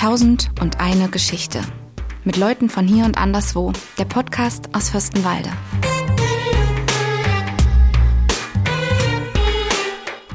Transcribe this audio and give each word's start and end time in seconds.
Tausend 0.00 0.50
und 0.62 0.80
eine 0.80 1.10
Geschichte. 1.10 1.60
Mit 2.24 2.38
Leuten 2.38 2.70
von 2.70 2.88
hier 2.88 3.04
und 3.04 3.18
anderswo. 3.18 3.70
Der 3.98 4.06
Podcast 4.06 4.74
aus 4.74 4.88
Fürstenwalde. 4.88 5.50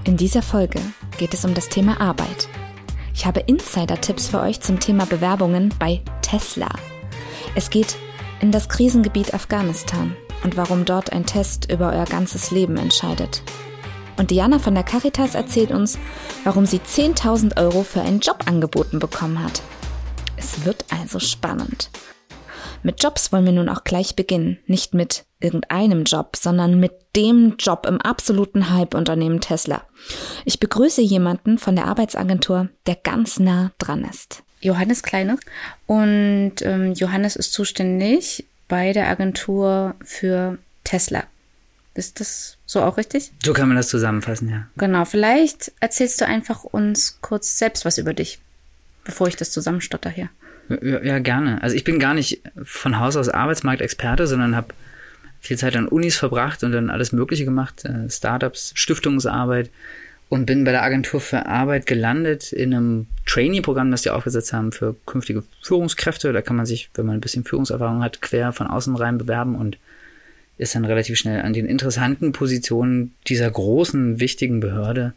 In 0.04 0.17
dieser 0.17 0.43
Folge 0.43 0.79
geht 1.17 1.33
es 1.33 1.46
um 1.46 1.55
das 1.55 1.67
Thema 1.67 1.99
Arbeit. 1.99 2.47
Ich 3.15 3.26
habe 3.26 3.40
Insider-Tipps 3.40 4.28
für 4.28 4.40
euch 4.40 4.62
zum 4.62 4.79
Thema 4.79 5.08
Bewerbungen 5.08 5.74
bei 5.79 6.04
Tesla. 6.22 6.70
Es 7.56 7.72
geht 7.72 7.96
in 8.42 8.52
das 8.52 8.70
Krisengebiet 8.70 9.34
Afghanistan 9.34 10.16
und 10.44 10.58
warum 10.58 10.86
dort 10.86 11.12
ein 11.12 11.26
Test 11.26 11.72
über 11.72 11.92
euer 11.92 12.06
ganzes 12.06 12.52
Leben 12.52 12.78
entscheidet. 12.78 13.42
Und 14.18 14.32
Diana 14.32 14.60
von 14.60 14.76
der 14.76 14.84
Caritas 14.84 15.36
erzählt 15.36 15.72
uns, 15.72 15.97
warum 16.44 16.66
sie 16.66 16.80
10.000 16.80 17.58
Euro 17.58 17.84
für 17.84 18.02
einen 18.02 18.20
Job 18.20 18.44
angeboten 18.45 19.00
bekommen 19.00 19.44
hat. 19.44 19.62
Es 20.38 20.66
wird 20.66 20.86
also 20.90 21.20
spannend. 21.20 21.90
Mit 22.84 23.02
Jobs 23.02 23.32
wollen 23.32 23.46
wir 23.46 23.52
nun 23.52 23.68
auch 23.68 23.84
gleich 23.84 24.16
beginnen. 24.16 24.59
Nicht 24.68 24.94
mit 24.94 25.26
irgendeinem 25.40 26.04
Job, 26.04 26.36
sondern 26.36 26.80
mit 26.80 26.94
dem 27.16 27.56
Job 27.58 27.88
im 27.88 28.00
absoluten 28.00 28.70
Hype-Unternehmen 28.70 29.42
Tesla. 29.42 29.82
Ich 30.45 30.59
begrüße 30.59 31.02
jemanden 31.02 31.58
von 31.58 31.76
der 31.76 31.86
Arbeitsagentur, 31.86 32.70
der 32.86 32.95
ganz 32.95 33.40
nah 33.40 33.72
dran 33.80 34.06
ist. 34.06 34.44
Johannes 34.62 35.02
Kleine. 35.02 35.38
Und 35.88 36.54
ähm, 36.62 36.94
Johannes 36.94 37.36
ist 37.36 37.54
zuständig 37.54 38.45
bei 38.68 38.94
der 38.94 39.09
Agentur 39.09 39.95
für 40.04 40.59
Tesla. 40.84 41.23
Ist 41.95 42.20
das 42.20 42.58
so 42.66 42.81
auch 42.81 42.98
richtig? 42.98 43.31
So 43.44 43.54
kann 43.54 43.70
man 43.70 43.77
das 43.77 43.88
zusammenfassen, 43.88 44.49
ja. 44.49 44.67
Genau, 44.77 45.05
vielleicht 45.05 45.72
erzählst 45.80 46.20
du 46.20 46.27
einfach 46.27 46.66
uns 46.66 47.20
kurz 47.22 47.58
selbst 47.58 47.86
was 47.86 47.98
über 47.98 48.13
dich, 48.13 48.40
bevor 49.05 49.27
ich 49.27 49.38
das 49.38 49.52
zusammenstotter 49.52 50.09
hier. 50.09 50.30
Ja, 50.70 51.02
ja 51.02 51.20
gerne. 51.20 51.64
Also 51.64 51.75
ich 51.75 51.86
bin 51.86 51.97
gar 52.00 52.14
nicht 52.14 52.42
von 52.64 53.00
Haus 53.00 53.16
aus 53.16 53.30
Arbeitsmarktexperte, 53.30 54.28
sondern 54.28 54.58
habe 54.58 54.73
viel 55.39 55.58
Zeit 55.58 55.78
an 55.78 55.88
Unis 55.88 56.17
verbracht 56.17 56.64
und 56.64 56.73
dann 56.73 56.89
alles 56.89 57.14
Mögliche 57.14 57.45
gemacht, 57.45 57.86
äh, 57.86 58.09
Startups, 58.09 58.73
Stiftungsarbeit 58.75 59.70
und 60.27 60.45
bin 60.45 60.66
bei 60.66 60.72
der 60.72 60.83
Agentur 60.83 61.22
für 61.22 61.45
Arbeit 61.45 61.86
gelandet 61.86 62.52
in 62.52 62.73
einem 62.73 63.08
Trainee-Programm, 63.25 63.92
das 63.92 64.02
die 64.02 64.09
aufgesetzt 64.09 64.52
haben 64.52 64.73
für 64.73 64.95
künftige 65.05 65.44
Führungskräfte. 65.61 66.33
Da 66.33 66.42
kann 66.42 66.58
man 66.58 66.66
sich, 66.66 66.89
wenn 66.95 67.05
man 67.05 67.16
ein 67.16 67.22
bisschen 67.22 67.45
Führungserfahrung 67.45 68.03
hat, 68.03 68.22
quer 68.22 68.52
von 68.52 68.67
außen 68.67 68.95
rein 68.95 69.17
bewerben 69.17 69.55
und 69.55 69.77
ist 70.58 70.75
dann 70.75 70.86
relativ 70.86 71.17
schnell 71.17 71.42
an 71.42 71.53
den 71.53 71.66
interessanten 71.66 72.31
Positionen 72.31 73.14
dieser 73.28 73.50
großen, 73.50 74.20
wichtigen 74.20 74.59
Behörde, 74.59 75.14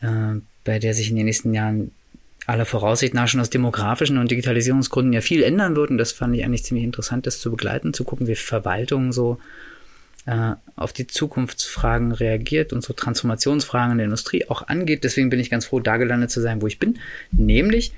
äh, 0.00 0.40
bei 0.64 0.78
der 0.78 0.94
sich 0.94 1.10
in 1.10 1.16
den 1.16 1.26
nächsten 1.26 1.54
Jahren 1.54 1.92
aller 2.46 2.66
Voraussicht 2.66 3.14
nach 3.14 3.28
schon 3.28 3.40
aus 3.40 3.50
demografischen 3.50 4.18
und 4.18 4.30
Digitalisierungsgründen 4.30 5.12
ja 5.12 5.20
viel 5.20 5.42
ändern 5.42 5.76
wird. 5.76 5.90
Und 5.90 5.98
das 5.98 6.12
fand 6.12 6.34
ich 6.36 6.44
eigentlich 6.44 6.64
ziemlich 6.64 6.84
interessant, 6.84 7.26
das 7.26 7.40
zu 7.40 7.50
begleiten, 7.50 7.94
zu 7.94 8.04
gucken, 8.04 8.26
wie 8.26 8.34
Verwaltung 8.34 9.12
so 9.12 9.38
äh, 10.26 10.52
auf 10.76 10.92
die 10.92 11.06
Zukunftsfragen 11.06 12.12
reagiert 12.12 12.72
und 12.72 12.82
so 12.82 12.92
Transformationsfragen 12.92 13.92
in 13.92 13.98
der 13.98 14.04
Industrie 14.06 14.48
auch 14.48 14.66
angeht. 14.68 15.04
Deswegen 15.04 15.30
bin 15.30 15.40
ich 15.40 15.50
ganz 15.50 15.66
froh, 15.66 15.80
da 15.80 15.96
gelandet 15.96 16.30
zu 16.30 16.40
sein, 16.40 16.60
wo 16.60 16.66
ich 16.66 16.78
bin. 16.78 16.98
Nämlich 17.30 17.92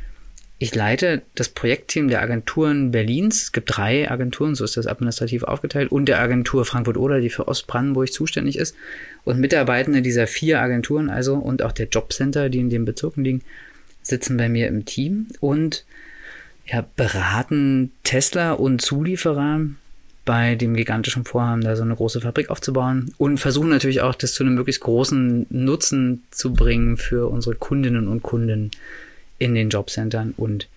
ich 0.59 0.75
leite 0.75 1.23
das 1.35 1.51
Projektteam 1.51 2.09
der 2.09 2.23
Agenturen 2.23 2.91
Berlins. 2.91 3.43
Es 3.45 3.53
gibt 3.53 3.77
drei 3.77 4.11
Agenturen, 4.11 4.55
so 4.55 4.65
ist 4.65 4.77
das 4.77 4.87
administrativ 4.87 5.43
aufgeteilt, 5.43 5.93
und 5.93 6.07
der 6.07 6.19
Agentur 6.19 6.65
Frankfurt-Oder, 6.65 7.21
die 7.21 7.29
für 7.29 7.47
Ostbrandenburg 7.47 8.11
zuständig 8.11 8.57
ist. 8.57 8.75
Und 9.25 9.39
Mitarbeitende 9.39 10.01
dieser 10.01 10.27
vier 10.27 10.61
Agenturen, 10.61 11.11
also 11.11 11.35
und 11.35 11.63
auch 11.63 11.73
der 11.73 11.89
Jobcenter, 11.89 12.49
die 12.49 12.61
in 12.61 12.71
den 12.71 12.87
Bezirken 12.87 13.23
liegen, 13.23 13.43
sitzen 14.03 14.37
bei 14.37 14.49
mir 14.49 14.69
im 14.69 14.87
Team 14.87 15.27
und 15.41 15.85
ja, 16.67 16.85
beraten 16.97 17.93
Tesla 18.03 18.53
und 18.53 18.81
Zulieferer 18.81 19.61
bei 20.25 20.55
dem 20.55 20.75
gigantischen 20.75 21.25
Vorhaben, 21.25 21.61
da 21.61 21.77
so 21.77 21.83
eine 21.83 21.95
große 21.95 22.21
Fabrik 22.21 22.51
aufzubauen 22.51 23.15
und 23.19 23.39
versuchen 23.39 23.69
natürlich 23.69 24.01
auch, 24.01 24.15
das 24.15 24.33
zu 24.33 24.43
einem 24.43 24.55
möglichst 24.55 24.83
großen 24.83 25.47
Nutzen 25.51 26.25
zu 26.31 26.53
bringen 26.53 26.97
für 26.97 27.29
unsere 27.29 27.55
Kundinnen 27.55 28.09
und 28.09 28.23
Kunden 28.23 28.71
in 29.39 29.55
den 29.55 29.71
Jobcentern 29.71 30.35
und 30.37 30.69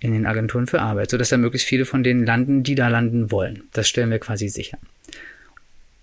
in 0.00 0.12
den 0.12 0.26
Agenturen 0.26 0.66
für 0.66 0.80
Arbeit, 0.80 1.10
sodass 1.10 1.28
da 1.28 1.36
möglichst 1.36 1.68
viele 1.68 1.84
von 1.84 2.02
denen 2.02 2.24
landen, 2.24 2.62
die 2.62 2.74
da 2.74 2.88
landen 2.88 3.30
wollen. 3.30 3.64
Das 3.72 3.88
stellen 3.88 4.10
wir 4.10 4.18
quasi 4.18 4.48
sicher. 4.48 4.78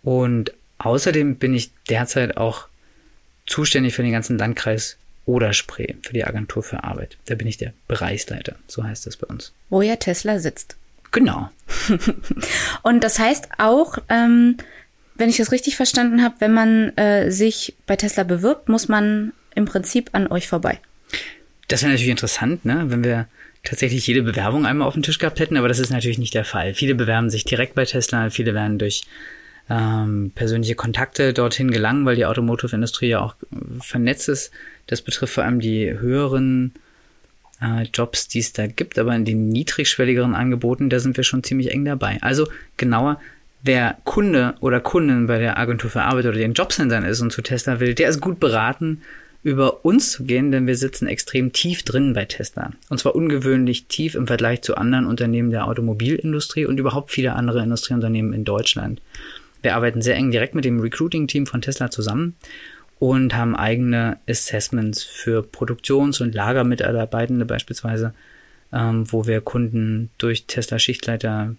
Und 0.04 0.54
außerdem 0.78 1.36
bin 1.36 1.54
ich 1.54 1.72
derzeit 1.90 2.38
auch 2.38 2.68
zuständig 3.48 3.96
für 3.96 4.04
den 4.04 4.12
ganzen 4.12 4.38
Landkreis 4.38 4.98
Oder-Spree, 5.26 5.96
für 6.04 6.14
die 6.14 6.24
Agentur 6.24 6.64
für 6.64 6.84
Arbeit. 6.84 7.18
Da 7.26 7.36
bin 7.36 7.48
ich 7.48 7.58
der 7.58 7.74
Bereichsleiter, 7.88 8.56
so 8.68 8.84
heißt 8.84 9.08
das 9.08 9.18
bei 9.18 9.28
uns. 9.28 9.52
Wo 9.70 9.82
ja 9.82 9.96
Tesla 9.96 10.40
sitzt. 10.40 10.78
Genau. 11.12 11.50
Und 12.84 13.04
das 13.04 13.20
heißt 13.20 13.50
auch, 13.58 13.98
ähm, 14.10 14.58
wenn 15.16 15.30
ich 15.30 15.38
das 15.38 15.52
richtig 15.52 15.76
verstanden 15.76 16.24
habe, 16.24 16.36
wenn 16.40 16.54
man 16.54 16.96
äh, 16.98 17.32
sich 17.32 17.76
bei 17.88 17.96
Tesla 17.96 18.24
bewirbt, 18.24 18.70
muss 18.70 18.88
man 18.88 19.34
im 19.56 19.66
Prinzip 19.66 20.10
an 20.14 20.28
euch 20.28 20.48
vorbei. 20.48 20.80
Das 21.68 21.82
wäre 21.82 21.92
natürlich 21.92 22.12
interessant, 22.12 22.66
ne? 22.66 22.86
wenn 22.88 23.04
wir 23.04 23.28
tatsächlich 23.64 24.08
jede 24.08 24.24
Bewerbung 24.24 24.66
einmal 24.66 24.88
auf 24.88 24.94
den 24.94 25.04
Tisch 25.04 25.20
gehabt 25.20 25.40
hätten, 25.40 25.58
aber 25.58 25.68
das 25.68 25.80
ist 25.80 25.90
natürlich 25.90 26.20
nicht 26.20 26.34
der 26.34 26.46
Fall. 26.46 26.74
Viele 26.74 26.96
bewerben 26.96 27.30
sich 27.30 27.44
direkt 27.44 27.76
bei 27.76 27.86
Tesla, 27.86 28.30
viele 28.30 28.54
werden 28.54 28.78
durch 28.78 29.04
ähm, 29.70 30.32
persönliche 30.34 30.76
Kontakte 30.76 31.34
dorthin 31.34 31.72
gelangen, 31.72 32.06
weil 32.06 32.16
die 32.16 32.26
Automotive-Industrie 32.26 33.10
ja 33.10 33.20
auch 33.20 33.36
vernetzt 33.82 34.30
ist. 34.30 34.52
Das 34.88 35.02
betrifft 35.02 35.34
vor 35.34 35.44
allem 35.44 35.60
die 35.60 35.92
höheren 35.92 36.74
äh, 37.62 37.84
Jobs, 37.94 38.30
die 38.30 38.40
es 38.40 38.54
da 38.54 38.68
gibt, 38.68 38.98
aber 38.98 39.14
in 39.16 39.26
den 39.26 39.50
niedrigschwelligeren 39.50 40.36
Angeboten, 40.36 40.90
da 40.90 41.00
sind 41.00 41.18
wir 41.18 41.26
schon 41.26 41.44
ziemlich 41.44 41.72
eng 41.72 41.84
dabei. 41.84 42.18
Also 42.22 42.48
genauer, 42.78 43.20
wer 43.64 43.98
Kunde 44.06 44.56
oder 44.62 44.80
Kundin 44.80 45.28
bei 45.28 45.40
der 45.40 45.58
Agentur 45.58 45.90
für 45.90 46.04
Arbeit 46.04 46.26
oder 46.26 46.38
den 46.38 46.54
Jobcentern 46.54 47.04
ist 47.04 47.20
und 47.20 47.34
zu 47.34 47.42
Tesla 47.42 47.82
will, 47.82 47.94
der 47.94 48.10
ist 48.10 48.22
gut 48.22 48.40
beraten, 48.40 49.02
über 49.44 49.86
uns 49.86 50.12
zu 50.12 50.24
gehen, 50.24 50.52
denn 50.52 50.68
wir 50.68 50.76
sitzen 50.76 51.08
extrem 51.08 51.54
tief 51.54 51.84
drin 51.84 52.14
bei 52.14 52.26
Tesla. 52.26 52.72
Und 52.90 53.00
zwar 53.00 53.16
ungewöhnlich 53.16 53.88
tief 53.88 54.16
im 54.16 54.28
Vergleich 54.28 54.62
zu 54.62 54.76
anderen 54.76 55.06
Unternehmen 55.06 55.52
der 55.52 55.68
Automobilindustrie 55.68 56.66
und 56.66 56.80
überhaupt 56.80 57.12
viele 57.12 57.34
andere 57.34 57.64
Industrieunternehmen 57.64 58.34
in 58.34 58.44
Deutschland. 58.44 59.02
Wir 59.62 59.76
arbeiten 59.76 60.02
sehr 60.02 60.16
eng 60.16 60.32
direkt 60.32 60.56
mit 60.56 60.66
dem 60.66 60.80
Recruiting-Team 60.80 61.46
von 61.46 61.62
Tesla 61.62 61.90
zusammen 61.90 62.36
und 63.00 63.36
haben 63.36 63.56
eigene 63.56 64.18
Assessments 64.28 65.04
für 65.04 65.44
Produktions- 65.44 66.22
und 66.22 66.34
Lagermitarbeitende 66.34 67.46
beispielsweise, 67.46 68.14
ähm, 68.74 69.12
wo 69.12 69.28
wir 69.28 69.42
Kunden 69.42 70.10
durch 70.18 70.46
Tesla 70.46 70.80
Schichtleiter 70.80 71.56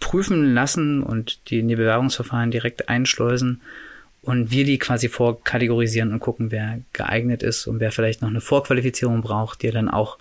prüfen 0.00 0.52
lassen 0.52 1.02
und 1.02 1.50
die 1.50 1.60
in 1.60 1.68
die 1.68 1.76
Bewerbungsverfahren 1.76 2.50
direkt 2.50 2.88
einschleusen 2.88 3.62
und 4.22 4.50
wir 4.50 4.64
die 4.64 4.78
quasi 4.78 5.08
vorkategorisieren 5.08 6.12
und 6.12 6.20
gucken, 6.20 6.50
wer 6.50 6.80
geeignet 6.92 7.42
ist 7.42 7.66
und 7.66 7.80
wer 7.80 7.92
vielleicht 7.92 8.22
noch 8.22 8.28
eine 8.28 8.40
Vorqualifizierung 8.40 9.20
braucht, 9.20 9.62
die 9.62 9.68
er 9.68 9.72
dann 9.72 9.88
auch 9.88 10.18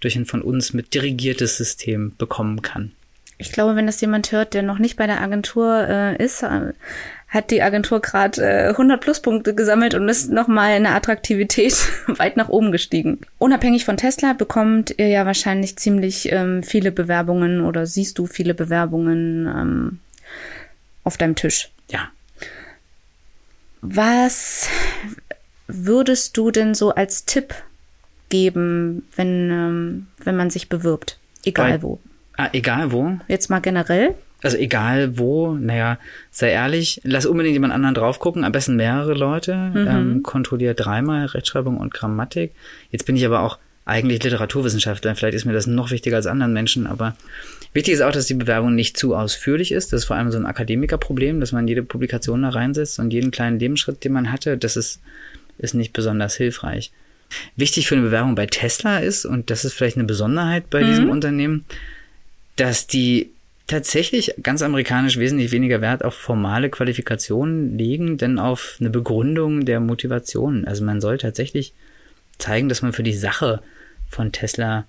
durch 0.00 0.16
ein 0.16 0.26
von 0.26 0.42
uns 0.42 0.72
mit 0.72 0.92
dirigiertes 0.92 1.56
System 1.56 2.14
bekommen 2.18 2.62
kann. 2.62 2.92
Ich 3.38 3.52
glaube, 3.52 3.74
wenn 3.74 3.86
das 3.86 4.00
jemand 4.00 4.30
hört, 4.32 4.54
der 4.54 4.62
noch 4.62 4.78
nicht 4.78 4.96
bei 4.96 5.06
der 5.06 5.20
Agentur 5.20 5.86
äh, 5.88 6.22
ist, 6.22 6.42
äh, 6.42 6.72
hat 7.28 7.50
die 7.50 7.62
Agentur 7.62 8.00
gerade 8.00 8.42
äh, 8.42 8.68
100 8.68 9.00
Pluspunkte 9.00 9.54
gesammelt 9.54 9.94
und 9.94 10.08
ist 10.08 10.30
nochmal 10.30 10.76
in 10.76 10.84
der 10.84 10.94
Attraktivität 10.94 11.74
weit 12.06 12.36
nach 12.36 12.48
oben 12.48 12.70
gestiegen. 12.70 13.20
Unabhängig 13.38 13.84
von 13.84 13.96
Tesla 13.96 14.34
bekommt 14.34 14.94
ihr 14.98 15.08
ja 15.08 15.26
wahrscheinlich 15.26 15.76
ziemlich 15.76 16.30
ähm, 16.30 16.62
viele 16.62 16.92
Bewerbungen 16.92 17.60
oder 17.60 17.86
siehst 17.86 18.18
du 18.18 18.26
viele 18.26 18.54
Bewerbungen 18.54 19.46
ähm, 19.46 19.98
auf 21.02 21.16
deinem 21.16 21.34
Tisch. 21.34 21.70
Ja, 21.90 22.10
was 23.86 24.68
würdest 25.66 26.36
du 26.36 26.50
denn 26.50 26.74
so 26.74 26.94
als 26.94 27.26
Tipp 27.26 27.54
geben, 28.30 29.06
wenn, 29.14 29.50
ähm, 29.50 30.06
wenn 30.24 30.36
man 30.36 30.50
sich 30.50 30.68
bewirbt? 30.68 31.18
Egal 31.44 31.72
Bei, 31.72 31.82
wo. 31.82 31.98
Ah, 32.36 32.48
egal 32.52 32.92
wo? 32.92 33.18
Jetzt 33.28 33.50
mal 33.50 33.60
generell. 33.60 34.14
Also 34.42 34.56
egal 34.56 35.18
wo, 35.18 35.52
naja, 35.52 35.98
sei 36.30 36.50
ehrlich, 36.50 37.00
lass 37.04 37.26
unbedingt 37.26 37.54
jemand 37.54 37.72
anderen 37.72 37.94
drauf 37.94 38.18
gucken, 38.18 38.44
am 38.44 38.52
besten 38.52 38.76
mehrere 38.76 39.14
Leute, 39.14 39.54
mhm. 39.54 39.86
ähm, 39.88 40.22
kontrollier 40.22 40.74
dreimal 40.74 41.26
Rechtschreibung 41.26 41.78
und 41.78 41.94
Grammatik. 41.94 42.52
Jetzt 42.90 43.06
bin 43.06 43.16
ich 43.16 43.24
aber 43.24 43.40
auch 43.40 43.58
eigentlich 43.86 44.22
Literaturwissenschaftler, 44.22 45.14
vielleicht 45.14 45.34
ist 45.34 45.44
mir 45.44 45.52
das 45.52 45.66
noch 45.66 45.90
wichtiger 45.90 46.16
als 46.16 46.26
anderen 46.26 46.52
Menschen, 46.52 46.86
aber 46.86 47.16
Wichtig 47.74 47.94
ist 47.94 48.00
auch, 48.02 48.12
dass 48.12 48.26
die 48.26 48.34
Bewerbung 48.34 48.74
nicht 48.74 48.96
zu 48.96 49.16
ausführlich 49.16 49.72
ist. 49.72 49.92
Das 49.92 50.02
ist 50.02 50.04
vor 50.06 50.16
allem 50.16 50.30
so 50.30 50.38
ein 50.38 50.46
Akademikerproblem, 50.46 51.40
dass 51.40 51.50
man 51.50 51.66
jede 51.66 51.82
Publikation 51.82 52.42
da 52.42 52.50
reinsetzt 52.50 53.00
und 53.00 53.12
jeden 53.12 53.32
kleinen 53.32 53.58
Lebensschritt, 53.58 54.04
den 54.04 54.12
man 54.12 54.30
hatte, 54.30 54.56
das 54.56 54.76
ist, 54.76 55.00
ist 55.58 55.74
nicht 55.74 55.92
besonders 55.92 56.36
hilfreich. 56.36 56.92
Wichtig 57.56 57.88
für 57.88 57.96
eine 57.96 58.04
Bewerbung 58.04 58.36
bei 58.36 58.46
Tesla 58.46 58.98
ist, 58.98 59.24
und 59.24 59.50
das 59.50 59.64
ist 59.64 59.74
vielleicht 59.74 59.96
eine 59.96 60.06
Besonderheit 60.06 60.70
bei 60.70 60.82
mhm. 60.82 60.86
diesem 60.86 61.10
Unternehmen, 61.10 61.64
dass 62.54 62.86
die 62.86 63.30
tatsächlich 63.66 64.34
ganz 64.40 64.62
amerikanisch 64.62 65.18
wesentlich 65.18 65.50
weniger 65.50 65.80
Wert 65.80 66.04
auf 66.04 66.14
formale 66.14 66.70
Qualifikationen 66.70 67.76
legen, 67.76 68.18
denn 68.18 68.38
auf 68.38 68.76
eine 68.78 68.90
Begründung 68.90 69.64
der 69.64 69.80
Motivation. 69.80 70.64
Also 70.64 70.84
man 70.84 71.00
soll 71.00 71.18
tatsächlich 71.18 71.72
zeigen, 72.38 72.68
dass 72.68 72.82
man 72.82 72.92
für 72.92 73.02
die 73.02 73.14
Sache 73.14 73.62
von 74.08 74.30
Tesla 74.30 74.86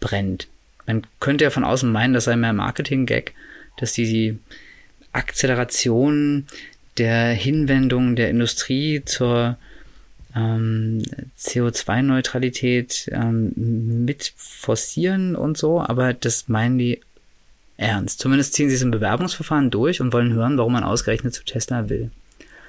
brennt. 0.00 0.48
Man 0.86 1.02
könnte 1.20 1.44
ja 1.44 1.50
von 1.50 1.64
außen 1.64 1.90
meinen, 1.90 2.14
das 2.14 2.24
sei 2.24 2.36
mehr 2.36 2.52
Marketing-Gag, 2.52 3.34
dass 3.76 3.92
die, 3.92 4.04
die 4.04 4.38
Akzeleration 5.12 6.46
der 6.98 7.32
Hinwendung 7.32 8.16
der 8.16 8.30
Industrie 8.30 9.02
zur 9.04 9.56
ähm, 10.34 11.02
CO2-Neutralität 11.38 13.10
ähm, 13.12 13.52
mit 14.04 14.32
forcieren 14.36 15.34
und 15.34 15.56
so, 15.56 15.80
aber 15.80 16.12
das 16.12 16.48
meinen 16.48 16.78
die 16.78 17.00
ernst. 17.76 18.20
Zumindest 18.20 18.54
ziehen 18.54 18.68
sie 18.68 18.76
es 18.76 18.82
im 18.82 18.90
Bewerbungsverfahren 18.90 19.70
durch 19.70 20.00
und 20.00 20.12
wollen 20.12 20.32
hören, 20.32 20.58
warum 20.58 20.72
man 20.72 20.84
ausgerechnet 20.84 21.34
zu 21.34 21.44
Tesla 21.44 21.88
will. 21.88 22.10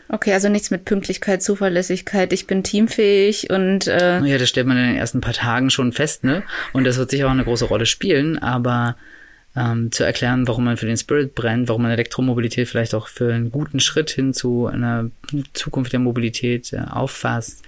Okay, 0.10 0.34
also 0.34 0.48
nichts 0.48 0.72
mit 0.72 0.86
Pünktlichkeit, 0.86 1.44
Zuverlässigkeit, 1.44 2.32
ich 2.32 2.48
bin 2.48 2.64
teamfähig 2.64 3.50
und 3.50 3.88
äh 3.88 4.20
Ja, 4.22 4.38
das 4.38 4.48
stellt 4.48 4.68
man 4.68 4.78
in 4.78 4.88
den 4.88 4.96
ersten 4.96 5.20
paar 5.20 5.34
Tagen 5.34 5.70
schon 5.70 5.92
fest, 5.92 6.24
ne? 6.24 6.44
Und 6.72 6.86
das 6.86 6.98
wird 6.98 7.10
sicher 7.10 7.28
auch 7.28 7.32
eine 7.32 7.44
große 7.44 7.66
Rolle 7.66 7.86
spielen, 7.86 8.38
aber 8.38 8.96
ähm, 9.58 9.92
zu 9.92 10.04
erklären, 10.04 10.48
warum 10.48 10.66
man 10.66 10.78
für 10.78 10.86
den 10.86 10.98
Spirit 10.98 11.36
brennt, 11.36 11.68
warum 11.68 11.82
man 11.82 11.92
Elektromobilität 11.92 12.68
vielleicht 12.68 12.94
auch 12.94 13.08
für 13.08 13.34
einen 13.34 13.52
guten 13.52 13.80
Schritt 13.80 14.10
hin 14.10 14.34
zu 14.34 14.68
einer 14.68 15.10
Zukunft 15.54 15.92
der 15.92 16.00
Mobilität 16.00 16.72
äh, 16.74 16.78
auffasst. 16.90 17.64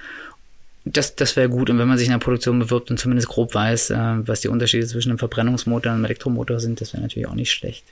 Das, 0.86 1.16
das 1.16 1.36
wäre 1.36 1.50
gut. 1.50 1.70
Und 1.70 1.78
wenn 1.78 1.88
man 1.88 1.98
sich 1.98 2.08
in 2.08 2.14
der 2.14 2.20
Produktion 2.20 2.60
bewirbt 2.60 2.90
und 2.90 3.00
zumindest 3.00 3.28
grob 3.28 3.54
weiß, 3.54 3.90
äh, 3.90 3.98
was 4.28 4.42
die 4.42 4.48
Unterschiede 4.48 4.86
zwischen 4.86 5.10
einem 5.10 5.20
Verbrennungsmotor 5.20 5.92
und 5.92 5.96
einem 5.98 6.06
Elektromotor 6.06 6.60
sind, 6.60 6.80
das 6.80 6.94
wäre 6.94 7.04
natürlich 7.04 7.28
auch 7.28 7.36
nicht 7.36 7.52
schlecht. 7.52 7.86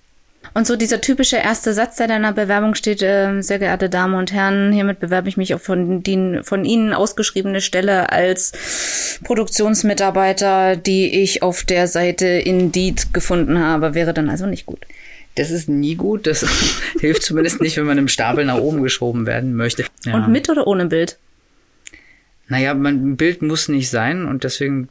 Und 0.53 0.67
so 0.67 0.75
dieser 0.75 1.01
typische 1.01 1.37
erste 1.37 1.73
Satz, 1.73 1.97
der 1.97 2.05
in 2.05 2.11
deiner 2.11 2.33
Bewerbung 2.33 2.75
steht, 2.75 3.01
äh, 3.01 3.41
sehr 3.41 3.59
geehrte 3.59 3.89
Damen 3.89 4.15
und 4.15 4.31
Herren, 4.31 4.71
hiermit 4.71 4.99
bewerbe 4.99 5.29
ich 5.29 5.37
mich 5.37 5.53
auf 5.53 5.61
von, 5.61 6.03
den, 6.03 6.43
von 6.43 6.65
Ihnen 6.65 6.93
ausgeschriebene 6.93 7.61
Stelle 7.61 8.11
als 8.11 9.19
Produktionsmitarbeiter, 9.23 10.75
die 10.75 11.21
ich 11.21 11.43
auf 11.43 11.63
der 11.63 11.87
Seite 11.87 12.27
Indeed 12.27 13.13
gefunden 13.13 13.59
habe, 13.59 13.93
wäre 13.93 14.13
dann 14.13 14.29
also 14.29 14.45
nicht 14.45 14.65
gut. 14.65 14.85
Das 15.35 15.51
ist 15.51 15.69
nie 15.69 15.95
gut. 15.95 16.25
Das 16.27 16.45
hilft 16.99 17.23
zumindest 17.23 17.61
nicht, 17.61 17.77
wenn 17.77 17.85
man 17.85 17.97
im 17.97 18.07
Stapel 18.07 18.45
nach 18.45 18.57
oben 18.57 18.81
geschoben 18.81 19.25
werden 19.25 19.55
möchte. 19.55 19.85
Ja. 20.05 20.15
Und 20.15 20.29
mit 20.29 20.49
oder 20.49 20.67
ohne 20.67 20.87
Bild? 20.87 21.17
Naja, 22.47 22.71
ein 22.71 23.17
Bild 23.17 23.41
muss 23.41 23.67
nicht 23.67 23.89
sein 23.89 24.25
und 24.25 24.43
deswegen 24.43 24.89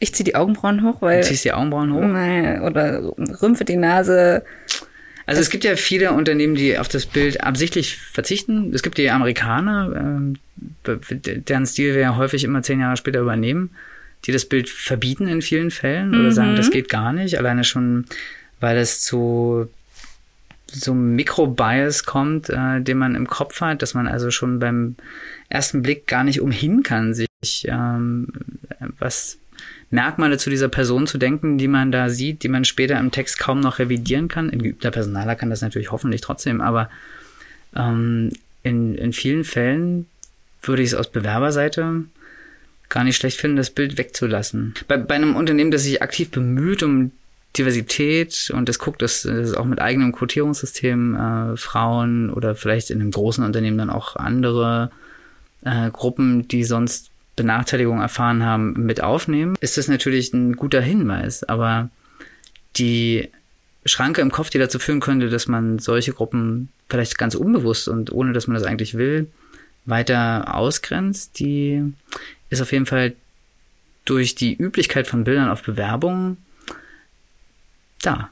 ich 0.00 0.14
ziehe 0.14 0.24
die 0.24 0.34
Augenbrauen 0.34 0.82
hoch, 0.82 1.00
weil. 1.00 1.20
Du 1.20 1.28
ziehst 1.28 1.44
die 1.44 1.52
Augenbrauen 1.52 1.92
hoch? 1.92 2.00
Nein, 2.00 2.62
oder 2.62 3.02
rümpfe 3.42 3.64
die 3.64 3.76
Nase. 3.76 4.44
Also 5.26 5.40
es 5.40 5.48
gibt 5.48 5.64
ja 5.64 5.76
viele 5.76 6.12
Unternehmen, 6.12 6.54
die 6.54 6.78
auf 6.78 6.88
das 6.88 7.06
Bild 7.06 7.42
absichtlich 7.42 7.96
verzichten. 7.96 8.72
Es 8.74 8.82
gibt 8.82 8.98
die 8.98 9.10
Amerikaner, 9.10 10.34
äh, 10.86 10.96
deren 11.16 11.66
Stil 11.66 11.94
wir 11.94 12.00
ja 12.02 12.16
häufig 12.16 12.44
immer 12.44 12.62
zehn 12.62 12.80
Jahre 12.80 12.96
später 12.96 13.20
übernehmen, 13.20 13.70
die 14.26 14.32
das 14.32 14.44
Bild 14.44 14.68
verbieten 14.68 15.26
in 15.26 15.40
vielen 15.40 15.70
Fällen 15.70 16.10
oder 16.10 16.24
mhm. 16.24 16.32
sagen, 16.32 16.56
das 16.56 16.70
geht 16.70 16.90
gar 16.90 17.12
nicht. 17.12 17.38
Alleine 17.38 17.64
schon, 17.64 18.04
weil 18.60 18.76
es 18.76 19.00
zu 19.00 19.68
so 20.66 20.92
einem 20.92 21.14
Mikrobias 21.16 22.04
kommt, 22.04 22.50
äh, 22.50 22.80
den 22.80 22.98
man 22.98 23.14
im 23.14 23.26
Kopf 23.26 23.60
hat, 23.60 23.80
dass 23.80 23.94
man 23.94 24.06
also 24.06 24.30
schon 24.30 24.58
beim 24.58 24.96
ersten 25.48 25.82
Blick 25.82 26.06
gar 26.06 26.24
nicht 26.24 26.40
umhin 26.40 26.82
kann, 26.82 27.14
sich 27.14 27.28
ähm, 27.64 28.28
was 28.98 29.38
Merkmale 29.90 30.38
zu 30.38 30.50
dieser 30.50 30.68
Person 30.68 31.06
zu 31.06 31.18
denken, 31.18 31.58
die 31.58 31.68
man 31.68 31.92
da 31.92 32.08
sieht, 32.08 32.42
die 32.42 32.48
man 32.48 32.64
später 32.64 32.98
im 32.98 33.10
Text 33.10 33.38
kaum 33.38 33.60
noch 33.60 33.78
revidieren 33.78 34.28
kann. 34.28 34.50
Ein 34.50 34.62
geübter 34.62 34.90
Personaler 34.90 35.36
kann 35.36 35.50
das 35.50 35.62
natürlich 35.62 35.92
hoffentlich 35.92 36.20
trotzdem, 36.20 36.60
aber 36.60 36.90
ähm, 37.76 38.30
in, 38.62 38.94
in 38.96 39.12
vielen 39.12 39.44
Fällen 39.44 40.06
würde 40.62 40.82
ich 40.82 40.88
es 40.88 40.94
aus 40.94 41.10
Bewerberseite 41.10 42.04
gar 42.88 43.04
nicht 43.04 43.16
schlecht 43.16 43.40
finden, 43.40 43.56
das 43.56 43.70
Bild 43.70 43.98
wegzulassen. 43.98 44.74
Bei, 44.88 44.96
bei 44.96 45.14
einem 45.14 45.36
Unternehmen, 45.36 45.70
das 45.70 45.84
sich 45.84 46.02
aktiv 46.02 46.30
bemüht 46.30 46.82
um 46.82 47.12
Diversität 47.56 48.52
und 48.54 48.68
das 48.68 48.78
guckt, 48.78 49.00
dass, 49.00 49.22
dass 49.22 49.54
auch 49.54 49.64
mit 49.64 49.80
eigenem 49.80 50.12
Quotierungssystem 50.12 51.14
äh, 51.14 51.56
Frauen 51.56 52.30
oder 52.30 52.54
vielleicht 52.56 52.90
in 52.90 53.00
einem 53.00 53.12
großen 53.12 53.44
Unternehmen 53.44 53.78
dann 53.78 53.90
auch 53.90 54.16
andere 54.16 54.90
äh, 55.64 55.90
Gruppen, 55.90 56.48
die 56.48 56.64
sonst 56.64 57.10
Benachteiligung 57.36 58.00
erfahren 58.00 58.44
haben, 58.44 58.72
mit 58.74 59.02
aufnehmen, 59.02 59.56
ist 59.60 59.76
das 59.76 59.88
natürlich 59.88 60.32
ein 60.32 60.54
guter 60.54 60.80
Hinweis. 60.80 61.44
Aber 61.44 61.90
die 62.76 63.30
Schranke 63.84 64.20
im 64.20 64.30
Kopf, 64.30 64.50
die 64.50 64.58
dazu 64.58 64.78
führen 64.78 65.00
könnte, 65.00 65.28
dass 65.28 65.46
man 65.46 65.78
solche 65.78 66.12
Gruppen 66.12 66.68
vielleicht 66.88 67.18
ganz 67.18 67.34
unbewusst 67.34 67.88
und 67.88 68.12
ohne 68.12 68.32
dass 68.32 68.46
man 68.46 68.54
das 68.54 68.64
eigentlich 68.64 68.94
will, 68.94 69.28
weiter 69.84 70.54
ausgrenzt, 70.54 71.38
die 71.38 71.82
ist 72.50 72.62
auf 72.62 72.72
jeden 72.72 72.86
Fall 72.86 73.14
durch 74.04 74.34
die 74.34 74.54
Üblichkeit 74.54 75.06
von 75.06 75.24
Bildern 75.24 75.48
auf 75.48 75.62
Bewerbungen 75.62 76.38
da. 78.02 78.30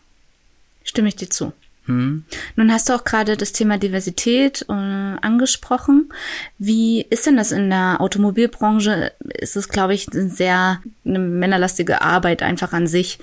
Stimme 0.84 1.08
ich 1.08 1.16
dir 1.16 1.30
zu. 1.30 1.52
Hm. 1.86 2.24
Nun 2.54 2.72
hast 2.72 2.88
du 2.88 2.92
auch 2.92 3.04
gerade 3.04 3.36
das 3.36 3.52
Thema 3.52 3.76
Diversität 3.76 4.64
äh, 4.68 4.72
angesprochen. 4.72 6.12
Wie 6.58 7.02
ist 7.10 7.26
denn 7.26 7.36
das 7.36 7.50
in 7.50 7.70
der 7.70 8.00
Automobilbranche? 8.00 9.12
Ist 9.34 9.56
es, 9.56 9.68
glaube 9.68 9.94
ich, 9.94 10.12
eine 10.12 10.28
sehr 10.28 10.80
eine 11.04 11.18
männerlastige 11.18 12.02
Arbeit 12.02 12.42
einfach 12.42 12.72
an 12.72 12.86
sich. 12.86 13.18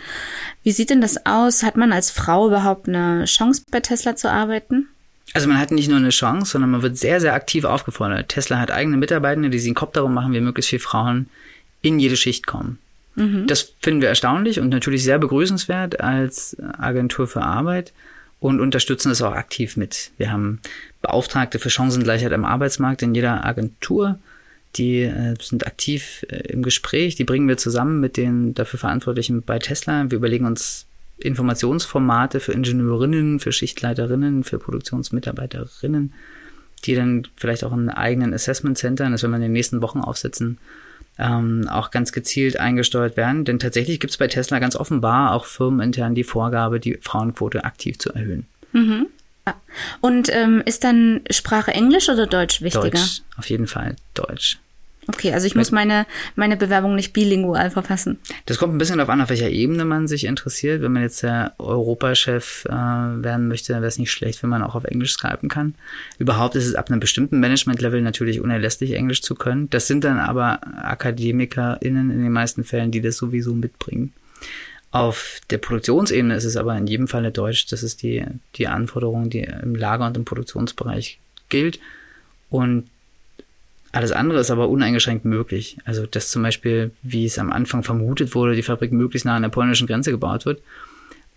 Wie 0.63 0.71
sieht 0.71 0.89
denn 0.89 1.01
das 1.01 1.25
aus? 1.25 1.63
Hat 1.63 1.77
man 1.77 1.93
als 1.93 2.11
Frau 2.11 2.47
überhaupt 2.47 2.87
eine 2.87 3.25
Chance 3.25 3.63
bei 3.71 3.79
Tesla 3.79 4.15
zu 4.15 4.29
arbeiten? 4.29 4.87
Also 5.33 5.47
man 5.47 5.59
hat 5.59 5.71
nicht 5.71 5.89
nur 5.89 5.97
eine 5.97 6.09
Chance, 6.09 6.51
sondern 6.51 6.71
man 6.71 6.81
wird 6.81 6.97
sehr, 6.97 7.21
sehr 7.21 7.33
aktiv 7.33 7.63
aufgefordert. 7.63 8.29
Tesla 8.29 8.59
hat 8.59 8.71
eigene 8.71 8.97
Mitarbeitende, 8.97 9.49
die 9.49 9.59
sich 9.59 9.69
den 9.69 9.75
Kopf 9.75 9.93
darum 9.93 10.13
machen, 10.13 10.33
wie 10.33 10.41
möglichst 10.41 10.69
viele 10.69 10.79
Frauen 10.79 11.29
in 11.81 11.99
jede 11.99 12.17
Schicht 12.17 12.47
kommen. 12.47 12.79
Mhm. 13.15 13.47
Das 13.47 13.73
finden 13.81 14.01
wir 14.01 14.09
erstaunlich 14.09 14.59
und 14.59 14.69
natürlich 14.69 15.03
sehr 15.03 15.19
begrüßenswert 15.19 15.99
als 15.99 16.57
Agentur 16.77 17.27
für 17.27 17.41
Arbeit 17.41 17.93
und 18.39 18.59
unterstützen 18.59 19.11
es 19.11 19.21
auch 19.21 19.33
aktiv 19.33 19.77
mit. 19.77 20.11
Wir 20.17 20.31
haben 20.31 20.59
Beauftragte 21.01 21.59
für 21.59 21.69
Chancengleichheit 21.69 22.31
am 22.31 22.45
Arbeitsmarkt 22.45 23.01
in 23.01 23.13
jeder 23.13 23.45
Agentur. 23.45 24.19
Die 24.75 25.01
äh, 25.01 25.35
sind 25.41 25.65
aktiv 25.65 26.25
äh, 26.29 26.37
im 26.51 26.63
Gespräch. 26.63 27.15
Die 27.15 27.23
bringen 27.23 27.47
wir 27.47 27.57
zusammen 27.57 27.99
mit 27.99 28.17
den 28.17 28.53
dafür 28.53 28.79
Verantwortlichen 28.79 29.41
bei 29.41 29.59
Tesla. 29.59 30.09
Wir 30.09 30.17
überlegen 30.17 30.45
uns 30.45 30.85
Informationsformate 31.17 32.39
für 32.39 32.53
Ingenieurinnen, 32.53 33.39
für 33.39 33.51
Schichtleiterinnen, 33.51 34.43
für 34.43 34.57
Produktionsmitarbeiterinnen, 34.57 36.13
die 36.85 36.95
dann 36.95 37.27
vielleicht 37.35 37.63
auch 37.63 37.73
einen 37.73 37.89
eigenen 37.89 38.33
Assessment 38.33 38.77
Center, 38.77 39.09
das 39.09 39.21
werden 39.21 39.33
wir 39.33 39.37
in 39.37 39.43
den 39.43 39.51
nächsten 39.51 39.81
Wochen 39.81 39.99
aufsetzen, 39.99 40.59
ähm, 41.19 41.67
auch 41.69 41.91
ganz 41.91 42.11
gezielt 42.11 42.59
eingesteuert 42.59 43.17
werden. 43.17 43.45
Denn 43.45 43.59
tatsächlich 43.59 43.99
gibt 43.99 44.11
es 44.11 44.17
bei 44.17 44.27
Tesla 44.27 44.59
ganz 44.59 44.75
offenbar 44.75 45.33
auch 45.33 45.45
firmenintern 45.45 46.15
die 46.15 46.23
Vorgabe, 46.23 46.79
die 46.79 46.97
Frauenquote 47.01 47.63
aktiv 47.63 47.99
zu 47.99 48.11
erhöhen. 48.13 48.47
Mhm. 48.71 49.07
Und 50.01 50.29
ähm, 50.31 50.61
ist 50.65 50.83
dann 50.83 51.21
Sprache 51.31 51.71
Englisch 51.71 52.09
oder 52.09 52.27
Deutsch 52.27 52.61
wichtiger? 52.61 52.89
Deutsch, 52.89 53.21
auf 53.37 53.49
jeden 53.49 53.67
Fall 53.67 53.95
Deutsch. 54.13 54.59
Okay, 55.07 55.33
also 55.33 55.47
ich 55.47 55.55
muss 55.55 55.71
meine, 55.71 56.05
meine 56.35 56.55
Bewerbung 56.55 56.93
nicht 56.93 57.13
bilingual 57.13 57.71
verfassen. 57.71 58.19
Das 58.45 58.59
kommt 58.59 58.75
ein 58.75 58.77
bisschen 58.77 58.97
darauf 58.97 59.09
an, 59.09 59.21
auf 59.21 59.29
welcher 59.29 59.49
Ebene 59.49 59.83
man 59.83 60.07
sich 60.07 60.25
interessiert. 60.25 60.81
Wenn 60.81 60.91
man 60.91 61.01
jetzt 61.01 61.23
der 61.23 61.53
Europachef 61.57 62.65
äh, 62.65 62.71
werden 62.71 63.47
möchte, 63.47 63.73
dann 63.73 63.81
wäre 63.81 63.87
es 63.87 63.97
nicht 63.97 64.11
schlecht, 64.11 64.43
wenn 64.43 64.51
man 64.51 64.61
auch 64.61 64.75
auf 64.75 64.83
Englisch 64.83 65.13
skypen 65.13 65.49
kann. 65.49 65.73
Überhaupt 66.19 66.55
ist 66.55 66.67
es 66.67 66.75
ab 66.75 66.89
einem 66.89 66.99
bestimmten 66.99 67.39
Management-Level 67.39 68.01
natürlich 68.01 68.39
unerlässlich, 68.39 68.93
Englisch 68.93 69.23
zu 69.23 69.33
können. 69.33 69.69
Das 69.71 69.87
sind 69.87 70.03
dann 70.03 70.19
aber 70.19 70.59
AkademikerInnen 70.83 72.11
in 72.11 72.21
den 72.21 72.31
meisten 72.31 72.63
Fällen, 72.63 72.91
die 72.91 73.01
das 73.01 73.17
sowieso 73.17 73.55
mitbringen. 73.55 74.13
Auf 74.91 75.39
der 75.49 75.59
Produktionsebene 75.59 76.35
ist 76.35 76.45
es 76.45 76.57
aber 76.57 76.75
in 76.77 76.87
jedem 76.87 77.07
Falle 77.07 77.31
Deutsch. 77.31 77.67
Das 77.67 77.83
ist 77.83 78.03
die, 78.03 78.25
die 78.55 78.67
Anforderung, 78.67 79.29
die 79.29 79.41
im 79.41 79.75
Lager- 79.75 80.07
und 80.07 80.17
im 80.17 80.25
Produktionsbereich 80.25 81.19
gilt. 81.49 81.79
Und 82.49 82.89
alles 83.91 84.11
andere 84.11 84.39
ist 84.39 84.51
aber 84.51 84.69
uneingeschränkt 84.69 85.25
möglich. 85.25 85.77
Also, 85.85 86.05
dass 86.05 86.29
zum 86.29 86.43
Beispiel, 86.43 86.91
wie 87.01 87.25
es 87.25 87.39
am 87.39 87.51
Anfang 87.51 87.83
vermutet 87.83 88.35
wurde, 88.35 88.55
die 88.55 88.63
Fabrik 88.63 88.91
möglichst 88.91 89.25
nah 89.25 89.35
an 89.35 89.41
der 89.41 89.49
polnischen 89.49 89.87
Grenze 89.87 90.11
gebaut 90.11 90.45
wird, 90.45 90.61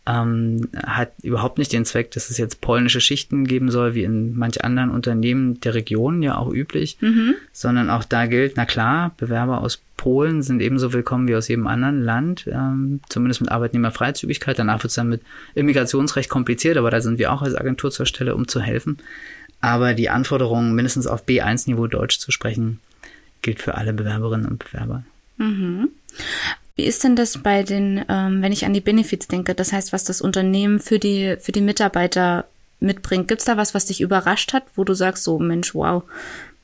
ähm, 0.05 0.69
hat 0.85 1.13
überhaupt 1.23 1.59
nicht 1.59 1.73
den 1.73 1.85
Zweck, 1.85 2.11
dass 2.11 2.29
es 2.29 2.37
jetzt 2.37 2.61
polnische 2.61 3.01
Schichten 3.01 3.47
geben 3.47 3.71
soll, 3.71 3.95
wie 3.95 4.03
in 4.03 4.37
manch 4.37 4.65
anderen 4.65 4.91
Unternehmen 4.91 5.61
der 5.61 5.75
Region 5.75 6.23
ja 6.23 6.37
auch 6.37 6.53
üblich, 6.53 6.99
mhm. 7.01 7.35
sondern 7.53 7.89
auch 7.89 8.03
da 8.03 8.27
gilt, 8.27 8.55
na 8.57 8.65
klar, 8.65 9.13
Bewerber 9.17 9.61
aus 9.61 9.81
Polen 9.97 10.43
sind 10.43 10.61
ebenso 10.61 10.93
willkommen 10.93 11.29
wie 11.29 11.37
aus 11.37 11.47
jedem 11.47 11.69
anderen 11.69 12.03
Land, 12.03 12.49
ähm, 12.53 12.99
zumindest 13.09 13.41
mit 13.41 13.53
Arbeitnehmerfreizügigkeit. 13.53 14.59
Danach 14.59 14.83
wird 14.83 14.91
es 14.91 14.97
dann 14.97 15.09
mit 15.09 15.23
Immigrationsrecht 15.55 16.29
kompliziert, 16.29 16.77
aber 16.77 16.91
da 16.91 17.01
sind 17.01 17.21
wir 17.21 17.33
auch 17.33 17.43
als 17.43 17.55
Agentur 17.55 17.93
zur 17.93 18.07
Stelle, 18.07 18.35
um 18.35 18.49
zu 18.49 18.61
helfen. 18.61 18.99
Aber 19.63 19.95
die 19.95 20.11
Anforderung, 20.11 20.75
mindestens 20.75 21.07
auf 21.07 21.25
B1-Niveau 21.25 21.87
Deutsch 21.87 22.19
zu 22.19 22.31
sprechen, 22.31 22.81
gilt 23.41 23.61
für 23.61 23.77
alle 23.77 23.93
Bewerberinnen 23.93 24.47
und 24.47 24.59
Bewerber. 24.59 25.05
Mhm. 25.39 25.89
Wie 26.75 26.85
ist 26.85 27.05
denn 27.05 27.17
das 27.17 27.39
bei 27.39 27.63
den, 27.63 28.05
ähm, 28.09 28.43
wenn 28.43 28.53
ich 28.53 28.67
an 28.67 28.75
die 28.75 28.81
Benefits 28.81 29.29
denke, 29.29 29.55
das 29.55 29.73
heißt, 29.73 29.93
was 29.93 30.05
das 30.05 30.21
Unternehmen 30.21 30.81
für 30.81 30.99
die, 30.99 31.37
für 31.39 31.53
die 31.53 31.61
Mitarbeiter 31.61 32.47
mitbringt? 32.81 33.29
Gibt 33.29 33.41
es 33.41 33.47
da 33.47 33.57
was, 33.57 33.73
was 33.73 33.87
dich 33.87 34.01
überrascht 34.01 34.53
hat, 34.53 34.65
wo 34.75 34.85
du 34.85 34.95
sagst, 34.95 35.25
so 35.25 35.39
Mensch, 35.39 35.75
wow, 35.75 36.03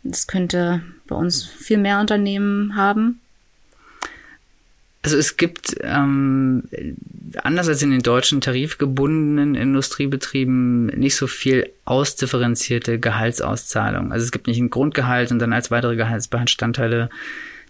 das 0.03 0.27
könnte 0.27 0.83
bei 1.07 1.15
uns 1.15 1.45
viel 1.45 1.79
mehr 1.79 2.01
Unternehmen 2.01 2.75
haben? 2.75 3.21
Also 5.03 5.17
es 5.17 5.37
gibt 5.37 5.77
ähm, 5.81 6.65
anders 7.43 7.69
als 7.69 7.83
in 7.83 7.91
den 7.91 8.03
deutschen 8.03 8.41
tarifgebundenen 8.41 9.55
Industriebetrieben 9.55 10.87
nicht 10.87 11.15
so 11.15 11.27
viel 11.27 11.71
ausdifferenzierte 11.85 12.99
Gehaltsauszahlung. 12.99 14.13
Also 14.13 14.25
es 14.25 14.33
gibt 14.33 14.49
nicht 14.49 14.59
ein 14.59 14.71
Grundgehalt 14.71 15.31
und 15.31 15.39
dann 15.39 15.53
als 15.53 15.71
weitere 15.71 15.97
Gehaltsbestandteile 15.97 17.11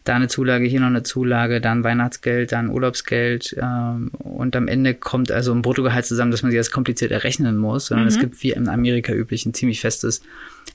da 0.04 0.14
eine 0.14 0.28
Zulage, 0.28 0.66
hier 0.66 0.80
noch 0.80 0.87
eine 0.87 1.02
Zulage, 1.02 1.61
dann 1.61 1.85
Weihnachtsgeld, 1.85 2.52
dann 2.52 2.70
Urlaubsgeld 2.70 3.54
ähm, 3.61 4.11
und 4.18 4.56
am 4.56 4.66
Ende 4.66 4.94
kommt 4.94 5.30
also 5.30 5.52
ein 5.52 5.61
Bruttogehalt 5.61 6.06
zusammen, 6.06 6.30
dass 6.30 6.42
man 6.42 6.50
sich 6.50 6.58
das 6.58 6.70
kompliziert 6.70 7.11
errechnen 7.11 7.58
muss, 7.58 7.87
sondern 7.87 8.06
mhm. 8.06 8.12
es 8.12 8.18
gibt 8.18 8.42
wie 8.42 8.52
in 8.52 8.68
Amerika 8.68 9.12
üblich 9.12 9.44
ein 9.44 9.52
ziemlich 9.52 9.80
festes 9.80 10.23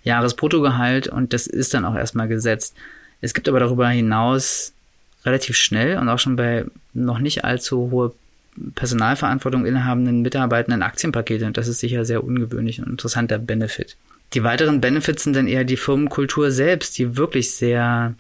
Jahresbruttogehalt 0.04 1.08
und 1.08 1.34
das 1.34 1.48
ist 1.48 1.74
dann 1.74 1.86
auch 1.86 1.96
erstmal 1.96 2.28
gesetzt. 2.28 2.76
Es 3.22 3.34
gibt 3.34 3.50
aber 3.50 3.60
darüber 3.60 3.90
hinaus 3.90 4.74
relativ 5.26 5.56
schnell 5.56 5.98
und 5.98 6.10
auch 6.10 6.20
schon 6.20 6.36
bei 6.36 6.66
noch 6.94 7.20
nicht 7.20 7.44
allzu 7.46 7.92
hohe 7.92 8.14
Personalverantwortung 8.76 9.66
innehabenden 9.66 10.22
Mitarbeitenden 10.22 10.84
Aktienpakete 10.84 11.46
und 11.46 11.58
das 11.58 11.68
ist 11.68 11.80
sicher 11.80 12.06
sehr 12.06 12.24
ungewöhnlich 12.24 12.80
und 12.80 12.88
interessanter 12.88 13.40
Benefit. 13.40 13.98
Die 14.34 14.44
weiteren 14.44 14.82
Benefits 14.82 15.24
sind 15.24 15.36
dann 15.36 15.48
eher 15.48 15.64
die 15.64 15.78
Firmenkultur 15.78 16.52
selbst, 16.52 16.98
die 16.98 17.18
wirklich 17.18 17.54
sehr 17.56 18.16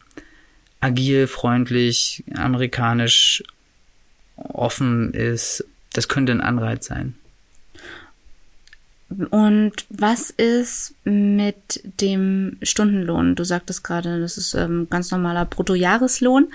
agil, 0.79 1.27
freundlich, 1.27 2.23
amerikanisch 2.35 3.43
offen 4.35 5.13
ist. 5.13 5.65
Das 5.93 6.07
könnte 6.07 6.31
ein 6.31 6.41
Anreiz 6.41 6.87
sein. 6.87 7.15
Und 9.29 9.73
was 9.89 10.29
ist 10.29 10.95
mit 11.03 11.81
dem 12.01 12.57
Stundenlohn? 12.61 13.35
Du 13.35 13.43
sagtest 13.43 13.83
gerade, 13.83 14.19
das 14.19 14.37
ist 14.37 14.53
ähm, 14.53 14.87
ganz 14.89 15.11
normaler 15.11 15.45
Bruttojahreslohn. 15.45 16.51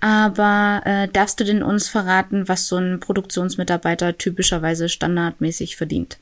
Aber 0.00 0.82
äh, 0.84 1.08
darfst 1.08 1.40
du 1.40 1.44
denn 1.44 1.62
uns 1.62 1.88
verraten, 1.88 2.48
was 2.48 2.66
so 2.66 2.76
ein 2.76 3.00
Produktionsmitarbeiter 3.00 4.16
typischerweise 4.16 4.88
standardmäßig 4.88 5.76
verdient? 5.76 6.18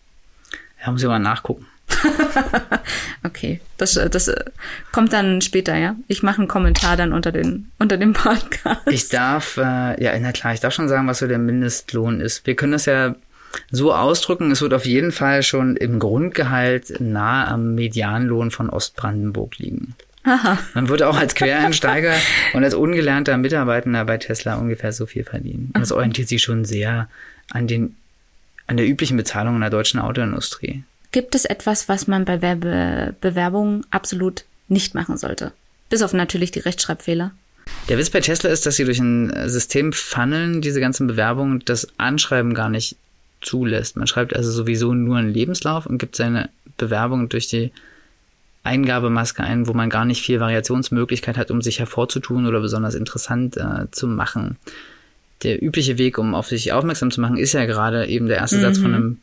Ja, 0.84 0.90
muss 0.90 1.02
ich 1.02 1.08
mal 1.08 1.18
nachgucken. 1.18 1.66
okay, 3.24 3.60
das, 3.78 3.94
das 3.94 4.30
kommt 4.92 5.12
dann 5.12 5.40
später, 5.40 5.76
ja. 5.76 5.96
Ich 6.06 6.22
mache 6.22 6.38
einen 6.38 6.48
Kommentar 6.48 6.96
dann 6.96 7.12
unter 7.12 7.32
den 7.32 7.70
unter 7.78 7.96
dem 7.96 8.12
Podcast. 8.12 8.82
Ich 8.86 9.08
darf, 9.08 9.56
äh, 9.56 10.02
ja, 10.02 10.18
na 10.18 10.32
klar, 10.32 10.52
ich 10.52 10.60
darf 10.60 10.74
schon 10.74 10.88
sagen, 10.88 11.06
was 11.06 11.18
so 11.18 11.26
der 11.26 11.38
Mindestlohn 11.38 12.20
ist. 12.20 12.46
Wir 12.46 12.56
können 12.56 12.72
das 12.72 12.86
ja 12.86 13.14
so 13.70 13.94
ausdrücken, 13.94 14.50
es 14.50 14.60
wird 14.60 14.74
auf 14.74 14.86
jeden 14.86 15.12
Fall 15.12 15.42
schon 15.42 15.76
im 15.76 15.98
Grundgehalt 15.98 17.00
nahe 17.00 17.48
am 17.48 17.74
Medianlohn 17.74 18.50
von 18.50 18.70
Ostbrandenburg 18.70 19.58
liegen. 19.58 19.94
Aha. 20.24 20.58
Man 20.74 20.88
würde 20.88 21.08
auch 21.08 21.16
als 21.16 21.34
Quereinsteiger 21.34 22.14
und 22.52 22.64
als 22.64 22.74
ungelernter 22.74 23.36
Mitarbeitender 23.36 24.04
bei 24.04 24.18
Tesla 24.18 24.56
ungefähr 24.56 24.92
so 24.92 25.06
viel 25.06 25.24
verdienen. 25.24 25.70
Und 25.74 25.80
das 25.80 25.92
orientiert 25.92 26.28
sich 26.28 26.42
schon 26.42 26.64
sehr 26.64 27.08
an 27.50 27.66
den 27.66 27.96
an 28.66 28.76
der 28.76 28.86
üblichen 28.86 29.16
Bezahlung 29.16 29.54
in 29.54 29.62
der 29.62 29.70
deutschen 29.70 29.98
Autoindustrie. 29.98 30.82
Gibt 31.10 31.34
es 31.34 31.46
etwas, 31.46 31.88
was 31.88 32.06
man 32.06 32.26
bei 32.26 32.42
Werbe 32.42 33.14
Bewerbungen 33.20 33.86
absolut 33.90 34.44
nicht 34.68 34.94
machen 34.94 35.16
sollte? 35.16 35.52
Bis 35.88 36.02
auf 36.02 36.12
natürlich 36.12 36.50
die 36.50 36.58
Rechtschreibfehler. 36.58 37.32
Der 37.88 37.96
Witz 37.96 38.10
bei 38.10 38.20
Tesla 38.20 38.50
ist, 38.50 38.66
dass 38.66 38.76
sie 38.76 38.84
durch 38.84 38.98
ein 38.98 39.48
System 39.48 39.94
funneln, 39.94 40.60
diese 40.60 40.80
ganzen 40.80 41.06
Bewerbungen, 41.06 41.62
das 41.64 41.88
Anschreiben 41.96 42.52
gar 42.52 42.68
nicht 42.68 42.96
zulässt. 43.40 43.96
Man 43.96 44.06
schreibt 44.06 44.34
also 44.34 44.50
sowieso 44.50 44.94
nur 44.94 45.16
einen 45.16 45.32
Lebenslauf 45.32 45.86
und 45.86 45.98
gibt 45.98 46.16
seine 46.16 46.50
Bewerbung 46.76 47.28
durch 47.28 47.48
die 47.48 47.72
Eingabemaske 48.64 49.42
ein, 49.42 49.66
wo 49.66 49.72
man 49.72 49.90
gar 49.90 50.04
nicht 50.04 50.22
viel 50.22 50.40
Variationsmöglichkeit 50.40 51.36
hat, 51.36 51.50
um 51.50 51.62
sich 51.62 51.78
hervorzutun 51.78 52.46
oder 52.46 52.60
besonders 52.60 52.94
interessant 52.94 53.56
äh, 53.56 53.90
zu 53.90 54.06
machen. 54.06 54.56
Der 55.42 55.62
übliche 55.62 55.98
Weg, 55.98 56.18
um 56.18 56.34
auf 56.34 56.48
sich 56.48 56.72
aufmerksam 56.72 57.10
zu 57.10 57.20
machen, 57.20 57.36
ist 57.36 57.52
ja 57.52 57.64
gerade 57.64 58.06
eben 58.06 58.26
der 58.26 58.38
erste 58.38 58.58
mhm. 58.58 58.62
Satz 58.62 58.78
von 58.78 58.94
einem 58.94 59.18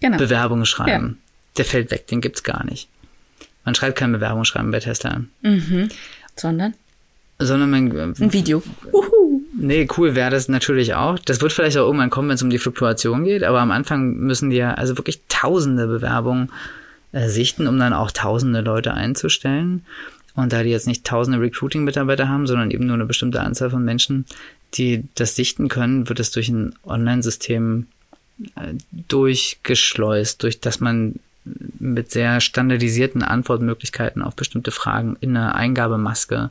genau. 0.00 0.16
Bewerbungsschreiben. 0.16 1.08
Ja. 1.08 1.16
Der 1.58 1.64
fällt 1.64 1.90
weg, 1.90 2.06
den 2.06 2.20
gibt's 2.20 2.42
gar 2.42 2.64
nicht. 2.64 2.88
Man 3.64 3.74
schreibt 3.74 3.98
kein 3.98 4.12
Bewerbungsschreiben 4.12 4.70
bei 4.70 4.80
Tesla. 4.80 5.22
Mhm. 5.42 5.90
Sondern? 6.34 6.74
Sondern 7.38 7.70
man. 7.70 7.90
Äh, 7.94 8.24
Ein 8.24 8.32
Video. 8.32 8.62
Uhu. 8.92 9.37
Nee, 9.60 9.88
cool 9.96 10.14
wäre 10.14 10.30
das 10.30 10.48
natürlich 10.48 10.94
auch. 10.94 11.18
Das 11.18 11.40
wird 11.40 11.52
vielleicht 11.52 11.76
auch 11.78 11.86
irgendwann 11.86 12.10
kommen, 12.10 12.28
wenn 12.28 12.36
es 12.36 12.42
um 12.42 12.50
die 12.50 12.58
Fluktuation 12.58 13.24
geht, 13.24 13.42
aber 13.42 13.60
am 13.60 13.72
Anfang 13.72 14.14
müssen 14.14 14.50
die 14.50 14.56
ja 14.56 14.74
also 14.74 14.96
wirklich 14.96 15.20
tausende 15.28 15.88
Bewerbungen 15.88 16.52
äh, 17.10 17.28
sichten, 17.28 17.66
um 17.66 17.76
dann 17.76 17.92
auch 17.92 18.12
tausende 18.12 18.60
Leute 18.60 18.94
einzustellen. 18.94 19.84
Und 20.36 20.52
da 20.52 20.62
die 20.62 20.70
jetzt 20.70 20.86
nicht 20.86 21.04
tausende 21.04 21.40
Recruiting-Mitarbeiter 21.40 22.28
haben, 22.28 22.46
sondern 22.46 22.70
eben 22.70 22.86
nur 22.86 22.94
eine 22.94 23.06
bestimmte 23.06 23.40
Anzahl 23.40 23.70
von 23.70 23.84
Menschen, 23.84 24.26
die 24.74 25.02
das 25.16 25.34
sichten 25.34 25.66
können, 25.66 26.08
wird 26.08 26.20
es 26.20 26.30
durch 26.30 26.48
ein 26.48 26.76
Online-System 26.84 27.88
äh, 28.54 28.74
durchgeschleust, 29.08 30.40
durch 30.40 30.60
das 30.60 30.78
man 30.78 31.16
mit 31.80 32.12
sehr 32.12 32.40
standardisierten 32.40 33.24
Antwortmöglichkeiten 33.24 34.22
auf 34.22 34.36
bestimmte 34.36 34.70
Fragen 34.70 35.16
in 35.20 35.36
einer 35.36 35.56
Eingabemaske 35.56 36.50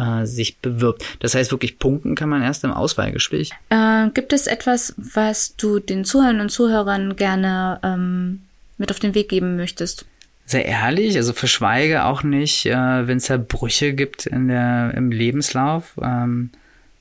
äh, 0.00 0.26
sich 0.26 0.58
bewirbt. 0.58 1.04
Das 1.20 1.34
heißt, 1.34 1.50
wirklich 1.50 1.78
punkten 1.78 2.14
kann 2.14 2.28
man 2.28 2.42
erst 2.42 2.64
im 2.64 2.72
Auswahlgespräch. 2.72 3.50
Äh, 3.68 4.08
gibt 4.14 4.32
es 4.32 4.46
etwas, 4.46 4.94
was 4.96 5.56
du 5.56 5.78
den 5.78 6.04
Zuhörern 6.04 6.40
und 6.40 6.50
Zuhörern 6.50 7.16
gerne 7.16 7.78
ähm, 7.82 8.42
mit 8.78 8.90
auf 8.90 8.98
den 8.98 9.14
Weg 9.14 9.28
geben 9.28 9.56
möchtest? 9.56 10.06
Sehr 10.46 10.64
ehrlich, 10.64 11.16
also 11.16 11.32
verschweige 11.32 12.04
auch 12.04 12.22
nicht, 12.22 12.66
äh, 12.66 13.06
wenn 13.06 13.18
es 13.18 13.26
da 13.26 13.36
Brüche 13.36 13.92
gibt 13.92 14.26
in 14.26 14.48
der, 14.48 14.92
im 14.96 15.12
Lebenslauf, 15.12 15.92
ähm, 16.02 16.50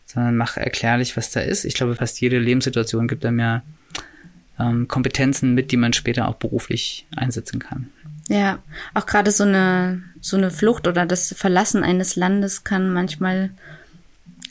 sondern 0.06 0.38
mach 0.38 0.58
erklärlich, 0.58 1.16
was 1.18 1.32
da 1.32 1.40
ist. 1.40 1.66
Ich 1.66 1.74
glaube, 1.74 1.96
fast 1.96 2.20
jede 2.22 2.38
Lebenssituation 2.38 3.08
gibt 3.08 3.26
einem 3.26 3.40
ja 3.40 3.64
ähm, 4.60 4.88
Kompetenzen 4.88 5.54
mit, 5.56 5.72
die 5.72 5.78
man 5.78 5.94
später 5.94 6.28
auch 6.28 6.36
beruflich 6.36 7.08
einsetzen 7.16 7.60
kann. 7.60 7.90
Ja, 8.30 8.60
auch 8.94 9.08
gerade 9.08 9.32
so 9.32 9.44
eine, 9.44 10.04
so 10.22 10.38
eine 10.38 10.52
Flucht 10.52 10.88
oder 10.88 11.06
das 11.06 11.34
Verlassen 11.36 11.84
eines 11.84 12.16
Landes 12.16 12.64
kann 12.64 12.94
manchmal 12.94 13.50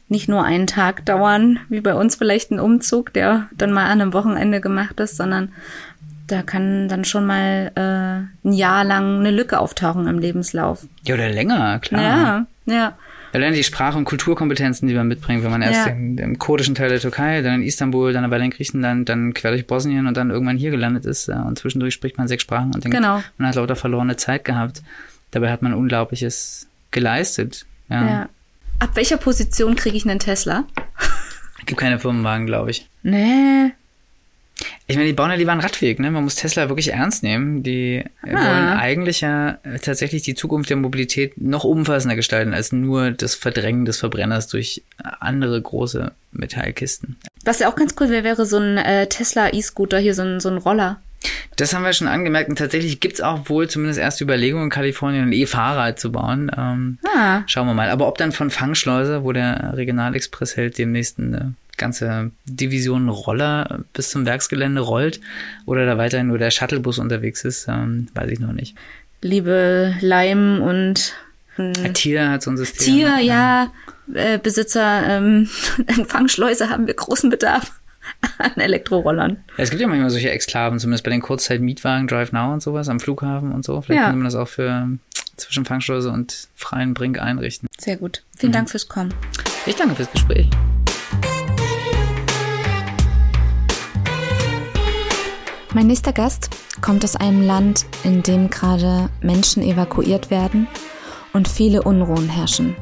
nicht 0.09 0.29
nur 0.29 0.43
einen 0.43 0.67
Tag 0.67 1.07
dauern, 1.07 1.61
wie 1.69 1.81
bei 1.81 1.95
uns 1.95 2.17
vielleicht 2.17 2.51
ein 2.51 2.59
Umzug, 2.61 3.13
der 3.13 3.49
dann 3.53 3.73
mal 3.73 3.85
an 3.85 4.01
einem 4.01 4.13
Wochenende 4.13 4.61
gemacht 4.61 4.99
ist, 4.99 5.17
sondern 5.17 5.53
da 6.27 6.43
kann 6.43 6.89
dann 6.89 7.05
schon 7.05 7.25
mal 7.25 7.71
äh, 7.75 8.49
ein 8.49 8.53
Jahr 8.53 8.85
lang 8.85 9.21
eine 9.21 9.31
Lücke 9.31 9.61
auftauchen 9.61 10.09
im 10.09 10.19
Lebenslauf. 10.19 10.87
Ja, 11.05 11.15
oder 11.15 11.29
länger, 11.29 11.79
klar. 11.79 12.03
Ja, 12.03 12.47
ja. 12.67 12.99
Lernt 13.39 13.57
die 13.57 13.65
Sprache- 13.65 13.99
und 13.99 14.05
Kulturkompetenzen, 14.05 14.89
die 14.89 14.95
man 14.95 15.09
mitbringt, 15.09 15.43
wenn 15.45 15.51
man 15.51 15.63
erst 15.63 15.87
ja. 15.87 15.93
im, 15.93 16.19
im 16.19 16.39
kurdischen 16.39 16.75
Teil 16.75 16.89
der 16.89 17.01
Türkei, 17.01 17.43
dann 17.43 17.57
in 17.57 17.63
Istanbul, 17.63 18.13
dann 18.13 18.25
aber 18.25 18.39
in 18.39 18.51
Griechenland, 18.51 19.09
dann 19.09 19.35
quer 19.35 19.51
durch 19.51 19.67
Bosnien 19.67 20.07
und 20.07 20.17
dann 20.17 20.31
irgendwann 20.31 20.57
hier 20.57 20.71
gelandet 20.71 21.07
ist. 21.07 21.29
Und 21.29 21.59
zwischendurch 21.59 21.95
spricht 21.95 22.19
man 22.19 22.29
sechs 22.29 22.43
Sprachen 22.43 22.75
und 22.75 22.85
denkt, 22.85 22.97
genau. 22.97 23.23
man 23.37 23.49
hat 23.49 23.55
lauter 23.55 23.77
verlorene 23.77 24.17
Zeit 24.17 24.45
gehabt. 24.45 24.83
Dabei 25.31 25.51
hat 25.51 25.63
man 25.63 25.75
Unglaubliches 25.75 26.69
geleistet. 26.91 27.67
Ja. 27.89 28.07
ja. 28.07 28.29
Ab 28.79 28.91
welcher 28.95 29.17
Position 29.17 29.75
kriege 29.75 29.97
ich 29.97 30.09
einen 30.09 30.19
Tesla? 30.19 30.65
Gibt 31.67 31.81
keine 31.81 31.99
Firmenwagen, 31.99 32.47
glaube 32.47 32.71
ich. 32.71 32.89
Nee, 33.03 33.73
ich 34.87 34.97
meine, 34.97 35.07
die 35.07 35.15
bauen 35.15 35.31
ja 35.31 35.37
lieber 35.37 35.53
einen 35.53 35.61
Radweg, 35.61 35.99
ne? 36.01 36.11
Man 36.11 36.25
muss 36.25 36.35
Tesla 36.35 36.69
wirklich 36.69 36.93
ernst 36.93 37.23
nehmen. 37.23 37.63
Die 37.63 38.03
ah. 38.23 38.29
wollen 38.29 38.79
eigentlich 38.79 39.21
ja 39.21 39.59
tatsächlich 39.83 40.23
die 40.23 40.35
Zukunft 40.35 40.71
der 40.71 40.77
Mobilität 40.77 41.41
noch 41.41 41.65
umfassender 41.65 42.17
gestalten 42.17 42.55
als 42.55 42.73
nur 42.73 43.11
das 43.11 43.35
Verdrängen 43.35 43.85
des 43.85 43.99
Verbrenners 43.99 44.49
durch 44.49 44.83
andere 45.21 45.61
große 45.61 46.13
Metallkisten. 46.33 47.17
Was 47.45 47.59
ja 47.59 47.71
auch 47.71 47.77
ganz 47.77 47.95
cool 48.01 48.09
wäre, 48.09 48.25
wäre 48.25 48.47
so 48.47 48.59
ein 48.59 48.79
äh, 48.79 49.07
Tesla 49.09 49.53
E-Scooter, 49.53 49.99
hier 49.99 50.15
so 50.15 50.23
ein, 50.23 50.41
so 50.41 50.49
ein 50.49 50.59
Roller. 50.59 51.01
Das 51.57 51.75
haben 51.75 51.83
wir 51.83 51.93
schon 51.93 52.07
angemerkt 52.07 52.49
und 52.49 52.57
tatsächlich 52.57 53.01
gibt's 53.01 53.21
auch 53.21 53.49
wohl 53.49 53.69
zumindest 53.69 53.99
erste 53.99 54.23
Überlegungen 54.23 54.65
in 54.65 54.71
Kalifornien 54.71 55.25
ein 55.25 55.33
E-Fahrrad 55.33 55.99
zu 55.99 56.13
bauen. 56.13 56.51
Ähm, 56.57 56.99
ah. 57.17 57.43
Schauen 57.47 57.67
wir 57.67 57.75
mal. 57.75 57.91
Aber 57.91 58.07
ob 58.07 58.19
dann 58.19 58.33
von 58.33 58.51
Fangschleuse, 58.51 59.25
wo 59.25 59.33
der 59.33 59.73
Regionalexpress 59.77 60.57
hält, 60.57 60.79
demnächst 60.79 61.19
eine 61.19 61.55
ganze 61.79 62.31
Division 62.45 63.09
Roller 63.09 63.81
bis 63.93 64.11
zum 64.11 64.27
Werksgelände 64.27 64.81
rollt 64.81 65.21
oder 65.67 65.87
da 65.87 65.99
weiterhin 65.99 66.27
nur 66.27 66.39
der 66.39 66.51
Shuttlebus 66.51 66.99
unterwegs 66.99 67.45
ist, 67.45 67.69
ähm, 67.69 68.09
weiß 68.15 68.31
ich 68.31 68.41
noch 68.41 68.53
nicht. 68.53 68.77
Liebe 69.23 69.95
Leim 70.01 70.61
und 70.61 71.15
äh, 71.57 71.93
Tier 71.93 72.31
hat 72.31 72.43
so 72.43 72.51
ein 72.51 72.57
System. 72.57 72.87
Tier, 72.87 73.19
ja. 73.19 73.19
ja. 73.21 73.73
Äh, 74.15 74.39
Besitzer 74.39 75.03
ähm, 75.07 75.49
Empfangsschleuse 75.87 76.71
haben 76.71 76.87
wir 76.87 76.95
großen 76.95 77.31
Bedarf 77.31 77.73
an 78.39 78.57
Elektrorollern. 78.57 79.45
Ja, 79.57 79.65
es 79.65 79.71
gibt 79.71 79.83
ja 79.83 79.89
manchmal 79.89 80.11
solche 80.11 80.31
Exklaven, 80.31 80.79
zumindest 80.79 81.05
bei 81.05 81.11
den 81.11 81.21
Kurzzeit-Mietwagen, 81.21 82.07
Drive 82.07 82.33
Now 82.33 82.53
und 82.53 82.63
sowas 82.63 82.89
am 82.89 83.01
Flughafen 83.01 83.53
und 83.53 83.65
so. 83.65 83.81
Vielleicht 83.81 84.01
ja. 84.01 84.05
könnte 84.05 84.19
man 84.19 84.25
das 84.25 84.35
auch 84.35 84.49
für 84.49 84.89
zwischen 85.37 85.65
Fangschleuse 85.65 86.11
und 86.11 86.49
freien 86.55 86.95
Brink 86.95 87.21
einrichten. 87.21 87.69
Sehr 87.79 87.97
gut. 87.97 88.23
Vielen 88.37 88.51
mhm. 88.51 88.55
Dank 88.55 88.71
fürs 88.71 88.89
Kommen. 88.89 89.15
Ich 89.67 89.77
danke 89.77 89.95
fürs 89.95 90.11
Gespräch. 90.11 90.49
Mein 95.79 95.87
nächster 95.87 96.13
Gast 96.13 96.51
kommt 96.81 97.05
aus 97.05 97.15
einem 97.15 97.41
Land, 97.41 97.87
in 98.03 98.25
dem 98.25 98.51
gerade 98.51 99.11
Menschen 99.21 99.63
evakuiert 99.63 100.29
werden 100.29 100.67
und 101.33 101.47
viele 101.47 101.85
Unruhen 101.85 102.29
herrschen. 102.29 102.75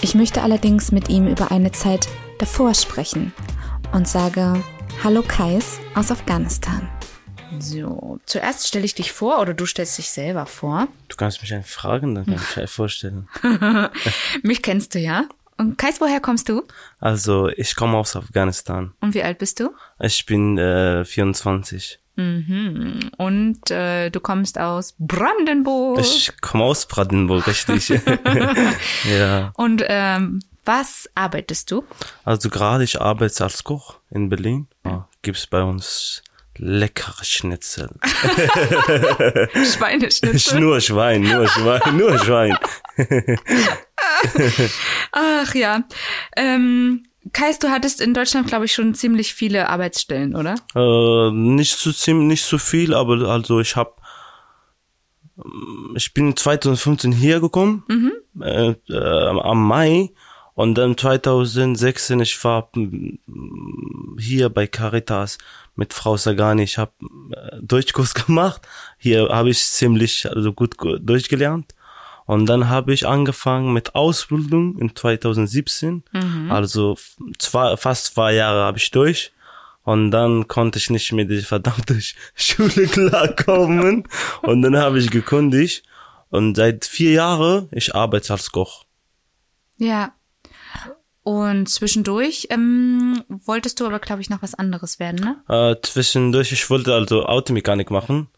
Ich 0.00 0.14
möchte 0.14 0.40
allerdings 0.40 0.92
mit 0.92 1.10
ihm 1.10 1.26
über 1.26 1.50
eine 1.50 1.72
Zeit 1.72 2.08
davor 2.38 2.72
sprechen 2.72 3.34
und 3.92 4.08
sage 4.08 4.64
Hallo 5.04 5.22
Kais 5.28 5.78
aus 5.94 6.10
Afghanistan. 6.10 6.88
So, 7.58 8.18
zuerst 8.24 8.66
stelle 8.66 8.86
ich 8.86 8.94
dich 8.94 9.12
vor 9.12 9.38
oder 9.38 9.52
du 9.52 9.66
stellst 9.66 9.98
dich 9.98 10.08
selber 10.08 10.46
vor. 10.46 10.88
Du 11.08 11.16
kannst 11.16 11.42
mich 11.42 11.52
einfach 11.52 11.68
fragen, 11.68 12.14
dann 12.14 12.24
kann 12.24 12.36
ich 12.36 12.56
mir 12.56 12.66
vorstellen. 12.66 13.28
Mich 14.42 14.62
kennst 14.62 14.94
du 14.94 15.00
ja. 15.00 15.28
Und 15.58 15.76
Kais, 15.76 16.00
woher 16.00 16.20
kommst 16.20 16.48
du? 16.48 16.62
Also, 16.98 17.48
ich 17.48 17.76
komme 17.76 17.98
aus 17.98 18.16
Afghanistan. 18.16 18.94
Und 19.00 19.12
wie 19.12 19.22
alt 19.22 19.36
bist 19.36 19.60
du? 19.60 19.74
Ich 20.00 20.24
bin 20.24 20.56
äh, 20.56 21.04
24. 21.04 21.98
Mhm. 22.16 23.10
Und 23.18 23.70
äh, 23.70 24.10
du 24.10 24.20
kommst 24.20 24.58
aus 24.58 24.94
Brandenburg. 24.98 26.00
Ich 26.00 26.32
komme 26.40 26.64
aus 26.64 26.86
Brandenburg, 26.86 27.46
richtig. 27.46 27.88
ja. 29.04 29.52
Und 29.54 29.84
ähm, 29.86 30.40
was 30.64 31.08
arbeitest 31.14 31.70
du? 31.70 31.84
Also 32.24 32.50
gerade 32.50 32.84
ich 32.84 33.00
arbeite 33.00 33.44
als 33.44 33.62
Koch 33.62 33.98
in 34.10 34.28
Berlin. 34.28 34.66
Ja, 34.84 35.08
gibt's 35.22 35.46
bei 35.46 35.62
uns 35.62 36.22
leckere 36.58 37.22
Schnitzel. 37.24 37.90
Schweineschnitzel. 39.52 40.58
nur 40.58 40.80
Schwein, 40.80 41.22
nur 41.22 41.46
Schwein, 41.48 41.96
nur 41.96 42.18
Schwein. 42.18 42.56
Ach 45.12 45.54
ja. 45.54 45.82
Ähm, 46.34 47.06
Kais, 47.32 47.58
du 47.58 47.68
hattest 47.70 48.00
in 48.00 48.14
Deutschland, 48.14 48.46
glaube 48.48 48.64
ich, 48.66 48.72
schon 48.72 48.94
ziemlich 48.94 49.34
viele 49.34 49.68
Arbeitsstellen, 49.68 50.36
oder? 50.36 50.54
Äh, 50.74 51.30
nicht 51.32 51.76
so 51.78 51.92
ziemlich, 51.92 52.26
nicht 52.28 52.44
so 52.44 52.58
viel, 52.58 52.94
aber 52.94 53.28
also 53.28 53.60
ich 53.60 53.74
habe, 53.76 53.92
ich 55.94 56.14
bin 56.14 56.36
2015 56.36 57.12
hier 57.12 57.40
gekommen, 57.40 57.84
äh, 58.40 58.74
äh, 58.88 59.28
am 59.40 59.66
Mai 59.66 60.10
und 60.54 60.76
dann 60.76 60.96
2016 60.96 62.20
ich 62.20 62.42
war 62.44 62.70
mm, 62.74 64.16
hier 64.18 64.48
bei 64.48 64.66
Caritas 64.66 65.36
mit 65.74 65.92
Frau 65.92 66.16
Sagani. 66.16 66.62
Ich 66.62 66.78
habe 66.78 66.92
äh, 67.32 67.58
Deutschkurs 67.60 68.14
gemacht. 68.26 68.62
Hier 68.98 69.28
habe 69.28 69.50
ich 69.50 69.58
ziemlich 69.62 70.26
also 70.30 70.52
gut 70.54 70.78
ge- 70.78 70.98
durchgelernt. 71.00 71.74
Und 72.26 72.46
dann 72.46 72.68
habe 72.68 72.92
ich 72.92 73.06
angefangen 73.06 73.72
mit 73.72 73.94
Ausbildung 73.94 74.76
in 74.78 74.94
2017. 74.96 76.02
Also 76.50 76.92
f- 76.94 77.16
zwei, 77.38 77.76
fast 77.76 78.14
zwei 78.14 78.34
Jahre 78.34 78.62
habe 78.64 78.78
ich 78.78 78.90
durch. 78.90 79.32
Und 79.84 80.10
dann 80.10 80.48
konnte 80.48 80.78
ich 80.80 80.90
nicht 80.90 81.12
mit 81.12 81.30
der 81.30 81.42
verdammten 81.42 82.02
Schule 82.34 82.86
klarkommen. 82.88 84.08
Und 84.42 84.62
dann 84.62 84.76
habe 84.76 84.98
ich 84.98 85.10
gekündigt. 85.10 85.84
Und 86.30 86.56
seit 86.56 86.84
vier 86.84 87.12
Jahren, 87.12 87.68
ich 87.70 87.94
arbeite 87.94 88.32
als 88.32 88.50
Koch. 88.50 88.84
Ja. 89.78 90.12
Und 91.22 91.68
zwischendurch 91.68 92.48
ähm, 92.50 93.22
wolltest 93.28 93.80
du 93.80 93.86
aber, 93.86 93.98
glaube 93.98 94.22
ich, 94.22 94.30
noch 94.30 94.42
was 94.42 94.54
anderes 94.54 94.98
werden, 95.00 95.20
ne? 95.20 95.36
Äh, 95.48 95.76
zwischendurch, 95.84 96.52
ich 96.52 96.68
wollte 96.70 96.94
also 96.94 97.24
Automechanik 97.26 97.90
machen. 97.90 98.28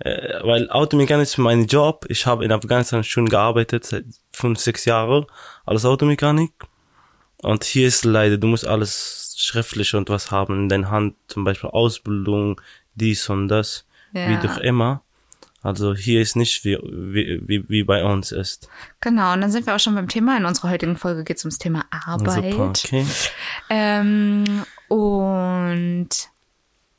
Äh, 0.00 0.40
weil 0.42 0.70
Automechanik 0.70 1.24
ist 1.24 1.38
mein 1.38 1.66
Job. 1.66 2.06
Ich 2.08 2.26
habe 2.26 2.44
in 2.44 2.52
Afghanistan 2.52 3.04
schon 3.04 3.28
gearbeitet, 3.28 3.84
seit 3.84 4.04
fünf, 4.32 4.58
sechs 4.58 4.84
Jahren 4.84 5.26
als 5.66 5.84
Automechanik. 5.84 6.52
Und 7.42 7.64
hier 7.64 7.88
ist 7.88 8.04
leider, 8.04 8.36
du 8.38 8.46
musst 8.46 8.66
alles 8.66 9.34
schriftlich 9.38 9.94
und 9.94 10.08
was 10.08 10.30
haben 10.30 10.54
in 10.64 10.68
deiner 10.68 10.90
Hand, 10.90 11.14
zum 11.28 11.44
Beispiel 11.44 11.70
Ausbildung, 11.70 12.60
dies 12.94 13.28
und 13.30 13.48
das, 13.48 13.86
wie 14.12 14.18
Ja. 14.18 14.40
doch 14.40 14.58
immer. 14.58 15.02
Also 15.62 15.94
hier 15.94 16.22
ist 16.22 16.36
nicht 16.36 16.64
wie, 16.64 16.78
wie, 16.82 17.42
wie, 17.46 17.68
wie 17.68 17.82
bei 17.82 18.02
uns 18.02 18.32
ist. 18.32 18.68
Genau, 19.02 19.34
und 19.34 19.42
dann 19.42 19.50
sind 19.50 19.66
wir 19.66 19.74
auch 19.74 19.80
schon 19.80 19.94
beim 19.94 20.08
Thema. 20.08 20.36
In 20.38 20.46
unserer 20.46 20.70
heutigen 20.70 20.96
Folge 20.96 21.22
geht 21.24 21.36
es 21.36 21.44
ums 21.44 21.58
Thema 21.58 21.84
Arbeit. 21.90 22.52
Super, 22.52 22.68
okay. 22.70 23.06
Ähm, 23.68 24.64
und 24.88 26.08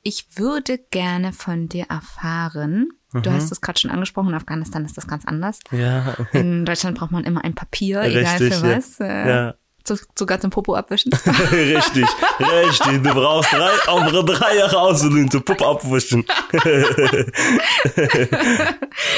ich 0.04 0.26
würde 0.36 0.78
gerne 0.92 1.32
von 1.34 1.68
dir 1.70 1.86
erfahren, 1.90 2.90
du 3.14 3.30
Mhm. 3.30 3.34
hast 3.34 3.52
es 3.52 3.62
gerade 3.62 3.80
schon 3.80 3.92
angesprochen, 3.92 4.30
in 4.30 4.36
Afghanistan 4.36 4.86
ist 4.86 4.98
das 4.98 5.08
ganz 5.08 5.26
anders. 5.26 5.60
Ja, 5.72 6.16
In 6.34 6.66
Deutschland 6.66 6.98
braucht 6.98 7.12
man 7.12 7.24
immer 7.24 7.44
ein 7.44 7.56
Papier, 7.56 8.02
egal 8.04 8.38
Richtig, 8.38 8.54
für 8.56 8.68
ja. 8.68 8.78
was. 8.78 9.00
Äh, 9.00 9.30
Ja. 9.30 9.54
so, 9.86 9.96
sogar 10.18 10.40
zum 10.40 10.50
Popo 10.50 10.74
abwischen. 10.76 11.12
richtig, 11.52 12.06
richtig. 12.40 13.04
Du 13.04 13.14
brauchst 13.14 13.52
drei, 13.54 13.70
auch 13.88 14.26
drei 14.26 14.58
Jahre 14.58 14.80
Ausbildung 14.80 15.30
zu 15.30 15.42
Puppe 15.42 15.66
abwischen. 15.68 16.26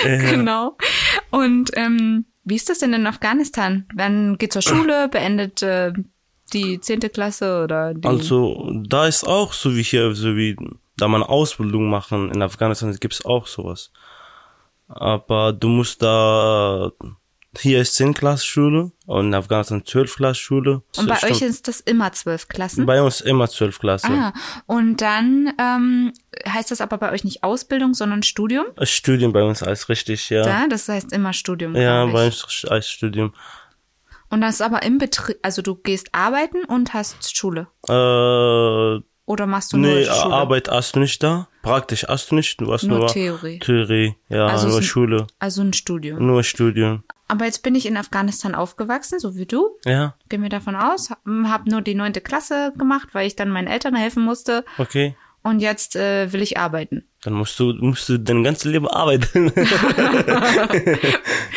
genau. 0.04 0.78
Und 1.32 1.72
ähm, 1.76 2.26
wie 2.44 2.56
ist 2.56 2.70
das 2.70 2.80
denn 2.80 2.94
in 2.94 3.08
Afghanistan? 3.08 3.86
Man 3.96 4.38
geht 4.38 4.54
zur 4.54 4.62
Schule, 4.62 5.08
beendet 5.10 5.62
äh, 5.62 5.94
die 6.54 6.80
zehnte 6.80 7.10
Klasse 7.10 7.64
oder 7.64 7.94
die 7.94 8.08
Also, 8.08 8.72
da 8.86 9.08
ist 9.08 9.28
auch 9.28 9.54
so 9.54 9.76
wie 9.76 9.84
hier, 9.84 10.14
so 10.16 10.36
wie 10.36 10.56
da 10.98 11.08
man 11.08 11.24
Ausbildung 11.24 11.90
machen 11.90 12.32
in 12.32 12.42
Afghanistan 12.42 12.96
gibt's 13.00 13.26
auch 13.26 13.48
sowas. 13.48 13.92
Aber 14.88 15.54
du 15.54 15.70
musst 15.70 16.04
da, 16.04 16.92
hier 17.58 17.82
ist 17.82 17.96
10 17.96 18.14
Klasse 18.14 18.46
Schule 18.46 18.92
und 19.06 19.28
in 19.28 19.34
Afghanistan 19.34 19.84
12 19.86 20.16
Klasse 20.16 20.40
Schule. 20.40 20.84
Und 20.98 21.08
bei 21.08 21.24
euch 21.24 21.42
ist 21.42 21.68
das 21.68 21.80
immer 21.80 22.12
zwölf 22.12 22.48
Klassen? 22.48 22.86
bei 22.86 23.02
uns 23.02 23.22
immer 23.22 23.50
12 23.50 23.80
Klasse. 23.80 24.08
Ah, 24.08 24.34
und 24.68 25.02
dann 25.02 25.54
ähm, 25.60 26.14
heißt 26.48 26.70
das 26.70 26.82
aber 26.82 26.98
bei 26.98 27.12
euch 27.12 27.24
nicht 27.24 27.44
Ausbildung, 27.44 27.94
sondern 27.94 28.22
Studium? 28.22 28.66
Studium 28.84 29.34
bei 29.34 29.44
uns 29.44 29.64
als 29.64 29.90
richtig, 29.90 30.30
ja. 30.30 30.46
Ja, 30.46 30.68
das 30.68 30.88
heißt 30.88 31.12
immer 31.12 31.34
Studium. 31.34 31.76
ja, 31.76 32.06
bei 32.06 32.26
uns 32.26 32.66
als 32.66 32.90
Studium. 32.90 33.34
Und 34.30 34.42
das 34.42 34.56
ist 34.56 34.62
aber 34.62 34.84
im 34.84 34.98
Betrieb, 34.98 35.38
also 35.42 35.62
du 35.62 35.76
gehst 35.76 36.10
arbeiten 36.14 36.64
und 36.66 36.94
hast 36.94 37.36
Schule. 37.38 37.68
Äh, 37.88 39.02
Oder 39.26 39.46
machst 39.48 39.72
du 39.74 39.78
nee, 39.78 39.94
nur 40.06 40.14
Schule? 40.14 40.34
Arbeit 40.34 40.70
hast 40.70 40.96
du 40.96 41.00
nicht 41.00 41.22
da. 41.24 41.48
Praktisch 41.62 42.06
hast 42.08 42.32
du 42.32 42.36
nicht. 42.36 42.60
Du 42.60 42.74
hast 42.74 42.84
Nur 42.84 43.00
nur, 43.00 43.08
Theorie. 43.08 43.60
Theorie, 43.60 44.16
ja, 44.30 44.48
Also 44.48 44.68
nur 44.68 44.78
ein- 44.78 44.84
Schule. 44.84 45.28
Also 45.40 45.62
ein 45.62 45.72
Studium. 45.74 46.26
Nur 46.26 46.44
Studium. 46.44 47.04
Aber 47.30 47.46
jetzt 47.46 47.64
bin 47.64 47.74
ich 47.74 47.86
in 47.86 47.96
Afghanistan 47.96 48.54
aufgewachsen, 48.54 49.20
so 49.20 49.36
wie 49.38 49.46
du. 49.46 49.70
Ja, 49.86 50.16
Gehen 50.30 50.42
wir 50.44 50.50
davon 50.50 50.76
aus. 50.76 51.10
Hab 51.10 51.66
nur 51.68 51.82
die 51.82 51.96
neunte 51.96 52.20
Klasse 52.22 52.74
gemacht, 52.78 53.10
weil 53.14 53.26
ich 53.28 53.36
dann 53.36 53.50
meinen 53.50 53.68
Eltern 53.68 53.96
helfen 53.96 54.24
musste. 54.24 54.66
okay. 54.78 55.16
Und 55.46 55.60
jetzt 55.60 55.98
äh, 55.98 56.32
will 56.32 56.42
ich 56.42 56.58
arbeiten. 56.58 57.06
Dann 57.24 57.34
musst 57.34 57.60
du, 57.60 57.74
musst 57.80 58.10
du 58.10 58.20
dein 58.20 58.44
ganzes 58.44 58.66
Leben 58.66 58.88
arbeiten. 58.88 59.52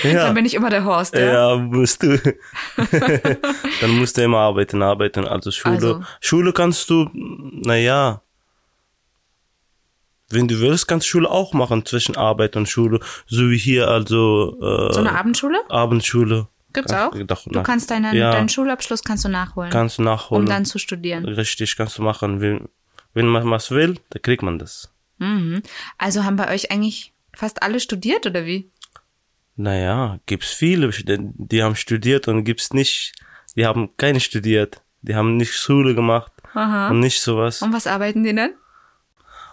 Dann 0.03 0.35
bin 0.35 0.47
ich 0.47 0.55
immer 0.55 0.71
der 0.71 0.85
Horst, 0.85 1.15
ja? 1.15 1.55
Ja, 1.55 1.57
musst 1.57 2.03
du. 2.03 2.17
Dann 3.81 3.91
musst 3.99 4.17
du 4.17 4.23
immer 4.23 4.39
arbeiten, 4.39 4.83
arbeiten. 4.83 5.27
Also 5.27 5.51
Schule. 5.51 5.75
Also- 5.75 6.03
Schule 6.21 6.53
kannst 6.53 6.89
du, 6.91 7.09
naja. 7.13 8.23
Wenn 10.29 10.49
du 10.49 10.61
willst, 10.61 10.89
kannst 10.89 11.07
du 11.07 11.11
Schule 11.11 11.31
auch 11.31 11.53
machen 11.53 11.85
zwischen 11.87 12.17
Arbeit 12.17 12.57
und 12.57 12.69
Schule. 12.69 12.99
So 13.27 13.49
wie 13.51 13.59
hier, 13.59 13.89
also 13.89 14.57
äh, 14.61 14.93
So 14.93 15.01
eine 15.01 15.17
Abendschule? 15.19 15.59
Abendschule. 15.69 16.49
Gibt's 16.73 16.93
auch? 16.93 17.13
Du 17.13 17.63
kannst 17.63 17.91
deinen, 17.91 18.15
ja, 18.15 18.33
deinen 18.33 18.49
Schulabschluss 18.49 19.03
kannst 19.03 19.25
du 19.25 19.29
nachholen, 19.31 19.71
kannst 19.71 19.99
du 19.99 20.03
nachholen. 20.03 20.43
um 20.45 20.49
dann 20.49 20.65
zu 20.67 20.79
studieren. 20.79 21.25
Richtig, 21.25 21.77
kannst 21.77 21.97
du 21.99 22.03
machen. 22.03 22.41
Wenn, 22.41 22.69
wenn 23.15 23.27
man 23.27 23.49
was 23.51 23.71
will, 23.71 23.99
dann 24.11 24.21
kriegt 24.21 24.43
man 24.43 24.59
das. 24.59 24.93
Mhm. 25.19 25.63
Also 25.99 26.25
haben 26.25 26.37
bei 26.37 26.53
euch 26.53 26.71
eigentlich 26.71 27.13
fast 27.35 27.63
alle 27.63 27.81
studiert 27.81 28.27
oder 28.27 28.45
wie? 28.47 28.71
Naja, 29.57 30.19
gibt's 30.27 30.53
viele, 30.53 30.91
die 30.91 31.63
haben 31.63 31.77
studiert 31.77 32.29
und 32.29 32.45
gibt's 32.45 32.73
nicht, 32.73 33.13
die 33.57 33.65
haben 33.67 33.97
keine 33.97 34.21
studiert. 34.21 34.83
Die 35.03 35.15
haben 35.15 35.37
nicht 35.37 35.55
Schule 35.55 35.95
gemacht 35.95 36.33
Aha. 36.55 36.89
und 36.89 37.01
nicht 37.01 37.21
sowas. 37.21 37.63
Und 37.63 37.73
was 37.73 37.87
arbeiten 37.87 38.25
die 38.25 38.35
denn? 38.35 38.55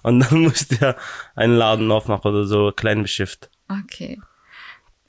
Und 0.02 0.19
dann 0.19 0.39
musst 0.41 0.71
du 0.71 0.76
ja 0.84 0.95
einen 1.36 1.56
Laden 1.56 1.91
aufmachen 1.91 2.32
oder 2.32 2.45
so, 2.45 2.71
Kleinbeschäft. 2.76 3.49
Okay. 3.69 4.19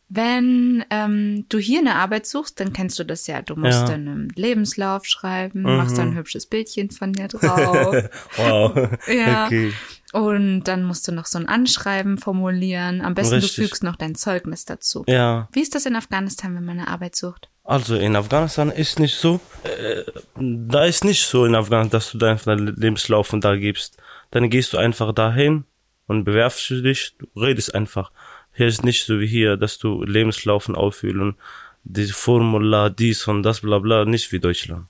Wenn 0.08 0.84
ähm, 0.90 1.46
du 1.48 1.58
hier 1.58 1.80
eine 1.80 1.96
Arbeit 1.96 2.26
suchst, 2.26 2.60
dann 2.60 2.72
kennst 2.72 2.98
du 2.98 3.04
das 3.04 3.26
ja. 3.26 3.42
Du 3.42 3.56
musst 3.56 3.80
Ja. 3.80 3.88
dann 3.88 4.06
einen 4.06 4.28
Lebenslauf 4.36 5.06
schreiben, 5.06 5.62
Mhm. 5.62 5.76
machst 5.76 5.98
dann 5.98 6.10
ein 6.10 6.16
hübsches 6.16 6.46
Bildchen 6.46 6.90
von 6.90 7.12
dir 7.12 7.26
drauf. 7.28 7.96
Wow. 8.36 8.90
Ja. 9.08 9.46
Okay. 9.46 9.72
Und 10.14 10.62
dann 10.64 10.84
musst 10.84 11.08
du 11.08 11.12
noch 11.12 11.26
so 11.26 11.38
ein 11.38 11.48
Anschreiben 11.48 12.18
formulieren. 12.18 13.00
Am 13.00 13.14
besten 13.14 13.34
Richtig. 13.34 13.56
du 13.56 13.62
fügst 13.62 13.82
noch 13.82 13.96
dein 13.96 14.14
Zeugnis 14.14 14.64
dazu. 14.64 15.02
Ja. 15.08 15.48
Wie 15.50 15.60
ist 15.60 15.74
das 15.74 15.86
in 15.86 15.96
Afghanistan, 15.96 16.54
wenn 16.54 16.64
man 16.64 16.78
eine 16.78 16.86
Arbeit 16.86 17.16
sucht? 17.16 17.48
Also 17.64 17.96
in 17.96 18.14
Afghanistan 18.14 18.70
ist 18.70 19.00
nicht 19.00 19.16
so, 19.16 19.40
äh, 19.64 20.04
da 20.36 20.84
ist 20.84 21.02
nicht 21.02 21.26
so 21.26 21.44
in 21.46 21.56
Afghanistan, 21.56 21.90
dass 21.90 22.12
du 22.12 22.18
deinen 22.18 22.76
Lebenslauf 22.76 23.32
und 23.32 23.44
da 23.44 23.56
gibst. 23.56 23.96
Dann 24.30 24.50
gehst 24.50 24.72
du 24.72 24.76
einfach 24.78 25.12
dahin 25.12 25.64
und 26.06 26.22
bewerbst 26.22 26.70
du 26.70 26.80
dich, 26.80 27.16
du 27.18 27.26
redest 27.40 27.74
einfach. 27.74 28.12
Hier 28.52 28.68
ist 28.68 28.84
nicht 28.84 29.04
so 29.04 29.18
wie 29.18 29.26
hier, 29.26 29.56
dass 29.56 29.78
du 29.78 30.04
Lebenslaufen 30.04 30.76
auffüllen, 30.76 31.34
die 31.82 32.06
Formular, 32.06 32.88
dies 32.88 33.26
und 33.26 33.42
das, 33.42 33.62
bla 33.62 33.80
bla, 33.80 34.04
nicht 34.04 34.30
wie 34.30 34.38
Deutschland. 34.38 34.86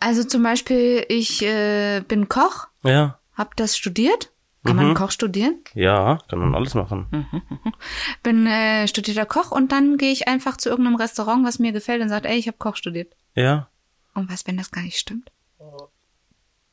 Also 0.00 0.24
zum 0.24 0.42
Beispiel, 0.42 1.04
ich 1.10 1.42
äh, 1.42 2.00
bin 2.08 2.30
Koch, 2.30 2.68
Ja, 2.82 3.18
hab 3.34 3.56
das 3.56 3.76
studiert. 3.76 4.30
Kann 4.64 4.76
man 4.76 4.94
Koch 4.94 5.10
studieren? 5.10 5.60
ja, 5.74 6.18
kann 6.28 6.38
man 6.38 6.54
alles 6.54 6.74
machen. 6.74 7.06
Bin 8.22 8.46
äh, 8.46 8.88
studierter 8.88 9.26
Koch 9.26 9.50
und 9.50 9.72
dann 9.72 9.98
gehe 9.98 10.10
ich 10.12 10.26
einfach 10.26 10.56
zu 10.56 10.70
irgendeinem 10.70 10.96
Restaurant, 10.96 11.44
was 11.46 11.58
mir 11.58 11.72
gefällt 11.72 12.00
und 12.02 12.08
sagt, 12.08 12.26
ey, 12.26 12.36
ich 12.38 12.46
habe 12.48 12.56
Koch 12.58 12.76
studiert. 12.76 13.14
Ja, 13.34 13.68
Und 14.14 14.30
was, 14.30 14.46
wenn 14.46 14.56
das 14.56 14.70
gar 14.70 14.82
nicht 14.82 14.98
stimmt? 14.98 15.30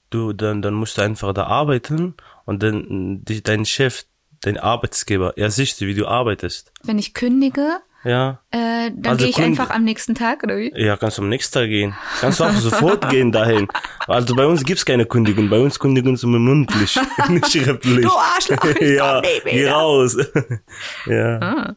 du, 0.10 0.34
dann, 0.34 0.62
dann 0.62 0.73
musst 0.73 0.97
du 0.97 1.01
einfach 1.01 1.34
da 1.34 1.45
arbeiten 1.45 2.15
und 2.45 2.62
dann 2.63 3.23
die, 3.23 3.41
dein 3.41 3.65
Chef, 3.65 4.06
dein 4.41 4.58
Arbeitsgeber, 4.58 5.38
er 5.38 5.51
sieht, 5.51 5.80
wie 5.82 5.93
du 5.93 6.06
arbeitest. 6.08 6.71
Wenn 6.84 6.99
ich 6.99 7.13
kündige, 7.13 7.80
Ja. 8.04 8.42
äh, 8.50 8.90
dann 8.96 9.06
Also 9.12 9.18
gehe 9.20 9.30
ich 9.30 9.36
Kunde- 9.36 9.48
einfach 9.50 9.70
am 9.70 9.84
nächsten 9.84 10.16
Tag, 10.16 10.42
oder 10.44 10.58
wie? 10.58 10.72
Ja, 10.76 10.98
kannst 10.98 11.20
du 11.20 11.22
am 11.22 11.30
nächsten 11.30 11.54
Tag 11.54 11.68
gehen. 11.68 11.96
Kannst 12.20 12.40
du 12.40 12.46
auch 12.46 12.52
sofort 12.54 13.10
gehen 13.12 13.32
dahin. 13.32 13.68
Also 14.08 14.36
bei 14.36 14.46
uns 14.48 14.64
gibt's 14.64 14.86
keine 14.86 15.06
Kündigung. 15.06 15.50
Bei 15.50 15.60
uns 15.60 15.78
kündigen 15.78 16.18
sie 16.18 16.26
mündlich, 16.26 16.98
nicht 17.30 17.52
schriftlich. 17.52 18.02
Du 18.06 18.12
Arschloch, 18.12 18.66
ja, 18.82 19.22
geh 19.46 19.70
raus. 19.70 20.18
ja. 21.06 21.40
Ah. 21.40 21.76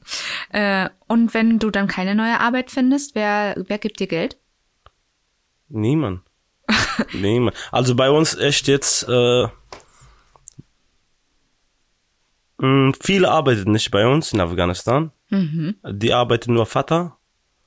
Äh, 0.50 0.88
und 1.08 1.34
wenn 1.34 1.58
du 1.58 1.70
dann 1.70 1.88
keine 1.88 2.14
neue 2.14 2.40
Arbeit 2.40 2.70
findest, 2.70 3.14
wer, 3.14 3.54
wer 3.68 3.76
gibt 3.78 4.00
dir 4.00 4.06
Geld? 4.06 4.38
Niemand. 5.68 6.22
Niemand. 7.12 7.54
Also 7.70 7.94
bei 7.94 8.10
uns 8.10 8.34
echt 8.38 8.66
jetzt, 8.68 9.06
äh, 9.08 9.46
mh, 12.58 12.92
viele 13.02 13.30
arbeiten 13.30 13.72
nicht 13.72 13.90
bei 13.90 14.06
uns 14.06 14.32
in 14.32 14.40
Afghanistan. 14.40 15.10
Mhm. 15.34 15.74
Die 16.00 16.12
arbeiten 16.12 16.54
nur 16.54 16.66
Vater. 16.66 17.16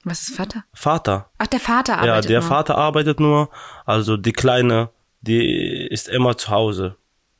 Was 0.03 0.21
ist 0.29 0.35
Vater? 0.37 0.63
Vater. 0.73 1.29
Ach, 1.37 1.47
der 1.47 1.59
Vater 1.59 1.93
Ja, 1.93 1.99
arbeitet 2.13 2.29
der 2.29 2.39
nur. 2.39 2.47
Vater 2.49 2.77
arbeitet 2.77 3.19
nur. 3.19 3.49
Also 3.85 4.15
die 4.17 4.31
Kleine, 4.33 4.89
die 5.21 5.87
ist 5.89 6.07
immer 6.07 6.37
zu 6.37 6.49
Hause. 6.49 6.95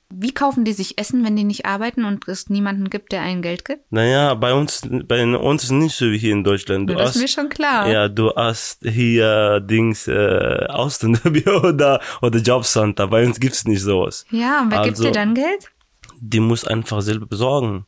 Wie 0.10 0.34
kaufen 0.34 0.64
die 0.64 0.72
sich 0.72 0.98
Essen, 0.98 1.26
wenn 1.26 1.36
die 1.36 1.44
nicht 1.44 1.66
arbeiten 1.66 2.06
und 2.06 2.28
es 2.30 2.50
niemanden 2.50 2.90
gibt, 2.90 3.12
der 3.12 3.26
ihnen 3.26 3.42
Geld 3.42 3.66
gibt? 3.66 3.92
Naja, 3.92 4.36
bei 4.36 4.54
uns, 4.54 4.82
bei 4.90 5.22
uns 5.38 5.66
ist 5.66 5.72
nicht 5.72 5.96
so 5.98 6.06
wie 6.12 6.18
hier 6.18 6.32
in 6.32 6.46
Deutschland. 6.46 6.90
Du 6.90 6.96
das 6.96 7.16
ist 7.18 7.22
mir 7.22 7.28
schon 7.28 7.50
klar. 7.50 7.90
ja, 7.90 8.08
du 8.08 8.32
hast 8.34 8.84
hier 8.84 9.60
Dings, 9.60 10.08
äh, 10.08 10.66
Ausländerbüro 10.70 11.68
oder, 11.68 12.00
oder 12.22 12.40
Jobcenter. 12.40 13.08
Bei 13.08 13.26
uns 13.26 13.38
gibt's 13.40 13.66
nicht 13.66 13.82
sowas. 13.82 14.26
Ja, 14.32 14.62
und 14.62 14.72
wer 14.72 14.82
gibt 14.84 14.96
Also- 14.98 15.04
dir 15.04 15.12
dann 15.12 15.34
Geld? 15.36 15.72
Die 16.20 16.40
muss 16.40 16.66
einfach 16.66 17.02
selber 17.02 17.26
besorgen. 17.28 17.86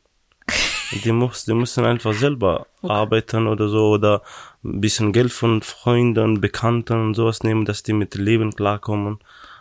Die 0.90 1.12
muss, 1.12 1.44
die 1.44 1.54
müssen 1.54 1.84
einfach 1.84 2.12
selber 2.12 2.66
arbeiten 2.82 3.46
oder 3.46 3.68
so 3.68 3.90
oder 3.90 4.22
ein 4.64 4.80
bisschen 4.80 5.12
Geld 5.12 5.32
von 5.32 5.62
Freunden, 5.62 6.40
Bekannten 6.40 7.00
und 7.06 7.14
sowas 7.14 7.42
nehmen, 7.42 7.64
dass 7.64 7.82
die 7.82 7.92
mit 7.92 8.14
Leben 8.16 8.52
klarkommen. 8.54 9.18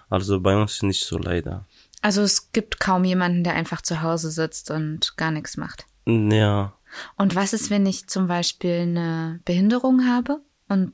Also 0.10 0.40
bei 0.40 0.60
uns 0.60 0.82
nicht 0.82 1.06
so 1.06 1.18
leider. 1.18 1.66
Also 2.02 2.22
es 2.22 2.52
gibt 2.52 2.80
kaum 2.80 3.04
jemanden, 3.04 3.44
der 3.44 3.54
einfach 3.54 3.82
zu 3.82 4.02
Hause 4.02 4.32
sitzt 4.32 4.72
und 4.72 5.16
gar 5.18 5.32
nichts 5.32 5.58
macht. 5.58 5.86
Ja, 6.06 6.74
Und 7.18 7.36
was 7.36 7.54
ist, 7.54 7.70
wenn 7.70 7.86
ich 7.86 8.08
zum 8.08 8.28
Beispiel 8.28 8.80
eine 8.82 9.42
Behinderung 9.46 10.08
habe 10.08 10.42
und 10.68 10.94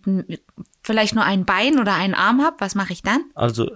vielleicht 0.84 1.15
nur 1.15 1.24
ein 1.24 1.45
Bein 1.45 1.80
oder 1.80 1.93
einen 1.93 2.15
Arm 2.15 2.41
habe? 2.41 2.58
Was 2.60 2.76
mache 2.76 2.91
ich 2.93 3.02
dann? 3.02 3.24
Also, 3.34 3.69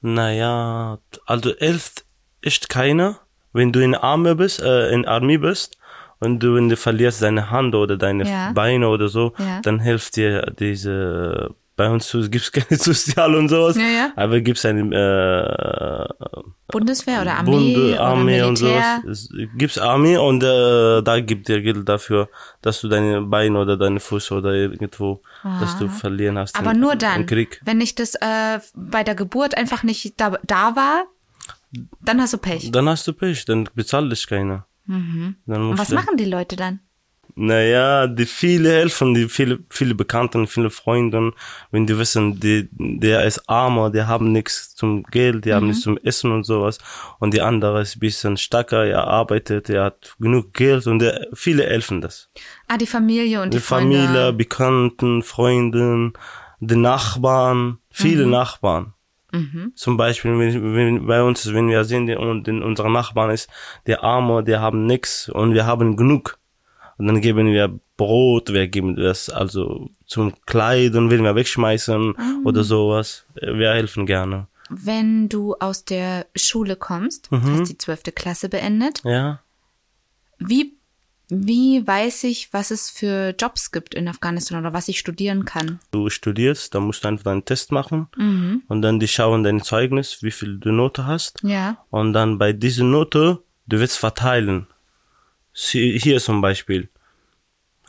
naja, 0.00 0.98
also 1.26 1.50
elf 1.56 2.04
ist 2.40 2.68
keiner. 2.68 3.20
Wenn 3.52 3.72
du 3.72 3.80
in 3.80 3.94
Arme 3.94 4.34
bist, 4.36 4.62
äh, 4.62 4.90
in 4.90 5.06
Armee 5.06 5.38
bist 5.38 5.76
und 6.20 6.40
du, 6.42 6.54
wenn 6.54 6.68
du 6.68 6.76
verlierst 6.76 7.22
deine 7.22 7.50
Hand 7.50 7.74
oder 7.74 7.96
deine 7.96 8.24
Ja. 8.28 8.52
Beine 8.52 8.88
oder 8.88 9.08
so, 9.08 9.32
Ja. 9.38 9.60
dann 9.62 9.80
hilft 9.80 10.16
dir 10.16 10.52
diese, 10.58 11.50
bei 11.76 11.88
uns 11.90 12.10
gibt's 12.30 12.52
keine 12.52 12.78
Sozial 12.78 13.34
und 13.34 13.48
sowas, 13.48 13.76
Ja, 13.76 13.82
ja. 13.88 14.12
aber 14.16 14.40
gibt's 14.40 14.64
eine, 14.66 14.82
äh, 14.94 16.42
Bundeswehr 16.68 17.22
oder 17.22 17.34
Armee 17.38 17.74
oder 17.94 18.00
Armee 18.00 18.42
und 18.42 18.60
Militär? 18.60 19.00
sowas. 19.02 19.10
Es 19.10 19.28
gibt's 19.56 19.78
Armee 19.78 20.16
und 20.16 20.42
äh, 20.44 21.02
da 21.02 21.18
gibt 21.20 21.48
dir 21.48 21.62
Geld 21.62 21.88
dafür, 21.88 22.28
dass 22.62 22.80
du 22.80 22.88
deine 22.88 23.22
Beine 23.22 23.58
oder 23.58 23.76
deine 23.76 23.98
Fuß 23.98 24.30
oder 24.32 24.52
irgendwo, 24.52 25.20
dass 25.42 25.76
du 25.78 25.88
verlieren 25.88 26.38
hast. 26.38 26.56
Aber 26.56 26.70
im, 26.70 26.78
nur 26.80 26.94
dann, 26.94 27.22
Im 27.22 27.26
Krieg. 27.26 27.60
wenn 27.64 27.80
ich 27.80 27.96
das 27.96 28.14
äh, 28.16 28.60
bei 28.76 29.02
der 29.02 29.16
Geburt 29.16 29.56
einfach 29.56 29.82
nicht 29.82 30.20
da, 30.20 30.38
da 30.46 30.76
war, 30.76 31.04
dann 32.00 32.20
hast 32.20 32.32
du 32.34 32.38
Pech. 32.38 32.70
Dann 32.72 32.88
hast 32.88 33.06
du 33.06 33.12
Pech, 33.12 33.44
dann 33.44 33.68
bezahlt 33.74 34.10
dich 34.10 34.26
keiner. 34.26 34.66
Mhm. 34.86 35.36
Und 35.46 35.78
was 35.78 35.90
machen 35.90 36.16
die 36.16 36.24
Leute 36.24 36.56
dann? 36.56 36.80
Naja, 37.36 38.08
die 38.08 38.26
viele 38.26 38.70
helfen, 38.72 39.14
die 39.14 39.28
viele, 39.28 39.60
viele 39.70 39.94
Bekannten, 39.94 40.48
viele 40.48 40.68
Freunde, 40.68 41.32
wenn 41.70 41.86
die 41.86 41.96
wissen, 41.96 42.40
die, 42.40 42.68
der 42.72 43.24
ist 43.24 43.48
armer, 43.48 43.88
die 43.90 44.02
haben 44.02 44.32
nichts 44.32 44.74
zum 44.74 45.04
Geld, 45.04 45.44
die 45.44 45.54
haben 45.54 45.68
nichts 45.68 45.82
zum 45.82 45.96
Essen 45.98 46.32
und 46.32 46.42
sowas. 46.44 46.78
Und 47.20 47.32
die 47.32 47.40
andere 47.40 47.82
ist 47.82 47.96
ein 47.96 48.00
bisschen 48.00 48.36
stärker, 48.36 48.84
er 48.84 49.04
arbeitet, 49.06 49.70
er 49.70 49.84
hat 49.84 50.16
genug 50.18 50.52
Geld 50.54 50.88
und 50.88 50.98
der, 50.98 51.28
viele 51.32 51.62
helfen 51.64 52.00
das. 52.00 52.30
Ah, 52.66 52.76
die 52.76 52.86
Familie 52.86 53.40
und 53.42 53.54
die, 53.54 53.58
Die 53.58 53.62
Familie, 53.62 54.06
Freunde. 54.08 54.32
Bekannten, 54.32 55.22
Freunden, 55.22 56.12
die 56.58 56.76
Nachbarn, 56.76 57.78
viele 57.90 58.24
Mhm. 58.24 58.32
Nachbarn. 58.32 58.92
Zum 59.74 59.96
Beispiel, 59.96 60.38
wenn, 60.38 60.74
wenn, 60.74 61.06
bei 61.06 61.22
uns, 61.22 61.52
wenn 61.52 61.68
wir 61.68 61.84
sehen, 61.84 62.14
und 62.16 62.48
in 62.48 62.62
unseren 62.62 62.92
Nachbarn 62.92 63.30
ist 63.30 63.48
der 63.86 64.02
Arme, 64.04 64.42
die 64.44 64.56
haben 64.56 64.86
nix 64.86 65.28
und 65.28 65.54
wir 65.54 65.66
haben 65.66 65.96
genug. 65.96 66.38
Und 66.98 67.06
dann 67.06 67.20
geben 67.20 67.46
wir 67.46 67.78
Brot, 67.96 68.52
wir 68.52 68.66
geben 68.68 68.96
das 68.96 69.30
also 69.30 69.88
zum 70.06 70.34
Kleiden, 70.46 71.10
will 71.10 71.22
wir 71.22 71.34
wegschmeißen 71.34 72.14
Ah. 72.16 72.22
oder 72.44 72.64
sowas. 72.64 73.24
Wir 73.34 73.70
helfen 73.72 74.06
gerne. 74.06 74.46
Wenn 74.68 75.28
du 75.28 75.54
aus 75.58 75.84
der 75.84 76.26
Schule 76.36 76.76
kommst, 76.76 77.30
Mhm. 77.32 77.58
hast 77.58 77.68
die 77.70 77.78
zwölfte 77.78 78.12
Klasse 78.12 78.48
beendet, 78.48 79.02
Ja. 79.04 79.40
wie, 80.38 80.74
wie 81.30 81.86
weiß 81.86 82.24
ich, 82.24 82.52
was 82.52 82.70
es 82.70 82.90
für 82.90 83.34
Jobs 83.38 83.70
gibt 83.72 83.94
in 83.94 84.08
Afghanistan 84.08 84.58
oder 84.60 84.72
was 84.72 84.88
ich 84.88 84.98
studieren 84.98 85.44
kann? 85.44 85.78
Du 85.90 86.10
studierst, 86.10 86.74
dann 86.74 86.84
musst 86.84 87.04
du 87.04 87.08
einfach 87.08 87.30
einen 87.32 87.44
Test 87.44 87.72
machen 87.72 88.08
Mhm. 88.16 88.62
und 88.68 88.82
dann 88.82 89.00
die 89.00 89.08
schauen 89.08 89.42
dein 89.44 89.62
Zeugnis, 89.62 90.22
wie 90.22 90.30
viel 90.30 90.58
du 90.58 90.72
Note 90.72 91.06
hast. 91.06 91.40
Ja. 91.42 91.78
Und 91.90 92.12
dann 92.12 92.38
bei 92.38 92.52
dieser 92.52 92.84
Note, 92.84 93.42
du 93.66 93.78
wirst 93.80 93.98
verteilen. 93.98 94.66
Hier 95.52 96.20
zum 96.20 96.40
Beispiel. 96.40 96.88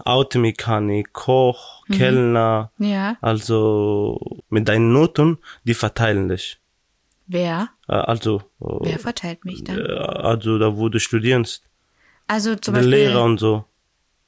Automechanik, 0.03 1.13
Koch, 1.13 1.85
Kellner. 1.91 2.71
Ja. 2.79 3.17
Also 3.21 4.41
mit 4.49 4.67
deinen 4.67 4.91
Noten, 4.93 5.37
die 5.63 5.73
verteilen 5.75 6.27
dich. 6.29 6.57
Wer? 7.27 7.69
Äh, 7.87 7.93
Also, 7.93 8.39
äh, 8.61 8.65
Wer 8.81 8.99
verteilt 8.99 9.45
mich 9.45 9.63
dann? 9.63 9.79
äh, 9.79 9.91
also 9.93 10.57
da 10.57 10.75
wo 10.75 10.89
du 10.89 10.99
studierst. 10.99 11.63
Also 12.31 12.55
zum 12.55 12.75
Beispiel, 12.75 12.91
Lehrer 12.91 13.23
und 13.25 13.39
so. 13.39 13.65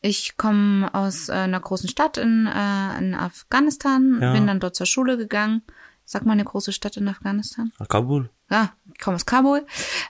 ich 0.02 0.36
komme 0.36 0.94
aus 0.94 1.30
äh, 1.30 1.34
einer 1.34 1.62
großen 1.62 1.88
Stadt 1.88 2.18
in, 2.18 2.48
äh, 2.48 2.98
in 2.98 3.16
Afghanistan, 3.16 4.20
Ja. 4.22 4.34
bin 4.34 4.46
dann 4.46 4.60
dort 4.60 4.76
zur 4.76 4.86
Schule 4.88 5.16
gegangen. 5.18 5.62
Sag 6.04 6.26
mal 6.26 6.34
eine 6.34 6.44
große 6.44 6.74
Stadt 6.74 6.98
in 6.98 7.08
Afghanistan. 7.08 7.72
Kabul. 7.88 8.30
Ja, 8.52 8.74
ich 8.94 9.00
komme 9.00 9.16
aus 9.16 9.26
Kabul 9.26 9.66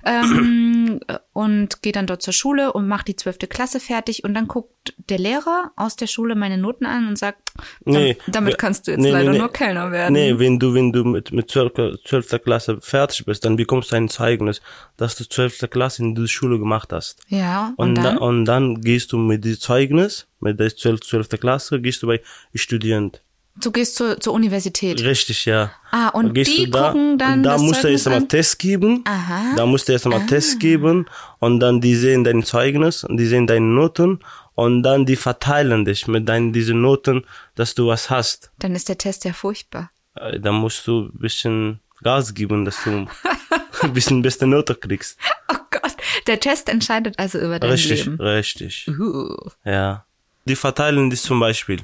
ähm, 0.05 0.99
und 1.33 1.81
gehe 1.81 1.93
dann 1.93 2.07
dort 2.07 2.21
zur 2.21 2.33
Schule 2.33 2.73
und 2.73 2.87
mache 2.87 3.05
die 3.05 3.15
zwölfte 3.15 3.47
Klasse 3.47 3.79
fertig 3.79 4.23
und 4.23 4.33
dann 4.33 4.47
guckt 4.47 4.93
der 5.09 5.19
Lehrer 5.19 5.71
aus 5.75 5.95
der 5.95 6.07
Schule 6.07 6.35
meine 6.35 6.57
Noten 6.57 6.85
an 6.85 7.07
und 7.07 7.17
sagt, 7.17 7.51
Nee, 7.85 8.17
damit 8.27 8.57
kannst 8.57 8.87
du 8.87 8.91
jetzt 8.91 9.01
nee, 9.01 9.11
leider 9.11 9.31
nee. 9.31 9.37
nur 9.37 9.51
Kellner 9.51 9.91
werden. 9.91 10.13
Nee, 10.13 10.39
wenn 10.39 10.59
du, 10.59 10.73
wenn 10.73 10.91
du 10.91 11.03
mit, 11.03 11.31
mit 11.31 11.49
12. 11.49 11.99
12. 12.03 12.41
Klasse 12.43 12.81
fertig 12.81 13.25
bist, 13.25 13.45
dann 13.45 13.55
bekommst 13.55 13.91
du 13.91 13.95
ein 13.95 14.09
Zeugnis, 14.09 14.61
dass 14.97 15.15
du 15.15 15.23
12. 15.23 15.69
Klasse 15.69 16.01
in 16.01 16.15
dieser 16.15 16.27
Schule 16.27 16.59
gemacht 16.59 16.91
hast. 16.91 17.21
Ja, 17.27 17.73
und, 17.77 17.89
Und, 17.89 17.95
dann? 17.95 18.03
dann? 18.03 18.17
und 18.17 18.45
dann 18.45 18.81
gehst 18.81 19.11
du 19.11 19.17
mit 19.17 19.43
diesem 19.45 19.61
Zeugnis, 19.61 20.27
mit 20.39 20.59
der 20.59 20.75
12. 20.75 21.01
12. 21.01 21.29
Klasse, 21.39 21.79
gehst 21.79 22.01
du 22.03 22.07
bei 22.07 22.21
Student. 22.55 23.21
Du 23.55 23.71
gehst 23.71 23.95
zur, 23.95 24.19
zur 24.19 24.33
Universität. 24.33 25.01
Richtig, 25.03 25.45
ja. 25.45 25.71
Ah, 25.91 26.09
und 26.09 26.33
gehst 26.33 26.51
die 26.57 26.65
du 26.65 26.71
da, 26.71 26.87
gucken 26.91 27.17
dann 27.17 27.33
und 27.39 27.43
da 27.43 27.57
musst 27.57 27.83
du 27.83 27.87
erst 27.89 28.07
einmal? 28.07 28.27
Test 28.27 28.59
geben. 28.59 29.03
Aha. 29.05 29.53
Da 29.55 29.65
musst 29.65 29.87
du 29.87 29.91
erst 29.93 30.05
einmal 30.05 30.25
Test 30.25 30.59
geben 30.59 31.05
und 31.39 31.59
dann 31.59 31.81
die 31.81 31.95
sehen 31.95 32.23
dein 32.23 32.43
Zeugnis 32.43 33.03
und 33.03 33.17
die 33.17 33.25
sehen 33.25 33.47
deine 33.47 33.65
Noten 33.65 34.19
und 34.55 34.83
dann 34.83 35.05
die 35.05 35.15
verteilen 35.15 35.85
dich 35.85 36.07
mit 36.07 36.27
deinen 36.29 36.53
diesen 36.53 36.81
Noten, 36.81 37.25
dass 37.55 37.73
du 37.75 37.87
was 37.87 38.09
hast. 38.09 38.51
Dann 38.59 38.75
ist 38.75 38.89
der 38.89 38.97
Test 38.97 39.25
ja 39.25 39.33
furchtbar. 39.33 39.91
Äh, 40.15 40.39
Da 40.39 40.51
musst 40.51 40.85
du 40.87 41.05
ein 41.13 41.19
bisschen 41.19 41.79
Gas 42.03 42.33
geben, 42.33 42.65
dass 42.65 42.83
du 42.83 43.07
ein 43.81 43.93
bisschen 43.93 44.21
beste 44.21 44.47
Note 44.47 44.75
kriegst. 44.75 45.17
Oh 45.49 45.79
Gott, 45.81 45.95
der 46.27 46.39
Test 46.39 46.69
entscheidet 46.69 47.17
also 47.19 47.39
über 47.39 47.59
dein 47.59 47.71
Richtig, 47.71 48.05
Leben. 48.05 48.19
richtig. 48.21 48.87
Uh. 48.87 49.35
Ja. 49.65 50.05
Die 50.45 50.55
verteilen 50.55 51.09
dich 51.09 51.21
zum 51.21 51.39
Beispiel. 51.39 51.79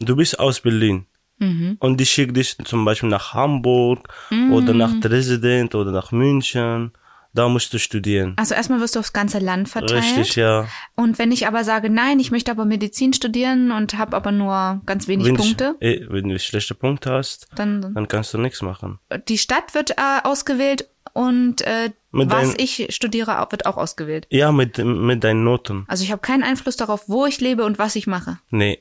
Du 0.00 0.16
bist 0.16 0.38
aus 0.38 0.60
Berlin. 0.60 1.06
Mhm. 1.38 1.76
Und 1.80 1.98
die 1.98 2.06
schicken 2.06 2.34
dich 2.34 2.56
zum 2.58 2.84
Beispiel 2.84 3.08
nach 3.08 3.34
Hamburg 3.34 4.08
oder 4.50 4.74
nach 4.74 4.98
Dresden 5.00 5.68
oder 5.68 5.90
nach 5.92 6.12
München. 6.12 6.92
Da 7.32 7.48
musst 7.48 7.72
du 7.72 7.78
studieren. 7.78 8.34
Also 8.36 8.54
erstmal 8.54 8.80
wirst 8.80 8.96
du 8.96 8.98
aufs 9.00 9.12
ganze 9.12 9.38
Land 9.38 9.68
verteilt. 9.68 10.02
Richtig, 10.02 10.34
ja. 10.36 10.66
Und 10.96 11.18
wenn 11.18 11.30
ich 11.30 11.46
aber 11.46 11.62
sage, 11.62 11.88
nein, 11.88 12.18
ich 12.18 12.30
möchte 12.32 12.50
aber 12.50 12.64
Medizin 12.64 13.12
studieren 13.12 13.70
und 13.70 13.96
habe 13.98 14.16
aber 14.16 14.32
nur 14.32 14.80
ganz 14.86 15.06
wenig 15.06 15.26
Wenn, 15.28 15.36
Punkte, 15.36 15.76
Du, 15.80 15.86
eh, 15.86 16.06
wenn 16.10 16.28
du 16.28 16.38
schlechte 16.40 16.74
Punkte 16.74 17.12
hast, 17.12 17.46
dann 17.54 17.94
dann 17.94 18.08
kannst 18.08 18.34
du 18.34 18.38
nichts 18.38 18.62
machen. 18.62 18.98
die 19.28 19.38
Stadt 19.38 19.74
wird 19.74 19.90
äh, 19.92 19.94
ausgewählt 20.24 20.88
und 21.12 21.62
äh, 21.62 21.90
Mit 22.10 22.30
was 22.30 22.50
dein- 22.56 22.60
ich 22.64 22.88
studiere 22.90 23.46
wird 23.50 23.64
auch 23.66 23.76
ausgewählt. 23.76 24.26
Ja, 24.30 24.50
mit, 24.50 24.78
mit 24.78 25.22
deinen 25.22 25.44
Noten. 25.44 25.84
Also 25.88 26.02
ich 26.02 26.10
habe 26.10 26.22
keinen 26.22 26.42
Einfluss 26.42 26.76
darauf, 26.76 27.08
wo 27.08 27.26
ich 27.26 27.40
lebe 27.40 27.64
und 27.64 27.78
was 27.78 27.94
ich 27.96 28.06
mache. 28.08 28.38
Nee. 28.50 28.80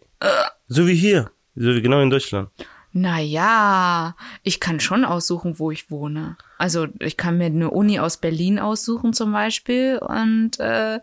So 0.67 0.87
wie 0.87 0.95
hier. 0.95 1.31
So 1.55 1.75
wie 1.75 1.81
genau 1.81 2.01
in 2.01 2.09
Deutschland. 2.09 2.49
Naja, 2.91 4.15
ich 4.43 4.59
kann 4.59 4.79
schon 4.79 5.05
aussuchen, 5.05 5.59
wo 5.59 5.71
ich 5.71 5.91
wohne. 5.91 6.37
Also 6.59 6.87
ich 6.99 7.15
kann 7.17 7.37
mir 7.37 7.45
eine 7.45 7.71
Uni 7.71 7.99
aus 7.99 8.17
Berlin 8.17 8.59
aussuchen 8.59 9.13
zum 9.13 9.31
Beispiel 9.31 9.97
und 9.97 10.59
äh, 10.59 10.99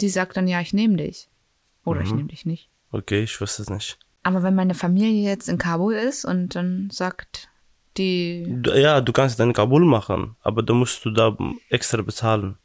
die 0.00 0.08
sagt 0.08 0.36
dann, 0.36 0.46
ja, 0.46 0.60
ich 0.60 0.72
nehme 0.72 0.96
dich. 0.96 1.28
Oder 1.84 2.00
ich 2.00 2.12
nehme 2.12 2.28
dich 2.28 2.46
nicht. 2.46 2.68
Okay, 2.90 3.22
ich 3.22 3.40
wusste 3.40 3.62
es 3.62 3.70
nicht. 3.70 3.98
Aber 4.22 4.42
wenn 4.42 4.54
meine 4.54 4.74
Familie 4.74 5.28
jetzt 5.28 5.48
in 5.48 5.58
Kabul 5.58 5.94
ist 5.94 6.24
und 6.24 6.54
dann 6.54 6.88
sagt 6.90 7.48
die, 7.96 8.60
Ja, 8.74 9.00
du 9.00 9.12
kannst 9.12 9.38
dann 9.40 9.52
Kabul 9.52 9.84
machen, 9.84 10.36
aber 10.42 10.62
da 10.62 10.74
musst 10.74 11.04
du 11.04 11.10
da 11.10 11.36
extra 11.68 12.02
bezahlen. 12.02 12.56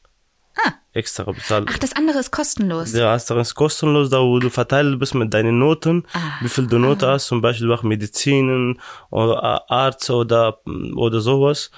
Ah. 0.57 0.73
Extra 0.93 1.23
bezahlen. 1.31 1.65
ach, 1.69 1.77
das 1.77 1.93
andere 1.95 2.19
ist 2.19 2.31
kostenlos. 2.31 2.91
Ja, 2.93 3.11
hast 3.11 3.29
du 3.29 3.35
ist 3.35 3.55
kostenlos, 3.55 4.09
da 4.09 4.19
wo 4.21 4.39
du 4.39 4.49
verteilt 4.49 4.99
bist 4.99 5.15
mit 5.15 5.33
deinen 5.33 5.57
Noten, 5.59 6.05
Ah. 6.13 6.33
wie 6.41 6.49
viel 6.49 6.67
du 6.67 6.77
Note 6.79 7.07
hast, 7.07 7.27
zum 7.27 7.41
Beispiel 7.41 7.67
durch 7.67 7.83
Medizinen 7.83 8.79
oder 9.09 9.69
Arzt 9.71 10.09
oder, 10.09 10.59
oder 10.95 11.21
sowas. 11.21 11.71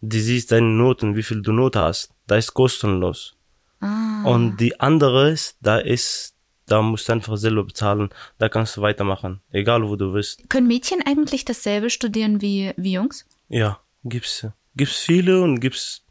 Die 0.00 0.20
siehst 0.20 0.52
deine 0.52 0.66
Noten, 0.68 1.16
wie 1.16 1.22
viel 1.22 1.42
du 1.42 1.52
Note 1.52 1.80
hast. 1.80 2.10
Da 2.26 2.36
ist 2.36 2.54
kostenlos. 2.54 3.34
Ah. 3.80 4.22
Und 4.24 4.56
die 4.58 4.80
andere 4.80 5.30
ist, 5.30 5.56
da 5.60 5.78
ist, 5.78 6.34
da 6.66 6.80
musst 6.82 7.08
du 7.08 7.12
einfach 7.12 7.36
selber 7.36 7.64
bezahlen. 7.64 8.08
Da 8.38 8.48
kannst 8.48 8.76
du 8.76 8.80
weitermachen. 8.82 9.40
Egal 9.52 9.86
wo 9.88 9.96
du 9.96 10.12
bist. 10.12 10.48
Können 10.48 10.66
Mädchen 10.66 11.02
eigentlich 11.06 11.44
dasselbe 11.44 11.90
studieren 11.90 12.40
wie, 12.40 12.72
wie 12.76 12.92
Jungs? 12.92 13.26
Ja, 13.48 13.80
gibt's, 14.04 14.46
gibt's 14.76 14.96
viele 14.98 15.42
und 15.42 15.60
gibt's, 15.60 16.02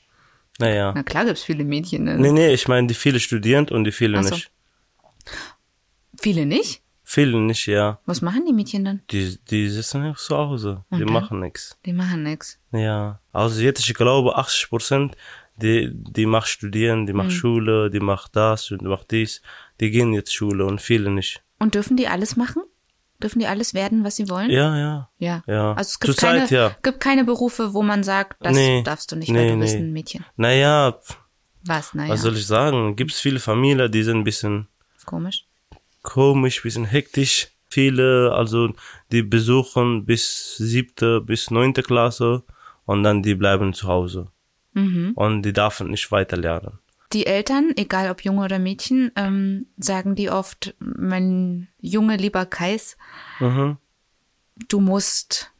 naja. 0.59 0.91
Na 0.95 1.03
klar 1.03 1.25
gibt's 1.25 1.43
viele 1.43 1.63
Mädchen. 1.63 2.03
Ne? 2.05 2.17
Nee, 2.17 2.31
nee, 2.31 2.53
ich 2.53 2.67
meine 2.67 2.87
die 2.87 2.93
viele 2.93 3.19
studieren 3.19 3.67
und 3.69 3.83
die 3.83 3.91
viele 3.91 4.21
so. 4.23 4.33
nicht. 4.35 4.51
Viele 6.19 6.45
nicht? 6.45 6.81
Viele 7.03 7.37
nicht, 7.39 7.67
ja. 7.67 7.99
Was 8.05 8.21
machen 8.21 8.45
die 8.47 8.53
Mädchen 8.53 8.83
dann? 8.85 9.01
Die, 9.11 9.37
die 9.51 9.69
sitzen 9.69 10.01
einfach 10.01 10.19
zu 10.19 10.35
Hause. 10.35 10.83
Die 10.91 10.99
dann? 10.99 11.13
machen 11.13 11.39
nichts. 11.39 11.77
Die 11.85 11.93
machen 11.93 12.23
nix. 12.23 12.57
Ja. 12.71 13.19
Also 13.31 13.61
jetzt, 13.61 13.87
ich 13.87 13.93
glaube, 13.93 14.35
80 14.35 14.69
Prozent, 14.69 15.15
die, 15.57 15.91
die 15.93 16.25
macht 16.25 16.47
studieren, 16.47 17.05
die 17.05 17.13
Mhm. 17.13 17.17
macht 17.17 17.31
Schule, 17.31 17.91
die 17.91 17.99
macht 17.99 18.35
das 18.35 18.71
und 18.71 18.81
die 18.81 18.87
macht 18.87 19.11
dies. 19.11 19.41
Die 19.79 19.91
gehen 19.91 20.13
jetzt 20.13 20.33
Schule 20.33 20.65
und 20.65 20.81
viele 20.81 21.11
nicht. 21.11 21.43
Und 21.59 21.75
dürfen 21.75 21.95
die 21.95 22.07
alles 22.07 22.35
machen? 22.37 22.63
Dürfen 23.25 23.39
die 23.39 23.47
alles 23.47 23.73
werden, 23.73 24.03
was 24.03 24.15
sie 24.17 24.29
wollen? 24.29 24.51
Ja, 24.51 24.77
ja. 24.77 25.09
Ja. 25.17 25.43
Ja. 25.47 25.71
Also 25.73 25.89
es 25.89 25.99
gibt 25.99 26.13
Zurzeit, 26.13 26.47
keine, 26.49 26.51
ja. 26.61 26.75
gibt 26.83 26.99
keine 26.99 27.23
Berufe, 27.25 27.73
wo 27.73 27.81
man 27.81 28.03
sagt, 28.03 28.37
das 28.45 28.55
Nee. 28.55 28.83
darfst 28.83 29.11
du 29.11 29.15
nicht, 29.15 29.29
Nee, 29.31 29.39
weil 29.39 29.47
du 29.49 29.55
nee. 29.55 29.61
bist 29.61 29.75
ein 29.77 29.91
Mädchen. 29.93 30.23
Naja, 30.37 30.99
Was? 31.65 31.95
Naja, 31.95 32.13
was 32.13 32.21
soll 32.21 32.37
ich 32.37 32.45
sagen? 32.45 32.95
Gibt's 32.95 33.19
viele 33.19 33.39
Familien, 33.39 33.91
die 33.91 34.03
sind 34.03 34.17
ein 34.19 34.23
bisschen 34.23 34.67
komisch. 35.05 35.45
komisch, 36.03 36.61
bisschen 36.61 36.85
hektisch. 36.85 37.47
Viele, 37.67 38.31
also 38.33 38.73
die 39.11 39.23
besuchen 39.23 40.05
bis 40.05 40.55
siebte, 40.57 41.19
bis 41.19 41.49
neunte 41.49 41.81
Klasse 41.81 42.43
und 42.85 43.01
dann 43.01 43.23
die 43.23 43.33
bleiben 43.33 43.73
zu 43.73 43.87
Hause. 43.87 44.27
Mhm. 44.73 45.13
Und 45.15 45.41
die 45.41 45.51
dürfen 45.53 45.89
nicht 45.89 46.11
weiter 46.11 46.37
lernen. 46.37 46.77
Die 47.15 47.25
Eltern, 47.27 47.71
egal 47.77 48.11
ob 48.11 48.25
Junge 48.25 48.43
oder 48.43 48.59
Mädchen, 48.59 49.09
ähm, 49.15 49.67
sagen 49.77 50.15
die 50.15 50.29
oft, 50.29 50.75
mein 50.79 51.69
Junge, 51.79 52.17
lieber 52.17 52.45
Kais, 52.45 52.97
Mhm. 53.39 53.77
du 54.67 54.81
musst 54.81 55.53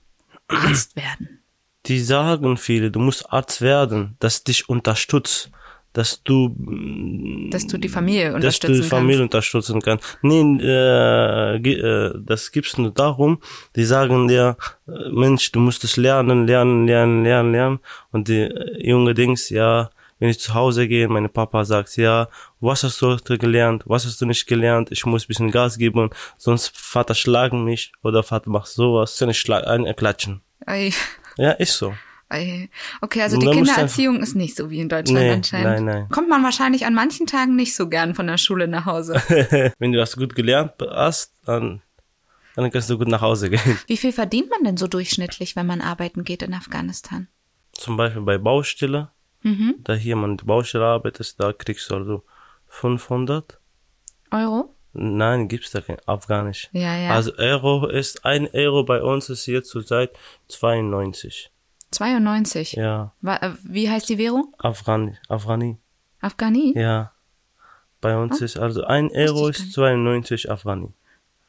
Arzt 0.49 0.97
werden. 0.97 1.39
Die 1.85 2.01
sagen 2.01 2.57
viele, 2.57 2.91
du 2.91 2.99
musst 2.99 3.31
Arzt 3.31 3.61
werden, 3.61 4.17
das 4.19 4.43
dich 4.43 4.67
unterstützt, 4.67 5.49
dass 5.93 6.21
du, 6.23 6.49
mm, 6.57 7.51
Dass 7.51 7.67
du 7.67 7.77
die 7.77 7.87
Familie 7.87 8.25
dass 8.25 8.35
unterstützen 8.35 8.75
du 8.75 8.81
die 8.81 8.89
Familie 8.89 9.21
unterstützen 9.21 9.81
kannst. 9.81 10.17
Nee, 10.21 10.41
äh, 10.61 11.55
äh, 11.55 12.13
das 12.19 12.51
gibt's 12.51 12.77
nur 12.77 12.91
darum, 12.91 13.39
die 13.77 13.85
sagen 13.85 14.27
dir, 14.27 14.57
äh, 14.89 15.09
Mensch, 15.09 15.53
du 15.53 15.61
musst 15.61 15.85
es 15.85 15.95
lernen, 15.95 16.47
lernen, 16.47 16.85
lernen, 16.85 17.23
lernen, 17.23 17.51
lernen. 17.53 17.79
Und 18.11 18.27
die 18.27 18.41
äh, 18.41 18.89
junge 18.89 19.13
Dings, 19.13 19.49
ja, 19.49 19.89
wenn 20.19 20.29
ich 20.29 20.39
zu 20.39 20.53
Hause 20.53 20.87
gehe, 20.87 21.07
meine 21.07 21.29
Papa 21.29 21.65
sagt, 21.65 21.97
ja, 21.97 22.29
was 22.59 22.83
hast 22.83 23.01
du 23.01 23.07
heute 23.07 23.37
gelernt, 23.37 23.83
was 23.85 24.05
hast 24.05 24.21
du 24.21 24.25
nicht 24.25 24.47
gelernt, 24.47 24.91
ich 24.91 25.05
muss 25.05 25.25
ein 25.25 25.27
bisschen 25.27 25.51
Gas 25.51 25.77
geben, 25.77 26.09
sonst 26.37 26.75
Vater 26.77 27.15
schlagen 27.15 27.63
mich 27.63 27.91
oder 28.03 28.23
Vater 28.23 28.49
macht 28.49 28.67
sowas, 28.67 29.17
kann 29.19 29.29
ich 29.29 29.39
schlag, 29.39 29.65
ein, 29.67 29.85
klatschen. 29.95 30.41
Ei, 30.65 30.91
Ja, 31.37 31.51
ist 31.51 31.77
so. 31.77 31.93
ei. 32.29 32.69
Okay, 33.01 33.21
also 33.21 33.37
die 33.37 33.45
Kindererziehung 33.45 34.21
ist 34.21 34.35
nicht 34.35 34.55
so 34.55 34.69
wie 34.69 34.79
in 34.79 34.89
Deutschland 34.89 35.19
Nee, 35.21 35.31
anscheinend. 35.31 35.65
nein, 35.65 35.85
nein. 35.85 36.09
Kommt 36.09 36.29
man 36.29 36.43
wahrscheinlich 36.43 36.85
an 36.85 36.93
manchen 36.95 37.27
Tagen 37.27 37.55
nicht 37.55 37.75
so 37.75 37.87
gern 37.89 38.15
von 38.15 38.25
der 38.27 38.37
Schule 38.37 38.67
nach 38.67 38.85
Hause. 38.85 39.15
Wenn 39.79 39.91
du 39.91 39.97
das 39.97 40.15
gut 40.15 40.33
gelernt 40.33 40.73
hast, 40.89 41.33
dann, 41.45 41.81
dann 42.55 42.71
kannst 42.71 42.89
du 42.89 42.97
gut 42.97 43.09
nach 43.09 43.21
Hause 43.21 43.49
gehen. 43.49 43.79
Wie 43.87 43.97
viel 43.97 44.11
verdient 44.13 44.49
man 44.49 44.63
denn 44.63 44.77
so 44.77 44.87
durchschnittlich, 44.87 45.55
wenn 45.55 45.67
man 45.67 45.81
arbeiten 45.81 46.23
geht 46.23 46.41
in 46.41 46.53
Afghanistan? 46.53 47.27
Zum 47.73 47.95
Beispiel 47.97 48.21
bei 48.23 48.37
Baustelle, 48.37 49.09
Mhm. 49.45 49.75
da 49.83 49.93
hier 49.93 50.15
man 50.15 50.37
die 50.37 50.43
Baustelle 50.43 50.85
arbeitet, 50.85 51.39
da 51.39 51.53
kriegst 51.53 51.91
du 51.91 51.95
also 51.95 52.23
500. 52.67 53.59
Euro? 54.31 54.73
Nein, 54.93 55.47
gibt's 55.47 55.69
da 55.69 55.81
kein 55.81 55.97
Afghanisch. 56.07 56.69
Ja, 56.71 56.97
ja. 56.97 57.11
Also 57.11 57.31
Euro 57.37 57.85
ist, 57.85 58.25
ein 58.25 58.49
Euro 58.53 58.83
bei 58.83 59.03
uns 59.03 59.29
ist 59.29 59.45
jetzt 59.45 59.69
zurzeit 59.69 60.17
92. 60.47 61.51
92. 61.91 62.73
Ja, 62.73 63.13
äh, 63.23 63.51
Wie 63.63 63.87
heißt 63.87 64.09
die 64.09 64.17
Währung? 64.17 64.51
Afghani, 64.57 65.15
Afghani. 65.29 65.77
Afghani? 66.21 66.73
Ja. 66.75 67.11
Bei 68.01 68.17
uns 68.17 68.41
ist 68.41 68.57
also 68.57 68.83
ein 68.83 69.11
Euro 69.11 69.47
ist 69.47 69.73
92 69.73 70.49
Afghani. 70.49 70.91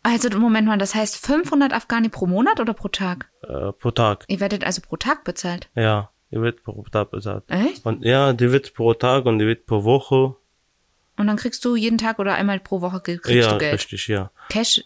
Also 0.02 0.28
Moment 0.38 0.68
mal, 0.68 0.76
das 0.76 0.94
heißt 0.94 1.16
500 1.16 1.72
Afghani 1.72 2.10
pro 2.10 2.26
Monat 2.26 2.60
oder 2.60 2.74
pro 2.74 2.88
Tag? 2.88 3.30
Äh, 3.42 3.72
pro 3.72 3.90
Tag. 3.90 4.26
Ihr 4.28 4.40
werdet 4.40 4.64
also 4.64 4.82
pro 4.82 4.96
Tag 4.96 5.24
bezahlt. 5.24 5.70
Ja, 5.74 6.10
die 6.30 6.40
wird 6.40 6.62
pro 6.62 6.82
Tag 6.90 7.10
bezahlt. 7.10 7.44
Echt? 7.48 7.84
Und 7.86 8.04
ja, 8.04 8.32
die 8.32 8.50
wird 8.52 8.74
pro 8.74 8.94
Tag 8.94 9.26
und 9.26 9.38
die 9.38 9.46
wird 9.46 9.66
pro 9.66 9.84
Woche. 9.84 10.34
Und 11.18 11.26
dann 11.28 11.36
kriegst 11.36 11.64
du 11.64 11.76
jeden 11.76 11.98
Tag 11.98 12.18
oder 12.18 12.34
einmal 12.34 12.60
pro 12.60 12.80
Woche 12.80 13.00
kriegst 13.00 13.26
ja, 13.30 13.52
du 13.52 13.58
Geld. 13.58 13.74
richtig, 13.74 14.06
ja. 14.08 14.30
Cash 14.50 14.82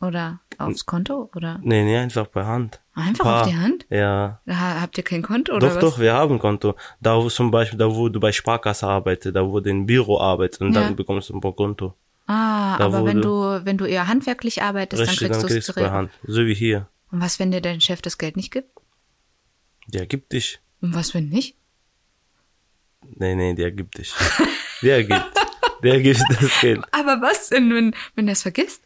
oder 0.00 0.40
aufs 0.58 0.84
Konto 0.84 1.30
oder 1.34 1.58
Nee, 1.62 1.82
nee, 1.84 1.96
einfach 1.96 2.30
per 2.30 2.46
Hand. 2.46 2.80
einfach 2.94 3.24
Paar. 3.24 3.40
auf 3.42 3.48
die 3.48 3.56
Hand? 3.56 3.86
Ja. 3.88 4.40
Ha- 4.46 4.80
Habt 4.82 4.98
ihr 4.98 5.04
kein 5.04 5.22
Konto 5.22 5.54
oder 5.54 5.68
doch, 5.68 5.76
was? 5.76 5.80
doch, 5.80 5.98
wir 5.98 6.12
haben 6.12 6.38
Konto. 6.38 6.74
Da 7.00 7.16
wo 7.16 7.28
zum 7.30 7.50
Beispiel, 7.50 7.78
da 7.78 7.94
wo 7.94 8.08
du 8.10 8.20
bei 8.20 8.30
Sparkasse 8.30 8.86
arbeitest, 8.86 9.34
da 9.34 9.46
wo 9.48 9.60
du 9.60 9.70
im 9.70 9.86
Büro 9.86 10.20
arbeitest 10.20 10.60
und 10.60 10.74
Ja. 10.74 10.82
dann 10.82 10.96
bekommst 10.96 11.30
du 11.30 11.34
ein 11.34 11.40
Konto. 11.40 11.94
Ah, 12.26 12.76
Da 12.78 12.84
aber 12.86 13.04
wenn 13.06 13.22
du 13.22 13.60
wenn 13.64 13.78
du 13.78 13.84
eher 13.86 14.06
handwerklich 14.08 14.62
arbeitest, 14.62 15.02
Richtig, 15.02 15.28
dann 15.28 15.40
kriegst 15.42 15.68
du 15.68 15.72
es 15.72 15.74
per 15.74 15.90
Hand. 15.92 16.10
So 16.26 16.44
wie 16.46 16.54
hier. 16.54 16.86
Und 17.10 17.20
was, 17.20 17.38
wenn 17.38 17.50
dir 17.50 17.60
dein 17.60 17.80
Chef 17.80 18.02
das 18.02 18.18
Geld 18.18 18.36
nicht 18.36 18.50
gibt? 18.50 18.68
Der 19.88 20.06
gibt 20.06 20.32
dich. 20.32 20.60
Und 20.80 20.94
was, 20.94 21.14
wenn 21.14 21.28
nicht? 21.28 21.56
Nee, 23.16 23.34
nee, 23.34 23.54
der 23.54 23.70
gibt 23.70 23.98
dich. 23.98 24.12
der 24.82 25.04
gibt. 25.04 25.24
Der 25.82 26.00
gibt 26.00 26.20
das 26.40 26.60
Geld. 26.60 26.82
Aber 26.92 27.20
was 27.20 27.48
denn, 27.50 27.72
wenn, 27.74 27.94
wenn 28.14 28.28
er 28.28 28.32
es 28.32 28.42
vergisst? 28.42 28.82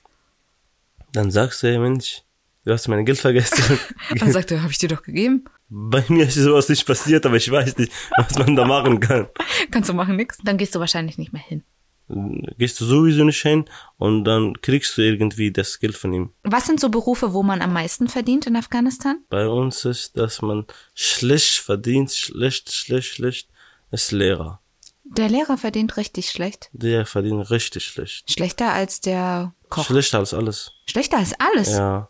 Dann 1.12 1.30
sagst 1.30 1.62
du, 1.62 1.78
Mensch, 1.78 2.22
du 2.64 2.72
hast 2.72 2.88
mein 2.88 3.04
Geld 3.04 3.18
vergessen. 3.18 3.78
Dann 4.18 4.32
sagt 4.32 4.50
er, 4.50 4.62
habe 4.62 4.72
ich 4.72 4.78
dir 4.78 4.88
doch 4.88 5.02
gegeben. 5.02 5.44
bei 5.68 6.04
mir 6.08 6.26
ist 6.26 6.34
sowas 6.34 6.68
nicht 6.68 6.86
passiert, 6.86 7.24
aber 7.26 7.36
ich 7.36 7.50
weiß 7.50 7.76
nicht, 7.78 7.92
was 8.16 8.36
man 8.38 8.56
da 8.56 8.64
machen 8.66 9.00
kann. 9.00 9.28
Kannst 9.70 9.88
du 9.88 9.94
machen 9.94 10.16
nix. 10.16 10.38
Dann 10.42 10.58
gehst 10.58 10.74
du 10.74 10.80
wahrscheinlich 10.80 11.16
nicht 11.18 11.32
mehr 11.32 11.42
hin. 11.42 11.62
Gehst 12.08 12.80
du 12.80 12.86
sowieso 12.86 13.24
nicht 13.24 13.42
hin 13.42 13.66
und 13.98 14.24
dann 14.24 14.60
kriegst 14.62 14.96
du 14.96 15.02
irgendwie 15.02 15.52
das 15.52 15.78
Geld 15.78 15.96
von 15.96 16.12
ihm. 16.12 16.30
Was 16.42 16.66
sind 16.66 16.80
so 16.80 16.88
Berufe, 16.88 17.34
wo 17.34 17.42
man 17.42 17.60
am 17.60 17.72
meisten 17.72 18.08
verdient 18.08 18.46
in 18.46 18.56
Afghanistan? 18.56 19.22
Bei 19.28 19.46
uns 19.46 19.84
ist, 19.84 20.16
dass 20.16 20.40
man 20.40 20.66
schlecht 20.94 21.58
verdient, 21.58 22.10
schlecht, 22.12 22.72
schlecht, 22.72 23.14
schlecht, 23.14 23.48
ist 23.90 24.12
Lehrer. 24.12 24.60
Der 25.04 25.28
Lehrer 25.28 25.56
verdient 25.56 25.96
richtig 25.96 26.30
schlecht. 26.30 26.68
Der 26.72 27.06
verdient 27.06 27.50
richtig 27.50 27.84
schlecht. 27.84 28.30
Schlechter 28.30 28.72
als 28.72 29.00
der 29.00 29.54
Koch. 29.68 29.86
Schlechter 29.86 30.18
als 30.18 30.34
alles. 30.34 30.72
Schlechter 30.86 31.18
als 31.18 31.34
alles. 31.38 31.70
Ja. 31.70 32.08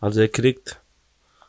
Also 0.00 0.20
er 0.20 0.28
kriegt 0.28 0.80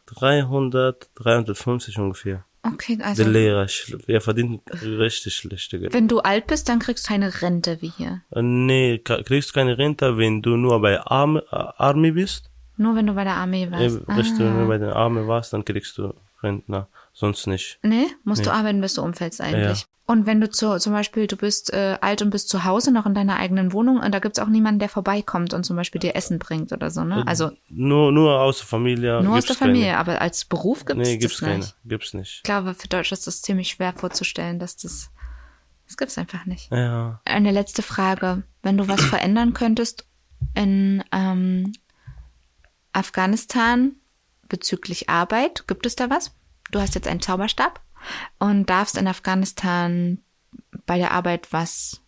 300, 0.07 1.09
350 1.15 1.97
ungefähr. 1.97 2.45
Okay, 2.61 2.99
also 3.01 3.23
Der 3.23 3.31
Lehrer, 3.31 3.67
er 4.07 4.21
verdient 4.21 4.61
richtig 4.81 5.33
schlechte 5.35 5.79
Geld. 5.79 5.93
wenn 5.93 6.07
du 6.09 6.19
alt 6.19 6.47
bist, 6.47 6.67
dann 6.67 6.79
kriegst 6.79 7.05
du 7.05 7.09
keine 7.09 7.41
Rente 7.41 7.81
wie 7.81 7.91
hier. 7.95 8.21
Äh, 8.31 8.41
Nee, 8.41 8.97
kriegst 8.99 9.53
keine 9.53 9.77
Rente, 9.77 10.17
wenn 10.17 10.41
du 10.41 10.57
nur 10.57 10.81
bei 10.81 10.99
Arme, 10.99 11.43
äh, 11.51 11.55
Army 11.55 12.11
bist. 12.11 12.49
Nur 12.75 12.95
wenn 12.95 13.07
du 13.07 13.13
bei 13.13 13.23
der 13.23 13.35
Armee 13.35 13.63
Äh, 13.63 13.71
warst. 13.71 14.07
Wenn 14.07 14.47
ah. 14.47 14.61
du 14.61 14.67
bei 14.67 14.77
der 14.77 14.95
Arme 14.95 15.27
warst, 15.27 15.53
dann 15.53 15.63
kriegst 15.63 15.97
du 15.97 16.13
Rentner. 16.43 16.87
Sonst 17.19 17.47
nicht. 17.47 17.79
Nee, 17.83 18.07
musst 18.23 18.45
du 18.45 18.49
arbeiten, 18.53 18.79
bis 18.79 18.93
du 18.93 19.01
umfällst 19.01 19.41
eigentlich. 19.41 19.85
Und 20.05 20.25
wenn 20.25 20.39
du 20.39 20.49
zu, 20.49 20.79
zum 20.79 20.93
Beispiel, 20.93 21.27
du 21.27 21.35
bist 21.35 21.73
äh, 21.73 21.97
alt 21.99 22.21
und 22.21 22.29
bist 22.29 22.47
zu 22.47 22.63
Hause 22.63 22.91
noch 22.91 23.05
in 23.05 23.13
deiner 23.13 23.35
eigenen 23.35 23.73
Wohnung 23.73 23.99
und 23.99 24.11
da 24.13 24.19
gibt's 24.19 24.39
auch 24.39 24.47
niemanden, 24.47 24.79
der 24.79 24.87
vorbeikommt 24.87 25.53
und 25.53 25.65
zum 25.65 25.75
Beispiel 25.75 25.99
dir 25.99 26.15
Essen 26.15 26.39
bringt 26.39 26.71
oder 26.71 26.89
so, 26.89 27.03
ne? 27.03 27.27
Also 27.27 27.51
Nur, 27.67 28.13
nur 28.13 28.39
aus 28.39 28.59
der 28.59 28.67
Familie. 28.67 29.21
nur 29.21 29.33
aus 29.37 29.43
der 29.43 29.49
gibt's 29.49 29.59
keine. 29.59 29.71
Familie, 29.73 29.97
aber 29.97 30.21
als 30.21 30.45
Beruf 30.45 30.85
gibt's 30.85 31.07
Nee, 31.07 31.17
gibt's 31.17 31.37
das 31.39 31.45
keine. 31.45 31.57
nicht. 31.59 31.75
Gibt's 31.83 32.13
nicht. 32.13 32.35
Ich 32.37 32.43
glaube, 32.43 32.73
für 32.73 32.87
Deutsch 32.87 33.11
ist 33.11 33.27
das 33.27 33.41
ziemlich 33.41 33.67
schwer 33.69 33.91
vorzustellen, 33.93 34.57
dass 34.57 34.77
das, 34.77 35.11
das 35.85 35.97
gibt's 35.97 36.17
einfach 36.17 36.45
nicht. 36.45 36.71
Ja. 36.71 37.19
Eine 37.25 37.51
letzte 37.51 37.81
Frage. 37.83 38.43
Wenn 38.63 38.77
du 38.77 38.87
was 38.87 39.03
verändern 39.03 39.53
könntest 39.53 40.07
in, 40.55 41.03
ähm, 41.11 41.73
Afghanistan 42.93 43.91
bezüglich 44.47 45.09
Arbeit. 45.09 45.67
Gibt 45.67 45.85
es 45.85 45.95
da 45.95 46.09
was? 46.09 46.31
Du 46.71 46.79
hast 46.79 46.95
jetzt 46.95 47.07
einen 47.07 47.21
Zauberstab 47.21 47.81
und 48.37 48.69
darfst 48.69 48.97
in 48.97 49.07
Afghanistan 49.07 50.19
bei 50.85 50.97
der 50.97 51.11
Arbeit 51.11 51.51
was, 51.51 52.01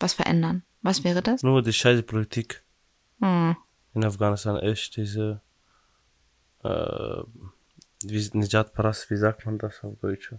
was 0.00 0.14
verändern. 0.14 0.62
Was 0.82 1.04
wäre 1.04 1.22
das? 1.22 1.42
Nur 1.42 1.62
die 1.62 1.72
scheiße 1.72 2.02
Politik 2.02 2.62
Hm. 3.20 3.56
in 3.94 4.04
Afghanistan, 4.04 4.56
echt 4.56 4.96
diese, 4.96 5.40
äh, 6.64 7.22
wie, 8.04 8.30
Nijat 8.32 8.74
Paras, 8.74 9.08
wie 9.10 9.16
sagt 9.16 9.46
man 9.46 9.58
das 9.58 9.84
auf 9.84 9.96
Deutsch? 10.00 10.34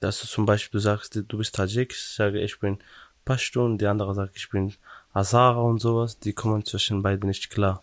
Dass 0.00 0.20
du 0.20 0.26
zum 0.26 0.46
Beispiel, 0.46 0.80
sagst, 0.80 1.14
du 1.14 1.38
bist 1.38 1.54
Tajik, 1.54 1.92
ich 1.92 2.02
sage, 2.02 2.40
ich 2.40 2.58
bin 2.58 2.78
Pashtun, 3.26 3.76
die 3.76 3.86
andere 3.86 4.14
sagt, 4.14 4.36
ich 4.36 4.48
bin 4.48 4.72
Hazara 5.14 5.60
und 5.60 5.80
sowas, 5.80 6.18
die 6.18 6.32
kommen 6.32 6.64
zwischen 6.64 7.02
beiden 7.02 7.28
nicht 7.28 7.50
klar. 7.50 7.82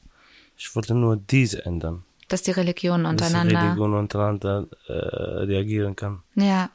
Ich 0.58 0.76
wollte 0.76 0.96
nur 0.96 1.16
diese 1.18 1.64
ändern, 1.66 2.06
Dass 2.30 2.42
die 2.42 2.52
Religionen 2.52 3.04
dass 3.04 3.16
die 3.16 3.24
untereinander. 3.34 3.62
Religion 3.62 3.94
untereinander 3.94 4.68
äh, 4.88 4.94
reagieren 4.94 5.96
kann. 5.96 6.24
Ja. 6.36 6.70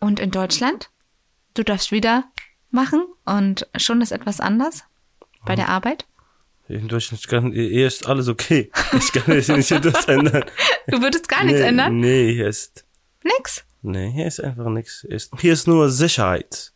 Und 0.00 0.20
in 0.20 0.30
Deutschland? 0.30 0.90
Du 1.54 1.62
darfst 1.62 1.90
wieder 1.90 2.24
machen 2.70 3.06
und 3.24 3.66
schon 3.76 4.02
ist 4.02 4.12
etwas 4.12 4.40
anders 4.40 4.84
bei 5.46 5.54
der 5.56 5.68
Arbeit? 5.68 6.06
In 6.68 6.88
Deutschland 6.88 7.26
kann, 7.28 7.52
hier 7.52 7.86
ist 7.86 8.06
alles 8.06 8.28
okay. 8.28 8.70
Ich 8.92 9.12
kann 9.12 9.34
jetzt 9.34 9.48
nicht 9.48 9.70
etwas 9.70 10.06
ändern. 10.06 10.44
Du 10.88 11.00
würdest 11.00 11.28
gar 11.28 11.44
nichts 11.44 11.60
nee, 11.60 11.68
ändern? 11.68 12.00
Nee, 12.00 12.34
hier 12.34 12.48
ist, 12.48 12.84
Nix. 13.22 13.64
nee, 13.82 14.10
hier 14.10 14.26
ist 14.26 14.40
einfach 14.40 14.68
nichts. 14.68 15.06
Hier 15.38 15.52
ist, 15.52 15.68
nur 15.68 15.90
Sicherheit. 15.90 16.72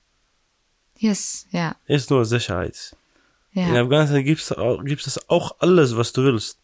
Hier 0.96 1.12
ist, 1.12 1.48
ja, 1.50 1.74
Hier 1.86 1.96
ist 1.96 2.10
nur 2.10 2.24
Sicherheit. 2.24 2.96
In 3.52 3.74
ja, 3.74 3.82
Afghanistan 3.82 4.22
gibt's 4.22 4.52
auch, 4.52 4.84
gibt's 4.84 5.08
es 5.08 5.28
auch 5.28 5.56
alles, 5.58 5.96
was 5.96 6.12
du 6.12 6.22
willst. 6.22 6.59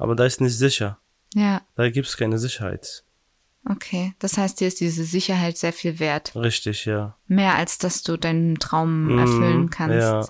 Aber 0.00 0.14
da 0.16 0.24
ist 0.24 0.40
nicht 0.40 0.56
sicher. 0.56 0.98
ja, 1.34 1.60
Da 1.76 1.90
gibt's 1.90 2.16
keine 2.16 2.38
Sicherheit. 2.38 3.04
okay. 3.68 4.14
Das 4.18 4.38
heißt, 4.38 4.58
dir 4.60 4.68
ist 4.68 4.80
diese 4.80 5.04
Sicherheit 5.04 5.58
sehr 5.58 5.72
viel 5.72 5.98
wert. 6.00 6.34
Richtig, 6.34 6.86
ja. 6.86 7.16
Mehr 7.26 7.54
als 7.54 7.78
dass 7.78 8.02
du 8.02 8.16
deinen 8.16 8.56
Traum 8.58 9.08
Mhm, 9.12 9.18
erfüllen 9.18 9.70
kannst. 9.70 9.96
Ja. 10.00 10.28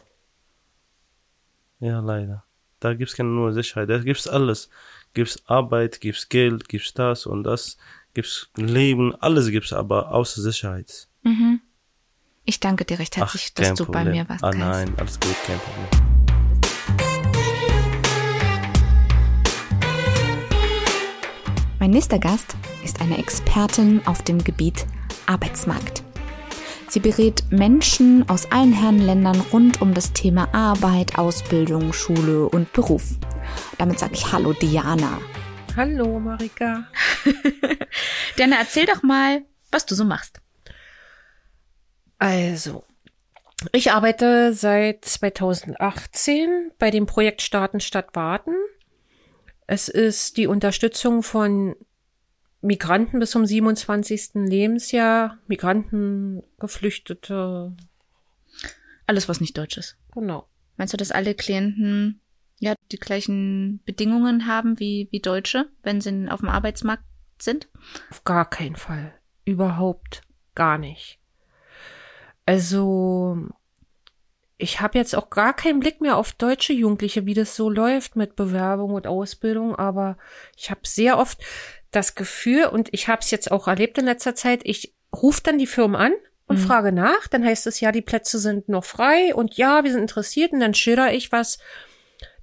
Ja, 1.78 2.00
leider. 2.00 2.44
Da 2.80 2.94
gibt's 2.94 3.14
keine 3.14 3.28
nur 3.30 3.52
Sicherheit. 3.52 3.88
Da 3.88 3.98
gibt's 3.98 4.26
alles. 4.26 4.68
Gibt's 5.14 5.42
Arbeit, 5.46 6.00
gibt's 6.00 6.28
Geld, 6.28 6.68
gibt's 6.68 6.92
das 6.94 7.26
und 7.26 7.44
das, 7.44 7.76
gibt's 8.14 8.48
Leben, 8.56 9.14
alles 9.20 9.48
gibt's 9.50 9.72
aber 9.72 10.12
außer 10.12 10.40
Sicherheit. 10.42 11.08
Mhm. 11.22 11.60
Ich 12.44 12.58
danke 12.60 12.84
dir 12.84 12.98
recht 12.98 13.16
herzlich, 13.16 13.54
dass 13.54 13.68
kein 13.68 13.76
du 13.76 13.86
bei 13.86 13.92
Problem. 14.04 14.12
mir 14.12 14.28
warst. 14.28 14.42
Ah, 14.44 14.52
nein, 14.52 14.92
alles 14.98 15.18
gut, 15.20 15.36
kein 15.46 15.58
Problem. 15.58 16.19
Mein 21.90 21.96
nächster 21.96 22.20
Gast 22.20 22.54
ist 22.84 23.00
eine 23.00 23.18
Expertin 23.18 24.00
auf 24.06 24.22
dem 24.22 24.44
Gebiet 24.44 24.86
Arbeitsmarkt. 25.26 26.04
Sie 26.88 27.00
berät 27.00 27.42
Menschen 27.50 28.28
aus 28.28 28.52
allen 28.52 28.72
Herrenländern 28.72 29.40
rund 29.52 29.82
um 29.82 29.92
das 29.92 30.12
Thema 30.12 30.54
Arbeit, 30.54 31.18
Ausbildung, 31.18 31.92
Schule 31.92 32.48
und 32.48 32.72
Beruf. 32.72 33.16
Damit 33.76 33.98
sage 33.98 34.14
ich 34.14 34.30
Hallo 34.30 34.52
Diana. 34.52 35.20
Hallo, 35.76 36.20
Marika. 36.20 36.86
Diana, 38.38 38.58
erzähl 38.60 38.86
doch 38.86 39.02
mal, 39.02 39.42
was 39.72 39.84
du 39.84 39.96
so 39.96 40.04
machst. 40.04 40.40
Also, 42.20 42.84
ich 43.72 43.90
arbeite 43.90 44.54
seit 44.54 45.04
2018 45.04 46.70
bei 46.78 46.92
dem 46.92 47.06
Projekt 47.06 47.42
Starten 47.42 47.80
statt 47.80 48.10
Warten. 48.12 48.54
Es 49.72 49.88
ist 49.88 50.36
die 50.36 50.48
Unterstützung 50.48 51.22
von 51.22 51.76
Migranten 52.60 53.20
bis 53.20 53.30
zum 53.30 53.46
27. 53.46 54.30
Lebensjahr, 54.34 55.38
Migranten, 55.46 56.42
Geflüchtete, 56.58 57.76
Alles, 59.06 59.28
was 59.28 59.40
nicht 59.40 59.56
deutsch 59.56 59.76
ist. 59.78 59.96
genau. 60.12 60.48
Meinst 60.76 60.92
du, 60.92 60.96
dass 60.96 61.12
alle 61.12 61.36
Klienten 61.36 62.20
ja 62.58 62.74
die 62.90 62.98
gleichen 62.98 63.80
Bedingungen 63.84 64.48
haben 64.48 64.80
wie, 64.80 65.06
wie 65.12 65.20
Deutsche, 65.20 65.68
wenn 65.84 66.00
sie 66.00 66.26
auf 66.28 66.40
dem 66.40 66.48
Arbeitsmarkt 66.48 67.04
sind? 67.40 67.68
Auf 68.10 68.24
gar 68.24 68.50
keinen 68.50 68.74
Fall. 68.74 69.14
Überhaupt 69.44 70.22
gar 70.56 70.78
nicht. 70.78 71.20
Also, 72.44 73.46
ich 74.60 74.80
habe 74.80 74.98
jetzt 74.98 75.14
auch 75.14 75.30
gar 75.30 75.54
keinen 75.54 75.80
Blick 75.80 76.00
mehr 76.00 76.16
auf 76.16 76.32
deutsche 76.32 76.72
Jugendliche, 76.72 77.26
wie 77.26 77.34
das 77.34 77.56
so 77.56 77.70
läuft 77.70 78.16
mit 78.16 78.36
Bewerbung 78.36 78.92
und 78.92 79.06
Ausbildung, 79.06 79.74
aber 79.76 80.16
ich 80.56 80.70
habe 80.70 80.80
sehr 80.84 81.18
oft 81.18 81.38
das 81.90 82.14
Gefühl, 82.14 82.66
und 82.66 82.88
ich 82.92 83.08
habe 83.08 83.20
es 83.20 83.30
jetzt 83.30 83.50
auch 83.50 83.66
erlebt 83.66 83.98
in 83.98 84.04
letzter 84.04 84.34
Zeit, 84.34 84.60
ich 84.64 84.94
rufe 85.14 85.40
dann 85.42 85.58
die 85.58 85.66
Firmen 85.66 85.96
an 85.96 86.12
und 86.46 86.58
Mhm. 86.58 86.62
frage 86.62 86.92
nach, 86.92 87.26
dann 87.28 87.44
heißt 87.44 87.66
es 87.66 87.80
ja, 87.80 87.90
die 87.92 88.02
Plätze 88.02 88.38
sind 88.38 88.68
noch 88.68 88.84
frei 88.84 89.34
und 89.34 89.56
ja, 89.56 89.82
wir 89.82 89.90
sind 89.90 90.02
interessiert 90.02 90.52
und 90.52 90.60
dann 90.60 90.74
schilder 90.74 91.12
ich, 91.12 91.32
was 91.32 91.58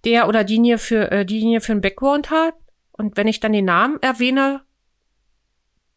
der 0.03 0.27
oder 0.27 0.43
diejenige 0.43 0.77
für, 0.77 1.11
äh, 1.11 1.25
diejenige 1.25 1.61
für 1.61 1.71
einen 1.73 1.81
Background 1.81 2.29
hat. 2.29 2.55
Und 2.91 3.17
wenn 3.17 3.27
ich 3.27 3.39
dann 3.39 3.53
den 3.53 3.65
Namen 3.65 4.01
erwähne, 4.01 4.61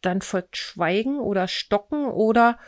dann 0.01 0.23
folgt 0.23 0.57
Schweigen 0.57 1.19
oder 1.19 1.49
Stocken 1.49 2.07
oder 2.07 2.59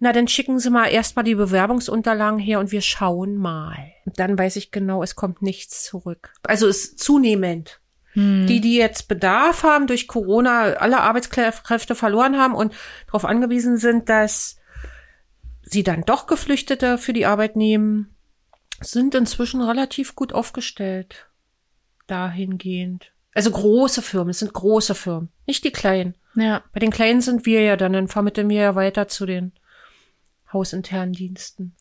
na, 0.00 0.12
dann 0.12 0.28
schicken 0.28 0.58
Sie 0.58 0.70
mal 0.70 0.86
erstmal 0.86 1.24
die 1.24 1.34
Bewerbungsunterlagen 1.34 2.38
her 2.38 2.60
und 2.60 2.70
wir 2.70 2.82
schauen 2.82 3.36
mal. 3.36 3.76
Und 4.04 4.18
dann 4.18 4.38
weiß 4.38 4.56
ich 4.56 4.70
genau, 4.70 5.02
es 5.02 5.16
kommt 5.16 5.42
nichts 5.42 5.82
zurück. 5.84 6.32
Also 6.44 6.68
es 6.68 6.84
ist 6.84 6.98
zunehmend. 7.00 7.80
Die, 8.14 8.60
die 8.60 8.74
jetzt 8.74 9.06
Bedarf 9.06 9.62
haben, 9.62 9.86
durch 9.86 10.08
Corona 10.08 10.72
alle 10.72 10.98
Arbeitskräfte 10.98 11.94
verloren 11.94 12.36
haben 12.36 12.54
und 12.54 12.74
darauf 13.06 13.24
angewiesen 13.24 13.76
sind, 13.76 14.08
dass 14.08 14.58
sie 15.62 15.84
dann 15.84 16.02
doch 16.02 16.26
Geflüchtete 16.26 16.98
für 16.98 17.12
die 17.12 17.26
Arbeit 17.26 17.54
nehmen, 17.54 18.16
sind 18.80 19.14
inzwischen 19.14 19.60
relativ 19.60 20.16
gut 20.16 20.32
aufgestellt. 20.32 21.28
Dahingehend. 22.08 23.12
Also 23.34 23.52
große 23.52 24.02
Firmen, 24.02 24.30
es 24.30 24.40
sind 24.40 24.52
große 24.52 24.96
Firmen, 24.96 25.28
nicht 25.46 25.62
die 25.62 25.70
kleinen. 25.70 26.16
Ja. 26.34 26.64
Bei 26.72 26.80
den 26.80 26.90
Kleinen 26.90 27.20
sind 27.20 27.46
wir 27.46 27.60
ja 27.62 27.76
dann, 27.76 27.92
dann 27.92 28.08
vermitteln 28.08 28.48
wir 28.48 28.60
ja 28.60 28.74
weiter 28.74 29.06
zu 29.06 29.26
den 29.26 29.52
hausinternen 30.52 31.12
Diensten. 31.12 31.74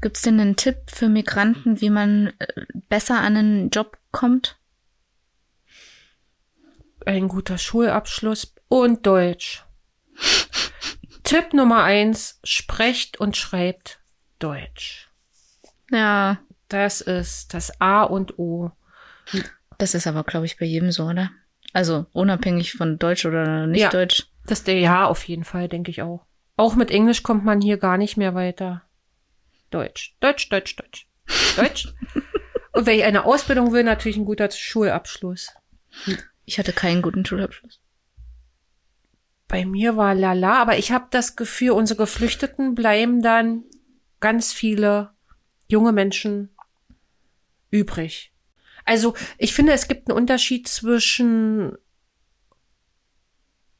Gibt's 0.00 0.22
denn 0.22 0.38
einen 0.38 0.56
Tipp 0.56 0.76
für 0.86 1.08
Migranten, 1.08 1.80
wie 1.80 1.90
man 1.90 2.32
äh, 2.38 2.46
besser 2.88 3.18
an 3.20 3.36
einen 3.36 3.70
Job 3.70 3.98
kommt? 4.12 4.56
Ein 7.06 7.28
guter 7.28 7.58
Schulabschluss 7.58 8.54
und 8.68 9.04
Deutsch. 9.06 9.64
Tipp 11.24 11.52
Nummer 11.52 11.82
eins, 11.84 12.38
sprecht 12.44 13.18
und 13.18 13.36
schreibt 13.36 14.00
Deutsch. 14.38 15.08
Ja, 15.90 16.38
Das 16.68 17.00
ist 17.00 17.52
das 17.54 17.80
A 17.80 18.02
und 18.04 18.38
O. 18.38 18.70
das 19.78 19.94
ist 19.94 20.06
aber, 20.06 20.24
glaube 20.24 20.46
ich, 20.46 20.58
bei 20.58 20.66
jedem 20.66 20.92
so, 20.92 21.04
oder? 21.06 21.30
Also 21.72 22.06
unabhängig 22.12 22.72
von 22.74 22.98
Deutsch 22.98 23.26
oder 23.26 23.66
nicht 23.66 23.80
Ja. 23.82 23.90
Deutsch. 23.90 24.26
Das 24.46 24.62
der 24.64 24.78
ja 24.78 25.06
auf 25.06 25.26
jeden 25.26 25.44
Fall, 25.44 25.68
denke 25.68 25.90
ich 25.90 26.02
auch. 26.02 26.24
Auch 26.56 26.76
mit 26.76 26.90
Englisch 26.90 27.22
kommt 27.22 27.44
man 27.44 27.60
hier 27.60 27.78
gar 27.78 27.98
nicht 27.98 28.16
mehr 28.16 28.34
weiter. 28.34 28.82
Deutsch, 29.70 30.16
Deutsch, 30.20 30.48
Deutsch, 30.48 30.76
Deutsch, 30.76 31.08
Deutsch. 31.56 31.94
und 32.72 32.86
wenn 32.86 32.98
ich 32.98 33.04
eine 33.04 33.24
Ausbildung 33.24 33.72
will, 33.72 33.82
natürlich 33.82 34.16
ein 34.16 34.24
guter 34.24 34.50
Schulabschluss. 34.50 35.52
Ich 36.44 36.58
hatte 36.58 36.72
keinen 36.72 37.02
guten 37.02 37.24
Schulabschluss. 37.24 37.80
Bei 39.48 39.66
mir 39.66 39.96
war 39.96 40.14
lala, 40.14 40.60
aber 40.62 40.78
ich 40.78 40.92
habe 40.92 41.06
das 41.10 41.36
Gefühl, 41.36 41.72
unsere 41.72 41.98
Geflüchteten 41.98 42.74
bleiben 42.74 43.22
dann 43.22 43.64
ganz 44.20 44.52
viele 44.52 45.10
junge 45.68 45.92
Menschen 45.92 46.54
übrig. 47.70 48.32
Also 48.84 49.14
ich 49.38 49.54
finde, 49.54 49.72
es 49.72 49.88
gibt 49.88 50.08
einen 50.08 50.16
Unterschied 50.16 50.68
zwischen 50.68 51.76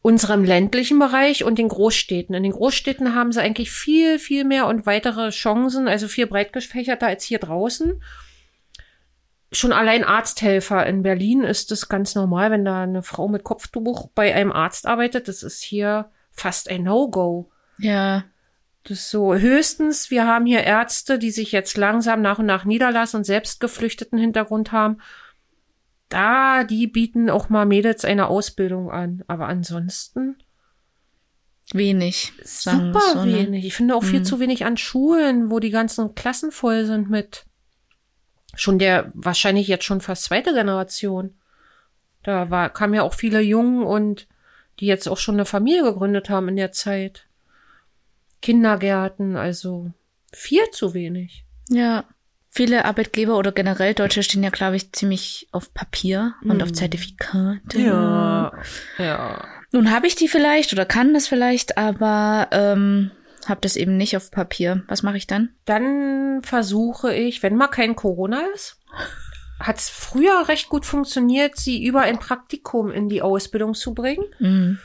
unserem 0.05 0.45
ländlichen 0.45 0.99
Bereich 0.99 1.45
und 1.45 1.57
den 1.59 1.69
Großstädten. 1.69 2.35
In 2.35 2.43
den 2.43 2.53
Großstädten 2.53 3.15
haben 3.15 3.33
sie 3.33 3.41
eigentlich 3.41 3.71
viel, 3.71 4.19
viel 4.19 4.45
mehr 4.45 4.67
und 4.67 4.85
weitere 4.85 5.31
Chancen, 5.31 5.89
also 5.89 6.09
viel 6.09 6.27
breit 6.27 6.53
gefächerter 6.53 7.07
als 7.07 7.25
hier 7.25 7.39
draußen. 7.39 8.03
Schon 9.51 9.73
allein 9.73 10.05
Arzthelfer 10.05 10.85
in 10.85 11.03
Berlin 11.03 11.43
ist 11.43 11.73
es 11.73 11.89
ganz 11.89 12.15
normal, 12.15 12.51
wenn 12.51 12.67
da 12.67 12.83
eine 12.83 13.03
Frau 13.03 13.29
mit 13.29 13.45
Kopftuch 13.45 14.11
bei 14.15 14.35
einem 14.35 14.53
Arzt 14.53 14.87
arbeitet. 14.87 15.27
Das 15.27 15.43
ist 15.43 15.63
hier 15.63 16.11
fast 16.33 16.69
ein 16.69 16.83
No-Go. 16.83 17.51
Ja, 17.79 18.25
Das 18.83 18.99
ist 18.99 19.11
so 19.11 19.35
höchstens, 19.35 20.11
wir 20.11 20.27
haben 20.27 20.45
hier 20.45 20.65
Ärzte, 20.65 21.19
die 21.19 21.31
sich 21.31 21.51
jetzt 21.51 21.79
langsam 21.79 22.21
nach 22.21 22.39
und 22.39 22.47
nach 22.47 22.67
niederlassen 22.67 23.17
und 23.17 23.25
selbst 23.25 23.59
geflüchteten 23.59 24.19
Hintergrund 24.19 24.71
haben. 24.71 24.99
Da, 26.09 26.65
die 26.65 26.87
bieten 26.87 27.31
auch 27.31 27.49
mal 27.49 27.67
Mädels 27.67 28.05
eine 28.05 28.29
Ausbildung 28.29 28.91
an. 28.91 29.25
Aber 29.27 29.47
ansonsten 29.49 30.37
wenig. 31.73 32.33
super 32.45 33.01
so, 33.13 33.25
ne? 33.25 33.35
wenig. 33.39 33.65
Ich 33.65 33.75
finde 33.75 33.97
auch 33.97 34.05
viel 34.05 34.21
Mhm. 34.21 34.25
zu 34.25 34.41
wenig 34.41 34.65
an 34.65 34.77
Schulen, 34.77 35.51
wo 35.51 35.59
die 35.59 35.71
ganzen 35.71 36.15
Klassen 36.15 36.53
voll 36.53 36.85
sind 36.85 37.11
mit 37.11 37.47
schon 38.57 38.79
der, 38.79 39.11
wahrscheinlich 39.15 39.67
jetzt 39.67 39.85
schon 39.85 40.01
fast 40.01 40.25
zweite 40.25 40.53
Generation. 40.55 41.35
Da 42.23 42.51
war, 42.51 42.71
kamen 42.71 42.95
ja 42.95 43.03
auch 43.03 43.15
viele 43.15 43.41
Jungen 43.41 43.83
und 43.83 44.29
die 44.81 44.87
jetzt 44.87 45.09
auch 45.09 45.19
schon 45.19 45.35
eine 45.35 45.45
Familie 45.45 45.83
gegründet 45.83 46.31
haben 46.31 46.49
in 46.49 46.57
der 46.57 46.73
Zeit. 46.73 47.27
Kindergärten, 48.43 49.37
also 49.37 49.91
viel 50.33 50.69
zu 50.71 50.95
wenig. 50.95 51.45
Ja. 51.69 52.05
Viele 52.57 52.85
Arbeitgeber 52.85 53.37
oder 53.37 53.51
generell 53.51 53.95
Deutsche 53.95 54.23
stehen 54.23 54.45
ja, 54.45 54.51
glaube 54.51 54.77
ich, 54.77 54.93
ziemlich 54.93 55.49
auf 55.51 55.75
Papier 55.75 56.35
und 56.45 56.63
auf 56.63 56.73
Zertifikate. 56.73 57.81
ja. 58.97 59.45
Nun 59.73 59.91
habe 59.91 60.07
ich 60.07 60.15
die 60.15 60.29
vielleicht 60.29 60.73
oder 60.73 60.85
kann 60.85 61.15
das 61.15 61.27
vielleicht, 61.27 61.77
aber 61.77 62.47
ähm, 62.53 63.11
habe 63.45 63.61
das 63.61 63.75
eben 63.75 63.97
nicht 63.97 64.17
auf 64.17 64.31
Papier. 64.31 64.85
Was 64.87 65.03
mache 65.03 65.17
ich 65.17 65.27
dann? 65.27 65.49
Dann 65.65 66.43
versuche 66.45 67.13
ich, 67.13 67.43
wenn 67.43 67.57
mal 67.57 67.67
kein 67.67 67.97
Corona 67.97 68.43
ist, 68.55 68.79
hat 69.59 69.79
es 69.79 69.89
früher 69.89 70.47
recht 70.47 70.69
gut 70.69 70.87
funktioniert, 70.87 71.57
sie 71.57 71.85
über 71.85 72.03
ein 72.03 72.21
Praktikum 72.21 72.93
in 72.93 73.09
die 73.09 73.21
Ausbildung 73.21 73.75
zu 73.75 73.95
bringen. 73.95 74.27
Mhm. 74.39 74.79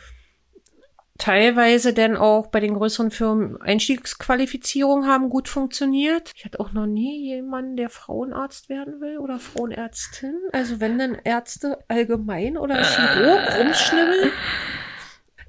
Teilweise 1.20 1.94
denn 1.94 2.16
auch 2.16 2.48
bei 2.48 2.62
den 2.62 2.74
größeren 2.76 3.12
Firmen 3.12 3.62
Einstiegsqualifizierungen 3.62 5.06
haben 5.06 5.30
gut 5.30 5.50
funktioniert. 5.50 6.32
Ich 6.34 6.46
hatte 6.46 6.62
auch 6.62 6.72
noch 6.72 6.86
nie 6.86 7.26
jemanden, 7.26 7.76
der 7.76 7.90
Frauenarzt 7.90 8.70
werden 8.70 9.02
will 9.02 9.18
oder 9.18 9.38
Frauenärztin. 9.38 10.34
Also 10.54 10.80
wenn 10.80 10.98
dann 10.98 11.18
Ärzte 11.26 11.78
allgemein 11.90 12.58
oder 12.58 12.82
Chirurg 12.82 13.60
rumschnibbeln. 13.60 14.32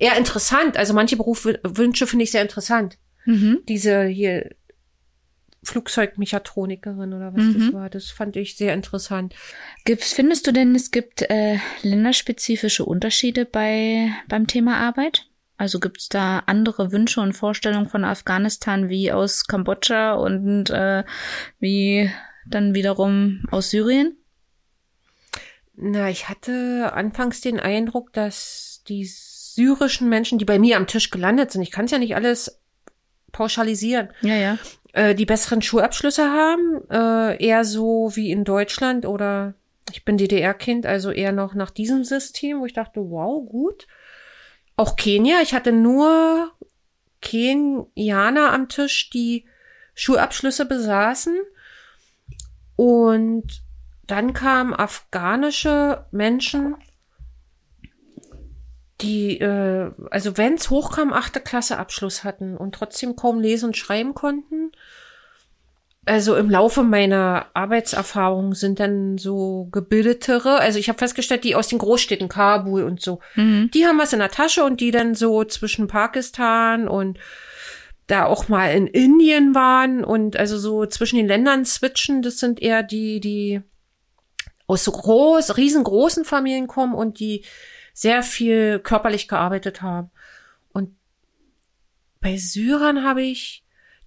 Eher 0.01 0.17
interessant. 0.17 0.77
Also 0.77 0.93
manche 0.93 1.17
Berufswünsche 1.17 2.09
finde 2.09 2.25
ich 2.25 2.33
sehr 2.33 2.43
interessant. 2.43 2.99
Mhm. 3.25 3.61
Diese 3.69 4.05
hier 4.07 4.51
Flugzeugmechatronikerin 5.63 7.13
oder 7.13 7.33
was 7.33 7.45
das 7.55 7.73
war, 7.73 7.91
das 7.91 8.11
fand 8.11 8.35
ich 8.35 8.57
sehr 8.57 8.75
interessant. 8.75 9.37
Gibt's, 9.85 10.13
findest 10.13 10.49
du 10.49 10.53
denn, 10.53 10.75
es 10.75 10.91
gibt 10.91 11.23
äh, 11.31 11.59
länderspezifische 11.83 12.85
Unterschiede 12.85 13.45
bei 13.45 14.11
beim 14.27 14.49
Thema 14.49 14.79
Arbeit? 14.79 15.30
Also 15.61 15.79
gibt's 15.79 16.09
da 16.09 16.39
andere 16.47 16.91
Wünsche 16.91 17.21
und 17.21 17.35
Vorstellungen 17.35 17.87
von 17.87 18.03
Afghanistan 18.03 18.89
wie 18.89 19.13
aus 19.13 19.47
Kambodscha 19.47 20.15
und 20.15 20.71
äh, 20.71 21.05
wie 21.59 22.11
dann 22.47 22.73
wiederum 22.73 23.45
aus 23.51 23.69
Syrien? 23.69 24.17
Na, 25.77 26.09
ich 26.09 26.31
hatte 26.31 26.95
anfangs 26.95 27.43
den 27.43 27.61
Eindruck, 27.61 28.15
dass 28.15 28.83
die 28.89 29.05
syrischen 29.05 30.09
Menschen, 30.09 30.39
die 30.39 30.47
bei 30.47 30.59
mir 30.59 30.79
am 30.79 30.87
Tisch 30.87 31.11
gelandet 31.11 31.51
sind, 31.51 31.61
ich 31.61 31.71
kann 31.71 31.85
es 31.85 31.91
ja 31.91 31.99
nicht 31.99 32.17
alles 32.17 32.63
pauschalisieren, 33.31 34.09
Ja, 34.23 34.37
ja. 34.37 34.59
äh, 34.95 35.15
die 35.15 35.27
besseren 35.27 35.61
Schulabschlüsse 35.61 36.25
haben, 36.25 36.89
äh, 36.89 37.45
eher 37.45 37.67
so 37.67 38.13
wie 38.15 38.31
in 38.31 38.45
Deutschland 38.45 39.05
oder 39.05 39.53
ich 39.93 40.07
bin 40.07 40.17
DDR-Kind, 40.17 40.87
also 40.87 41.11
eher 41.11 41.33
noch 41.33 41.53
nach 41.53 41.71
diesem 41.71 42.03
System, 42.03 42.61
wo 42.61 42.65
ich 42.65 42.73
dachte, 42.73 43.01
wow, 43.11 43.47
gut. 43.47 43.87
Auch 44.81 44.97
Kenia, 44.97 45.43
ich 45.43 45.53
hatte 45.53 45.73
nur 45.73 46.53
Kenianer 47.21 48.51
am 48.55 48.71
Tisch, 48.71 49.11
die 49.11 49.45
Schulabschlüsse 49.93 50.65
besaßen. 50.65 51.39
Und 52.77 53.63
dann 54.07 54.33
kamen 54.33 54.73
afghanische 54.73 56.07
Menschen, 56.13 56.77
die, 59.03 59.39
äh, 59.41 59.91
also 60.11 60.39
wenn's 60.39 60.71
hochkam, 60.71 61.13
achte 61.13 61.41
Klasse 61.41 61.77
Abschluss 61.77 62.25
hatten 62.25 62.57
und 62.57 62.75
trotzdem 62.75 63.17
kaum 63.17 63.39
lesen 63.39 63.67
und 63.67 63.77
schreiben 63.77 64.15
konnten. 64.15 64.73
Also 66.11 66.35
im 66.35 66.51
Laufe 66.51 66.83
meiner 66.83 67.47
Arbeitserfahrung 67.55 68.57
sind 68.57 68.81
dann 68.81 69.17
so 69.17 69.69
gebildetere, 69.71 70.59
also 70.59 70.77
ich 70.81 70.89
habe 70.89 70.99
festgestellt, 70.99 71.45
die 71.45 71.55
aus 71.55 71.69
den 71.69 71.79
Großstädten 71.79 72.29
Kabul 72.29 72.83
und 72.83 73.01
so, 73.01 73.21
die 73.37 73.87
haben 73.87 74.01
was 74.01 74.13
in 74.13 74.19
der 74.19 74.33
Tasche 74.33 74.65
und 74.65 74.81
die 74.81 74.91
dann 74.91 75.15
so 75.15 75.45
zwischen 75.45 75.87
Pakistan 75.87 76.89
und 76.89 77.21
da 78.09 78.25
auch 78.25 78.49
mal 78.49 78.75
in 78.75 78.89
Indien 78.89 79.55
waren 79.55 80.03
und 80.03 80.37
also 80.37 80.59
so 80.59 80.85
zwischen 80.85 81.15
den 81.15 81.29
Ländern 81.29 81.65
switchen, 81.65 82.23
das 82.23 82.41
sind 82.41 82.61
eher 82.61 82.83
die, 82.83 83.21
die 83.21 83.63
aus 84.67 84.87
groß, 84.87 85.59
riesengroßen 85.59 86.25
Familien 86.25 86.67
kommen 86.67 86.95
und 86.95 87.21
die 87.21 87.45
sehr 87.95 88.25
viel 88.25 88.81
körperlich 88.81 89.29
gearbeitet 89.29 89.81
haben. 89.81 90.11
Und 90.73 90.97
bei 92.21 92.37
Syrern 92.37 93.05
habe 93.05 93.23
ich 93.23 93.63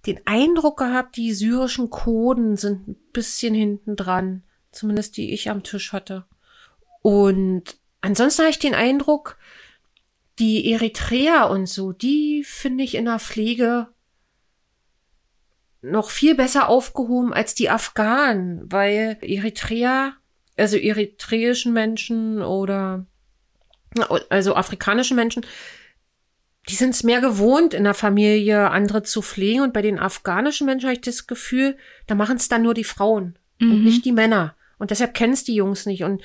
den 0.06 0.20
Eindruck 0.26 0.78
gehabt, 0.78 1.16
die 1.16 1.32
syrischen 1.32 1.90
Coden 1.90 2.56
sind 2.56 2.88
ein 2.88 2.96
bisschen 3.12 3.54
hinten 3.54 3.96
dran. 3.96 4.42
Zumindest 4.72 5.16
die 5.16 5.32
ich 5.32 5.50
am 5.50 5.62
Tisch 5.62 5.92
hatte. 5.92 6.24
Und 7.00 7.76
ansonsten 8.00 8.42
habe 8.42 8.50
ich 8.50 8.58
den 8.58 8.74
Eindruck, 8.74 9.38
die 10.38 10.72
Eritreer 10.72 11.48
und 11.48 11.68
so, 11.68 11.92
die 11.92 12.42
finde 12.44 12.82
ich 12.82 12.96
in 12.96 13.04
der 13.04 13.20
Pflege 13.20 13.88
noch 15.80 16.10
viel 16.10 16.34
besser 16.34 16.68
aufgehoben 16.68 17.32
als 17.32 17.54
die 17.54 17.70
Afghanen, 17.70 18.62
weil 18.72 19.18
Eritreer, 19.20 20.14
also 20.56 20.76
eritreischen 20.76 21.72
Menschen 21.72 22.42
oder 22.42 23.06
also 24.28 24.56
afrikanische 24.56 25.14
Menschen, 25.14 25.46
die 26.68 26.74
sind 26.74 26.90
es 26.90 27.02
mehr 27.02 27.20
gewohnt, 27.20 27.74
in 27.74 27.84
der 27.84 27.94
Familie 27.94 28.70
andere 28.70 29.02
zu 29.02 29.20
pflegen. 29.22 29.60
Und 29.62 29.72
bei 29.72 29.82
den 29.82 29.98
afghanischen 29.98 30.66
Menschen 30.66 30.86
habe 30.86 30.94
ich 30.94 31.00
das 31.02 31.26
Gefühl, 31.26 31.76
da 32.06 32.14
machen 32.14 32.36
es 32.36 32.48
dann 32.48 32.62
nur 32.62 32.74
die 32.74 32.84
Frauen 32.84 33.38
und 33.60 33.84
nicht 33.84 34.04
die 34.04 34.12
Männer. 34.12 34.54
Und 34.78 34.90
deshalb 34.90 35.14
kennen 35.14 35.32
es 35.34 35.44
die 35.44 35.54
Jungs 35.54 35.86
nicht 35.86 36.04
und 36.04 36.22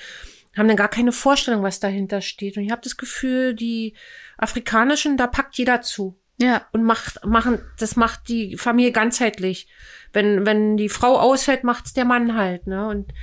haben 0.57 0.67
dann 0.67 0.77
gar 0.77 0.87
keine 0.89 1.11
Vorstellung, 1.11 1.61
was 1.63 1.79
dahinter 1.79 2.21
steht. 2.21 2.57
Und 2.57 2.63
ich 2.63 2.71
habe 2.71 2.81
das 2.83 2.97
Gefühl, 2.97 3.53
die 3.53 3.93
afrikanischen, 4.37 5.15
da 5.17 5.27
packt 5.27 5.57
jeder 5.57 5.81
zu 5.81 6.17
Ja. 6.41 6.65
und 6.71 6.83
macht 6.83 7.23
machen 7.25 7.59
das 7.77 7.95
macht 7.95 8.27
die 8.29 8.57
Familie 8.57 8.91
ganzheitlich. 8.91 9.67
Wenn 10.13 10.45
wenn 10.45 10.77
die 10.77 10.89
Frau 10.89 11.19
ausfällt, 11.19 11.63
macht's 11.63 11.93
der 11.93 12.05
Mann 12.05 12.35
halt, 12.35 12.65
ne? 12.65 12.87
Und 12.87 13.13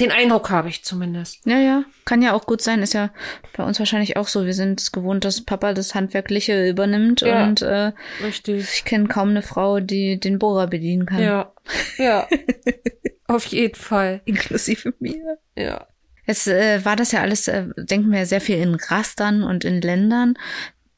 den 0.00 0.10
Eindruck 0.12 0.50
habe 0.50 0.68
ich 0.68 0.84
zumindest. 0.84 1.44
Ja, 1.46 1.58
ja. 1.58 1.84
Kann 2.04 2.22
ja 2.22 2.32
auch 2.32 2.46
gut 2.46 2.62
sein. 2.62 2.82
Ist 2.82 2.94
ja 2.94 3.10
bei 3.56 3.64
uns 3.64 3.78
wahrscheinlich 3.78 4.16
auch 4.16 4.28
so. 4.28 4.46
Wir 4.46 4.54
sind 4.54 4.80
es 4.80 4.92
gewohnt, 4.92 5.24
dass 5.24 5.44
Papa 5.44 5.72
das 5.72 5.94
Handwerkliche 5.94 6.68
übernimmt 6.68 7.22
Ja. 7.22 7.44
und 7.44 7.62
äh, 7.62 7.92
Richtig. 8.22 8.64
ich 8.74 8.84
kenne 8.84 9.08
kaum 9.08 9.30
eine 9.30 9.42
Frau, 9.42 9.80
die 9.80 10.20
den 10.20 10.38
Bohrer 10.38 10.66
bedienen 10.66 11.06
kann. 11.06 11.22
Ja. 11.22 11.52
Ja. 11.98 12.28
Auf 13.26 13.46
jeden 13.46 13.74
Fall. 13.74 14.20
Inklusive 14.24 14.94
mir. 15.00 15.38
Ja. 15.56 15.86
Jetzt 16.26 16.46
äh, 16.48 16.84
war 16.84 16.96
das 16.96 17.12
ja 17.12 17.20
alles, 17.22 17.48
äh, 17.48 17.66
denken 17.76 18.10
wir, 18.12 18.26
sehr 18.26 18.40
viel 18.40 18.58
in 18.58 18.74
Rastern 18.74 19.42
und 19.42 19.64
in 19.64 19.80
Ländern. 19.80 20.34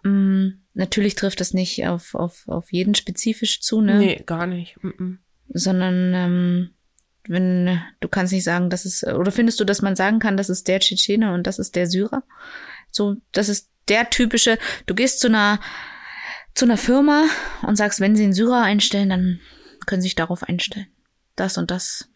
Mm, 0.03 0.49
natürlich 0.75 1.15
trifft 1.15 1.41
das 1.41 1.55
nicht 1.55 1.87
auf, 1.87 2.15
auf, 2.15 2.45
auf 2.49 2.73
jeden 2.73 2.95
spezifisch 2.95 3.61
zu, 3.61 3.81
ne? 3.81 3.99
Nee, 3.99 4.23
gar 4.25 4.47
nicht. 4.47 4.79
Mm-mm. 4.83 5.19
Sondern 5.49 6.13
ähm, 6.15 6.71
wenn 7.29 7.81
du 8.01 8.09
kannst 8.09 8.33
nicht 8.33 8.45
sagen, 8.45 8.71
dass 8.71 8.85
es 8.85 9.05
oder 9.05 9.31
findest 9.31 9.61
du, 9.61 9.65
dass 9.65 9.83
man 9.83 9.97
sagen 9.97 10.19
kann, 10.19 10.37
das 10.37 10.49
ist 10.49 10.69
der 10.69 10.81
Tschetschene 10.81 11.33
und 11.33 11.47
das 11.47 11.59
ist 11.59 11.77
der 11.77 11.87
Syrer? 11.87 12.23
So, 12.91 13.17
das 13.33 13.49
ist 13.49 13.71
der 13.89 14.11
typische. 14.11 14.59
Du 14.87 14.95
gehst 14.95 15.21
zu 15.21 15.29
einer 15.29 15.61
zu 16.55 16.65
einer 16.65 16.77
Firma 16.77 17.27
und 17.63 17.77
sagst, 17.77 18.01
wenn 18.01 18.17
sie 18.17 18.25
einen 18.25 18.33
Syrer 18.33 18.63
einstellen, 18.63 19.11
dann 19.11 19.41
können 19.87 20.03
sie 20.03 20.09
sich 20.09 20.17
darauf 20.17 20.43
einstellen. 20.43 20.89
Das 21.37 21.57
und 21.57 21.71
das 21.71 22.11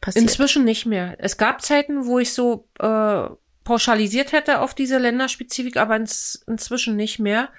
passiert. 0.00 0.22
Inzwischen 0.22 0.64
nicht 0.64 0.84
mehr. 0.84 1.14
Es 1.18 1.36
gab 1.36 1.62
Zeiten, 1.62 2.06
wo 2.06 2.18
ich 2.18 2.32
so 2.32 2.68
äh, 2.80 3.28
pauschalisiert 3.62 4.32
hätte 4.32 4.60
auf 4.60 4.74
diese 4.74 4.98
Länderspezifik, 4.98 5.76
aber 5.76 5.94
ins, 5.96 6.42
inzwischen 6.48 6.96
nicht 6.96 7.20
mehr. 7.20 7.50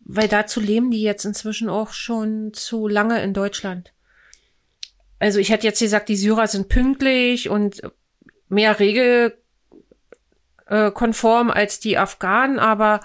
Weil 0.00 0.28
dazu 0.28 0.60
leben 0.60 0.90
die 0.90 1.00
jetzt 1.00 1.24
inzwischen 1.24 1.70
auch 1.70 1.94
schon 1.94 2.52
zu 2.52 2.86
lange 2.86 3.22
in 3.22 3.32
Deutschland. 3.32 3.93
Also 5.18 5.38
ich 5.38 5.50
hätte 5.50 5.66
jetzt 5.66 5.80
gesagt, 5.80 6.08
die 6.08 6.16
Syrer 6.16 6.46
sind 6.46 6.68
pünktlich 6.68 7.48
und 7.48 7.82
mehr 8.48 8.78
regelkonform 8.78 11.50
als 11.50 11.80
die 11.80 11.98
Afghanen, 11.98 12.58
aber 12.58 13.00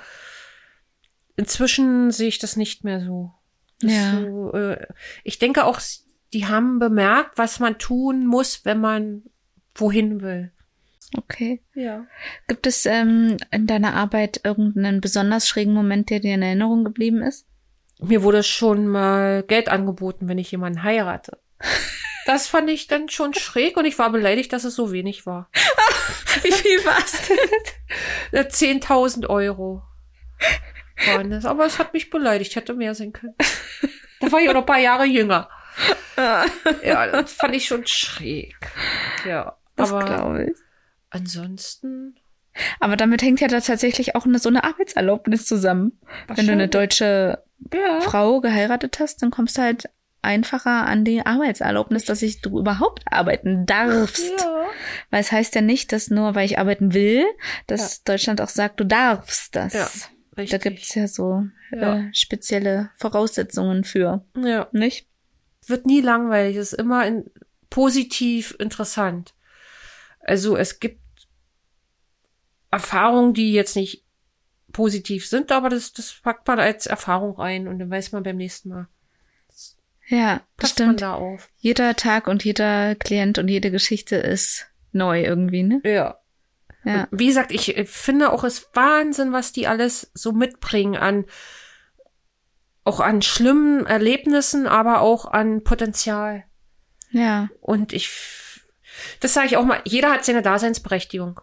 inzwischen 1.36 2.12
sehe 2.12 2.28
ich 2.28 2.40
das 2.40 2.56
nicht 2.56 2.84
mehr 2.84 3.02
so. 3.02 3.34
Ja. 3.82 4.22
So, 4.22 4.52
äh, 4.54 4.86
ich 5.24 5.40
denke 5.40 5.66
auch, 5.66 5.80
die 6.34 6.48
haben 6.48 6.80
bemerkt, 6.80 7.38
was 7.38 7.60
man 7.60 7.78
tun 7.78 8.26
muss, 8.26 8.66
wenn 8.66 8.82
man 8.82 9.24
wohin 9.76 10.22
will. 10.22 10.52
okay. 11.18 11.62
Ja. 11.74 12.06
Gibt 12.48 12.68
es 12.68 12.86
ähm, 12.86 13.38
in 13.52 13.68
deiner 13.68 13.94
Arbeit 13.94 14.42
irgendeinen 14.44 15.02
besonders 15.02 15.48
schrägen 15.48 15.74
Moment, 15.74 16.10
der 16.10 16.20
dir 16.20 16.36
in 16.36 16.42
Erinnerung 16.42 16.84
geblieben 16.84 17.24
ist? 17.24 17.48
Mir 18.02 18.24
wurde 18.24 18.44
schon 18.44 18.88
mal 18.88 19.44
Geld 19.44 19.70
angeboten, 19.70 20.28
wenn 20.28 20.38
ich 20.38 20.52
jemanden 20.52 20.84
heirate. 20.84 21.38
Das 22.26 22.48
fand 22.48 22.70
ich 22.70 22.88
dann 22.88 23.10
schon 23.10 23.34
schräg 23.34 23.76
und 23.78 23.86
ich 23.86 23.98
war 23.98 24.12
beleidigt, 24.12 24.54
dass 24.54 24.64
es 24.64 24.76
so 24.76 24.92
wenig 24.92 25.26
war. 25.26 25.50
Wie 26.44 26.52
viel 26.52 26.86
war's? 26.86 27.30
Äh, 28.32 28.44
10.000 28.44 29.28
Euro 29.28 29.82
waren 31.08 31.32
das. 31.32 31.46
Aber 31.46 31.66
es 31.66 31.80
hat 31.80 31.94
mich 31.94 32.10
beleidigt, 32.10 32.56
hätte 32.56 32.74
mehr 32.76 32.94
sein 32.94 33.14
können. 33.14 33.36
Da 34.20 34.32
war 34.32 34.40
ich 34.42 34.50
auch 34.50 34.54
noch 34.54 34.62
ein 34.62 34.66
paar 34.68 34.80
Jahre 34.80 35.06
jünger. 35.06 35.50
ja, 36.18 37.08
das 37.08 37.34
fand 37.34 37.56
ich 37.56 37.66
schon 37.66 37.88
schräg. 37.88 38.56
Ja, 39.26 39.58
Das 39.76 39.92
aber 39.92 40.06
glaube 40.06 40.44
ich. 40.52 40.58
ansonsten. 41.10 42.16
Aber 42.80 42.98
damit 42.98 43.22
hängt 43.22 43.40
ja 43.42 43.48
da 43.48 43.62
tatsächlich 43.62 44.16
auch 44.16 44.26
eine, 44.26 44.40
so 44.40 44.50
eine 44.50 44.64
Arbeitserlaubnis 44.66 45.46
zusammen. 45.46 46.00
Wenn 46.28 46.46
du 46.48 46.52
eine 46.52 46.68
deutsche 46.68 47.42
ja. 47.74 48.02
Frau 48.02 48.42
geheiratet 48.42 49.00
hast, 49.00 49.22
dann 49.22 49.32
kommst 49.32 49.58
du 49.58 49.62
halt 49.62 49.90
einfacher 50.22 50.86
an 50.86 51.06
die 51.06 51.26
Arbeitserlaubnis, 51.26 52.06
dass 52.06 52.22
ich 52.22 52.42
du 52.42 52.60
überhaupt 52.60 53.04
arbeiten 53.10 53.66
darfst. 53.66 54.32
Ja. 54.40 54.66
Weil 55.12 55.22
es 55.22 55.32
heißt 55.32 55.56
ja 55.56 55.62
nicht, 55.62 55.92
dass 55.94 56.10
nur 56.10 56.36
weil 56.36 56.46
ich 56.46 56.60
arbeiten 56.60 56.94
will, 56.94 57.26
dass 57.68 58.04
Deutschland 58.04 58.42
auch 58.42 58.50
sagt, 58.50 58.80
du 58.80 58.86
darfst 58.86 59.56
das. 59.56 59.74
Ja, 59.74 59.88
Da 60.36 60.42
richtig. 60.42 60.62
gibt's 60.62 60.96
ja 60.96 61.08
so 61.08 61.44
Ja. 61.72 62.00
Äh, 62.00 62.10
spezielle 62.14 62.90
Voraussetzungen 62.98 63.84
für, 63.84 64.26
Ja. 64.36 64.68
nicht? 64.72 65.08
Wird 65.68 65.86
nie 65.86 66.02
langweilig, 66.02 66.56
es 66.58 66.74
ist 66.74 66.80
immer 66.80 67.06
in, 67.06 67.26
positiv 67.70 68.56
interessant. 68.60 69.34
Also 70.22 70.58
es 70.58 70.80
gibt 70.80 71.00
Erfahrungen, 72.72 73.34
die 73.34 73.54
jetzt 73.54 73.76
nicht 73.76 74.06
positiv 74.72 75.28
sind, 75.28 75.52
aber 75.52 75.70
das, 75.70 75.94
das 75.94 76.14
packt 76.22 76.48
man 76.48 76.60
als 76.60 76.86
Erfahrung 76.86 77.36
rein 77.36 77.68
und 77.68 77.80
dann 77.80 77.90
weiß 77.90 78.12
man 78.12 78.24
beim 78.24 78.38
nächsten 78.38 78.70
Mal. 78.70 78.88
Ja, 80.10 80.42
das 80.58 80.72
stimmt. 80.72 81.02
da 81.02 81.14
auf. 81.14 81.50
Jeder 81.58 81.96
Tag 81.96 82.28
und 82.28 82.44
jeder 82.44 82.96
Klient 82.96 83.38
und 83.38 83.48
jede 83.48 83.72
Geschichte 83.72 84.16
ist 84.16 84.68
neu 84.92 85.24
irgendwie, 85.24 85.64
ne? 85.64 85.82
Ja. 85.84 86.18
Ja. 86.84 87.08
Wie 87.12 87.28
gesagt, 87.28 87.52
ich 87.52 87.76
finde 87.86 88.32
auch 88.32 88.44
es 88.44 88.70
Wahnsinn, 88.74 89.34
was 89.34 89.52
die 89.52 89.68
alles 89.68 90.12
so 90.14 90.32
mitbringen 90.32 90.96
an 90.96 91.26
auch 92.90 93.00
an 93.00 93.22
schlimmen 93.22 93.86
Erlebnissen, 93.86 94.66
aber 94.66 95.02
auch 95.02 95.26
an 95.26 95.64
Potenzial. 95.64 96.46
Ja. 97.12 97.50
Und 97.62 97.94
ich, 97.94 98.10
das 99.20 99.36
sage 99.36 99.48
ich 99.48 99.58
auch 99.58 99.66
mal, 99.66 99.80
jeder 99.86 100.12
hat 100.12 100.26
seine 100.26 100.42
Daseinsberechtigung. 100.42 101.40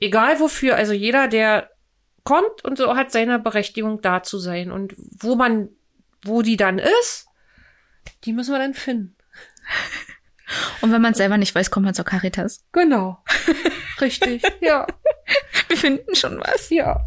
Egal 0.00 0.40
wofür, 0.40 0.76
also 0.76 0.94
jeder, 0.94 1.28
der 1.28 1.70
kommt 2.24 2.64
und 2.64 2.78
so 2.78 2.96
hat 2.96 3.12
seine 3.12 3.38
Berechtigung 3.38 4.00
da 4.00 4.22
zu 4.22 4.38
sein. 4.38 4.72
Und 4.72 4.94
wo 4.96 5.34
man, 5.34 5.68
wo 6.22 6.40
die 6.40 6.56
dann 6.56 6.78
ist, 6.78 7.27
die 8.24 8.32
müssen 8.32 8.52
wir 8.52 8.58
dann 8.58 8.74
finden. 8.74 9.16
Und 10.80 10.92
wenn 10.92 11.02
man 11.02 11.12
es 11.12 11.18
selber 11.18 11.36
nicht 11.36 11.54
weiß, 11.54 11.70
kommt 11.70 11.84
man 11.84 11.94
zur 11.94 12.04
Caritas. 12.04 12.64
Genau. 12.72 13.22
Richtig. 14.00 14.42
Ja. 14.60 14.86
Wir 15.68 15.76
finden 15.76 16.14
schon 16.14 16.40
was. 16.40 16.70
Ja. 16.70 17.04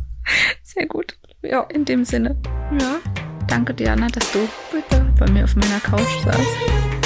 Sehr 0.63 0.85
gut. 0.85 1.17
Ja. 1.41 1.61
In 1.63 1.85
dem 1.85 2.05
Sinne. 2.05 2.39
Ja. 2.79 2.99
Danke, 3.47 3.73
Diana, 3.73 4.07
dass 4.07 4.31
du 4.31 4.47
Bitte. 4.71 5.13
bei 5.19 5.29
mir 5.31 5.43
auf 5.43 5.55
meiner 5.55 5.79
Couch 5.79 6.23
saßt. 6.23 7.00